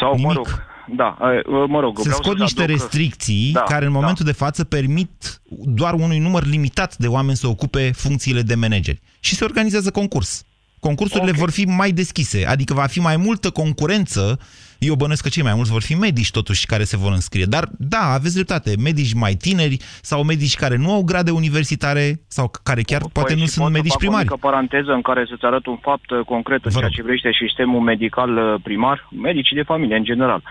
Sau, 0.00 0.18
mă 0.18 0.32
rog, 0.32 0.48
da, 0.96 1.16
uh, 1.20 1.64
mă 1.68 1.80
rog, 1.80 1.96
Se 1.96 2.02
vreau 2.02 2.18
scot 2.22 2.36
să 2.36 2.42
niște 2.42 2.62
aduc- 2.62 2.70
restricții 2.70 3.50
Da, 3.52 3.60
care 3.60 3.84
în 3.86 3.92
da. 3.92 3.98
momentul 3.98 4.24
de 4.24 4.32
față 4.32 4.64
permit 4.64 5.40
doar 5.64 5.92
unui 5.94 6.18
număr 6.18 6.44
limitat 6.46 6.96
de 6.96 7.06
oameni 7.06 7.36
să 7.36 7.46
ocupe 7.46 7.90
funcțiile 7.94 8.42
de 8.42 8.54
manageri. 8.54 9.00
Și 9.20 9.34
se 9.34 9.44
organizează 9.44 9.90
concurs. 9.90 10.44
Concursurile 10.80 11.30
okay. 11.30 11.40
vor 11.40 11.50
fi 11.50 11.64
mai 11.64 11.90
deschise, 11.90 12.46
adică 12.46 12.74
va 12.74 12.86
fi 12.86 13.00
mai 13.00 13.16
multă 13.16 13.50
concurență. 13.50 14.38
Eu 14.88 14.94
bănuiesc 14.94 15.22
că 15.22 15.28
cei 15.28 15.42
mai 15.42 15.54
mulți 15.54 15.70
vor 15.70 15.82
fi 15.82 15.94
medici 15.94 16.30
totuși 16.30 16.66
care 16.66 16.84
se 16.84 16.96
vor 16.96 17.12
înscrie. 17.12 17.44
Dar 17.44 17.64
da, 17.78 18.04
aveți 18.18 18.34
dreptate, 18.34 18.70
medici 18.78 19.14
mai 19.14 19.34
tineri 19.34 19.76
sau 20.10 20.24
medici 20.24 20.54
care 20.54 20.76
nu 20.76 20.92
au 20.92 21.02
grade 21.02 21.30
universitare 21.30 22.20
sau 22.26 22.50
care 22.62 22.82
chiar 22.82 23.02
poate 23.12 23.34
nu 23.34 23.40
și 23.40 23.46
sunt 23.46 23.64
pot 23.64 23.74
să 23.74 23.78
medici 23.78 23.96
fac 23.96 24.00
primari. 24.00 24.28
O 24.28 24.34
mică 24.34 24.46
paranteză 24.48 24.92
în 24.92 25.02
care 25.02 25.26
să-ți 25.28 25.44
arăt 25.44 25.66
un 25.66 25.76
fapt 25.76 26.10
uh, 26.10 26.20
concret 26.24 26.64
în 26.64 26.70
ceea 26.70 26.88
ce 26.88 27.02
privește 27.02 27.30
sistemul 27.46 27.80
medical 27.80 28.30
uh, 28.36 28.60
primar, 28.62 29.08
medicii 29.28 29.56
de 29.56 29.62
familie 29.62 29.96
în 29.96 30.04
general. 30.04 30.42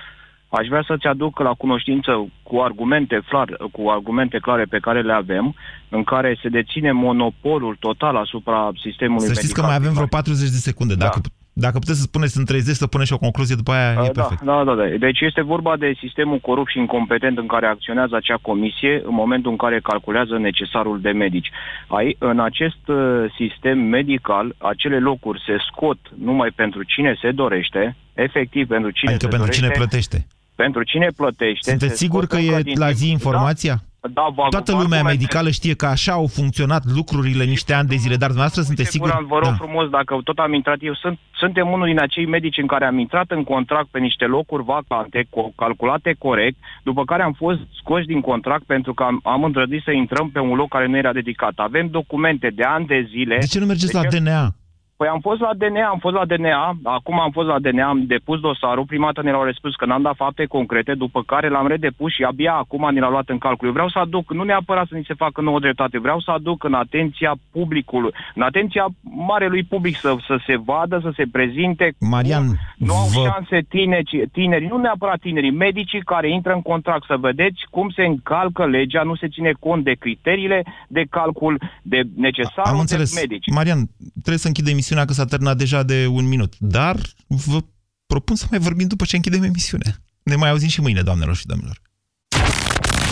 Aș 0.49 0.67
vrea 0.67 0.83
să-ți 0.87 1.07
aduc 1.07 1.39
la 1.39 1.53
cunoștință 1.53 2.11
cu 2.43 2.55
argumente, 2.67 3.21
clar, 3.29 3.47
cu 3.71 3.89
argumente 3.89 4.37
clare 4.37 4.63
pe 4.63 4.79
care 4.79 5.01
le 5.01 5.13
avem, 5.13 5.55
în 5.89 6.03
care 6.03 6.39
se 6.41 6.49
deține 6.49 6.91
monopolul 6.91 7.75
total 7.79 8.15
asupra 8.15 8.69
sistemului 8.85 9.27
Să 9.27 9.33
medical. 9.33 9.43
știți 9.43 9.59
că 9.59 9.61
mai 9.61 9.75
avem 9.75 9.93
vreo 9.93 10.05
40 10.05 10.49
de 10.49 10.55
secunde. 10.69 10.95
Dacă, 10.95 11.21
dacă 11.53 11.79
puteți 11.79 11.97
să 11.97 12.03
spuneți 12.03 12.37
în 12.37 12.45
30, 12.45 12.75
să 12.75 12.87
puneți 12.87 13.09
și 13.09 13.15
o 13.15 13.17
concluzie, 13.17 13.55
după 13.55 13.71
aia 13.71 13.91
e 13.91 13.97
Uh, 13.99 14.09
Da, 14.13 14.21
perfect. 14.21 14.41
da, 14.41 14.63
da, 14.63 14.73
da. 14.75 14.83
Deci 14.99 15.19
este 15.19 15.41
vorba 15.41 15.77
de 15.77 15.93
sistemul 15.99 16.39
corupt 16.39 16.69
și 16.71 16.77
incompetent 16.79 17.37
în 17.37 17.47
care 17.47 17.65
acționează 17.65 18.15
acea 18.15 18.37
comisie 18.41 19.01
în 19.05 19.13
momentul 19.13 19.51
în 19.51 19.57
care 19.57 19.79
calculează 19.79 20.37
necesarul 20.37 21.01
de 21.01 21.11
medici. 21.11 21.49
Ai, 21.87 22.15
în 22.19 22.39
acest 22.39 22.87
uh, 22.87 22.97
sistem 23.37 23.77
medical, 23.79 24.55
acele 24.57 24.99
locuri 24.99 25.41
se 25.45 25.55
scot 25.71 25.97
numai 26.17 26.49
pentru 26.55 26.83
cine 26.83 27.17
se 27.21 27.31
dorește, 27.31 27.95
efectiv 28.13 28.67
pentru 28.67 28.89
cine 28.91 29.11
Adică 29.11 29.25
se 29.29 29.35
pentru 29.35 29.47
dorește, 29.47 29.61
cine 29.65 29.75
plătește. 29.77 30.27
pentru 30.55 30.83
cine 30.83 31.07
plătește. 31.15 31.69
Sunteți 31.69 31.91
se 31.97 32.03
sigur 32.03 32.23
scot 32.23 32.29
că 32.39 32.45
încă 32.45 32.57
e 32.59 32.61
din 32.61 32.75
la 32.79 32.87
timp- 32.89 32.95
zi 32.95 33.09
informația? 33.09 33.73
Da, 33.75 33.83
da 34.09 34.27
vă, 34.35 34.47
Toată 34.49 34.71
vă 34.71 34.81
lumea 34.81 34.97
argumentez. 34.97 35.11
medicală 35.11 35.49
știe 35.49 35.73
că 35.75 35.85
așa 35.85 36.11
au 36.11 36.27
funcționat 36.27 36.83
lucrurile 36.95 37.43
niște 37.43 37.73
ani 37.73 37.87
de 37.87 37.95
zile, 37.95 38.15
dar 38.15 38.27
dumneavoastră 38.27 38.61
sunteți 38.61 38.89
siguri? 38.89 39.11
Siguran, 39.11 39.27
vă 39.33 39.39
rog 39.45 39.49
Da. 39.57 39.63
frumos, 39.65 39.89
dacă 39.89 40.17
tot 40.23 40.37
am 40.37 40.53
intrat 40.53 40.77
eu, 40.81 40.93
sunt, 40.95 41.19
suntem 41.35 41.67
unul 41.71 41.85
din 41.87 41.99
acei 41.99 42.25
medici 42.25 42.57
în 42.57 42.67
care 42.67 42.85
am 42.85 42.97
intrat 42.99 43.31
în 43.31 43.43
contract 43.43 43.87
pe 43.91 43.99
niște 43.99 44.25
locuri 44.25 44.63
vacante, 44.63 45.23
co- 45.23 45.55
calculate 45.55 46.15
corect, 46.17 46.57
după 46.83 47.03
care 47.05 47.23
am 47.23 47.33
fost 47.33 47.59
scoși 47.79 48.05
din 48.05 48.21
contract 48.21 48.63
pentru 48.63 48.93
că 48.93 49.03
am, 49.03 49.19
am 49.23 49.43
îndrăzit 49.43 49.81
să 49.83 49.91
intrăm 49.91 50.29
pe 50.29 50.39
un 50.39 50.55
loc 50.55 50.69
care 50.69 50.87
nu 50.87 50.97
era 50.97 51.13
dedicat. 51.13 51.53
Avem 51.55 51.87
documente 51.87 52.47
de 52.55 52.63
ani 52.63 52.85
de 52.85 53.07
zile. 53.09 53.37
De 53.39 53.45
ce 53.45 53.59
nu 53.59 53.65
mergeți 53.65 53.93
la 53.93 54.01
Deci- 54.01 54.19
DNA? 54.19 54.55
Păi 55.01 55.09
am 55.09 55.19
fost 55.19 55.39
la 55.39 55.53
DNA, 55.57 55.87
am 55.89 55.99
fost 55.99 56.15
la 56.15 56.25
DNA, 56.25 56.77
acum 56.83 57.19
am 57.19 57.31
fost 57.31 57.47
la 57.47 57.59
DNA, 57.59 57.87
am 57.87 58.05
depus 58.05 58.39
dosarul, 58.39 58.85
prima 58.85 59.05
dată 59.05 59.21
ne 59.21 59.31
l-au 59.31 59.43
răspuns 59.43 59.75
că 59.75 59.85
n-am 59.85 60.01
dat 60.01 60.15
fapte 60.15 60.45
concrete, 60.45 60.93
după 60.93 61.23
care 61.23 61.49
l-am 61.49 61.67
redepus 61.67 62.11
și 62.13 62.23
abia 62.23 62.53
acum 62.53 62.89
ni 62.91 62.99
l-a 62.99 63.09
luat 63.09 63.29
în 63.29 63.37
calcul. 63.37 63.67
Eu 63.67 63.73
vreau 63.73 63.89
să 63.89 63.99
aduc, 63.99 64.33
nu 64.33 64.43
neapărat 64.43 64.87
să 64.87 64.95
ni 64.95 65.03
se 65.07 65.13
facă 65.13 65.41
nouă 65.41 65.59
dreptate, 65.59 65.99
vreau 65.99 66.19
să 66.19 66.31
aduc 66.31 66.63
în 66.63 66.73
atenția 66.73 67.33
publicului, 67.51 68.11
în 68.35 68.41
atenția 68.41 68.85
marelui 69.01 69.63
public 69.63 69.95
să, 69.97 70.15
să 70.27 70.39
se 70.45 70.55
vadă, 70.65 70.99
să 71.03 71.11
se 71.15 71.23
prezinte 71.31 71.93
Marian, 71.99 72.45
nu 72.77 72.93
au 72.93 73.07
vă- 73.07 73.27
șanse 73.27 73.65
tineri, 73.69 74.29
tineri, 74.31 74.67
nu 74.67 74.77
neapărat 74.77 75.19
tinerii, 75.19 75.51
medicii 75.51 76.01
care 76.01 76.31
intră 76.31 76.53
în 76.53 76.61
contract, 76.61 77.05
să 77.05 77.15
vedeți 77.19 77.59
cum 77.69 77.89
se 77.89 78.03
încalcă 78.03 78.65
legea, 78.65 79.01
nu 79.03 79.15
se 79.15 79.27
ține 79.27 79.51
cont 79.59 79.83
de 79.83 79.93
criteriile 79.99 80.63
de 80.87 81.03
calcul 81.09 81.61
de 81.81 82.01
necesar 82.15 82.65
Am 82.65 82.73
de 82.73 82.79
înțeles. 82.79 83.15
medici. 83.15 83.49
Marian, 83.53 83.79
trebuie 84.11 84.37
să 84.37 84.47
închid 84.47 84.67
emisiunea 84.67 84.89
că 84.99 85.13
s-a 85.13 85.25
terminat 85.25 85.57
deja 85.57 85.83
de 85.83 86.07
un 86.07 86.27
minut, 86.27 86.53
dar 86.59 86.99
vă 87.27 87.63
propun 88.05 88.35
să 88.35 88.45
mai 88.49 88.59
vorbim 88.59 88.87
după 88.87 89.05
ce 89.05 89.15
închidem 89.15 89.43
emisiunea. 89.43 89.95
Ne 90.23 90.35
mai 90.35 90.49
auzim 90.49 90.67
și 90.67 90.81
mâine, 90.81 91.01
doamnelor 91.01 91.35
și 91.35 91.45
domnilor. 91.45 91.81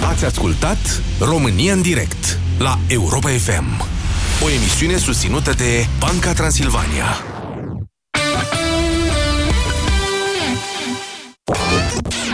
Ați 0.10 0.26
ascultat 0.26 1.02
România 1.20 1.74
în 1.74 1.82
direct 1.82 2.40
la 2.60 2.80
Europa 2.88 3.30
FM. 3.30 3.82
O 4.44 4.50
emisiune 4.50 4.98
susținută 4.98 5.52
de 5.52 5.88
Banca 6.00 6.34
Transilvania. 6.34 7.06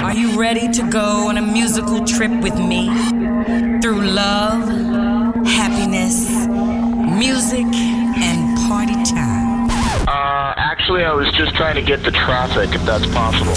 Are 0.01 0.19
you 0.19 0.39
ready 0.39 0.69
to 0.77 0.83
go 0.83 1.25
on 1.25 1.37
a 1.37 1.41
musical 1.41 1.99
trip 1.99 2.43
with 2.43 2.57
me? 2.57 2.89
Through 3.79 4.01
love, 4.03 4.65
happiness, 5.57 6.15
music, 7.05 7.94
actually, 10.85 11.03
I 11.03 11.13
was 11.13 11.33
just 11.33 11.55
trying 11.55 11.75
to 11.75 11.81
get 11.91 12.03
the 12.03 12.11
traffic, 12.11 12.69
if 12.75 12.83
that's 12.85 13.07
possible. 13.19 13.55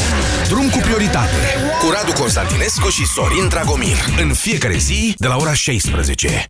Drum 0.49 0.71
cu 0.71 0.79
prioritate 0.79 1.35
cu 1.81 1.91
Radu 1.91 2.13
Constantinescu 2.13 2.89
și 2.89 3.07
Sorin 3.07 3.49
Dragomir. 3.49 3.97
În 4.21 4.33
fiecare 4.33 4.77
zi 4.77 5.15
de 5.19 5.27
la 5.27 5.37
ora 5.37 5.55
16. 5.55 6.47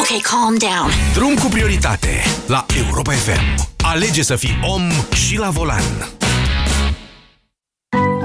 Okay, 0.00 0.20
calm 0.22 0.56
down. 0.58 0.90
Drum 1.14 1.34
cu 1.34 1.46
prioritate 1.46 2.22
la 2.46 2.66
Europa 2.84 3.12
FM. 3.12 3.68
Alege 3.84 4.22
să 4.22 4.36
fii 4.36 4.58
om 4.62 4.90
și 5.26 5.38
la 5.38 5.48
volan. 5.50 5.82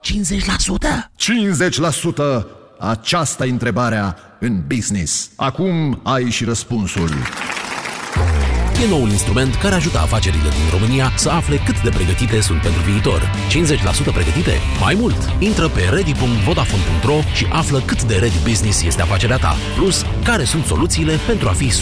50%? 0.00 1.10
50%? 2.42 2.46
Aceasta 2.78 3.46
e 3.46 3.50
întrebarea 3.50 4.16
în 4.38 4.62
business. 4.66 5.30
Acum 5.36 6.00
ai 6.02 6.30
și 6.30 6.44
răspunsul. 6.44 7.08
E 8.84 8.88
noul 8.88 9.08
instrument 9.08 9.54
care 9.54 9.74
ajută 9.74 9.98
afacerile 9.98 10.48
din 10.48 10.78
România 10.78 11.12
să 11.16 11.28
afle 11.30 11.56
cât 11.56 11.82
de 11.82 11.88
pregătite 11.88 12.40
sunt 12.40 12.60
pentru 12.62 12.82
viitor. 12.82 13.30
50% 14.10 14.12
pregătite? 14.12 14.52
Mai 14.80 14.94
mult! 14.94 15.16
Intră 15.38 15.68
pe 15.68 15.80
ready.vodafone.ro 15.90 17.18
și 17.34 17.46
află 17.52 17.80
cât 17.80 18.02
de 18.02 18.14
ready 18.14 18.38
business 18.48 18.82
este 18.82 19.02
afacerea 19.02 19.36
ta. 19.36 19.56
Plus, 19.76 20.04
care 20.24 20.44
sunt 20.44 20.64
soluțiile 20.64 21.18
pentru 21.26 21.48
a 21.48 21.52
fi 21.52 21.68
100% 21.68 21.72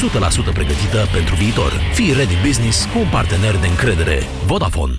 pregătită 0.52 1.08
pentru 1.12 1.34
viitor. 1.34 1.72
Fii 1.94 2.12
ready 2.12 2.36
business 2.46 2.84
cu 2.84 2.98
un 2.98 3.08
partener 3.10 3.56
de 3.56 3.66
încredere. 3.66 4.22
Vodafone. 4.46 4.98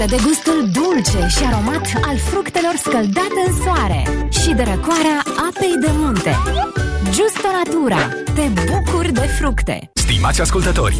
Bucură-te 0.00 0.16
de 0.16 0.28
gustul 0.28 0.68
dulce 0.72 1.26
și 1.28 1.44
aromat 1.44 1.92
al 2.02 2.18
fructelor 2.18 2.74
scăldate 2.76 3.40
în 3.46 3.54
soare 3.62 4.28
și 4.30 4.50
de 4.54 4.62
răcoarea 4.62 5.18
apei 5.48 5.76
de 5.80 5.90
munte. 5.92 6.36
Justo 7.04 7.48
Natura. 7.64 8.08
Te 8.34 8.42
bucuri 8.42 9.12
de 9.12 9.20
fructe! 9.20 9.90
Stimați 9.92 10.40
ascultători, 10.40 10.96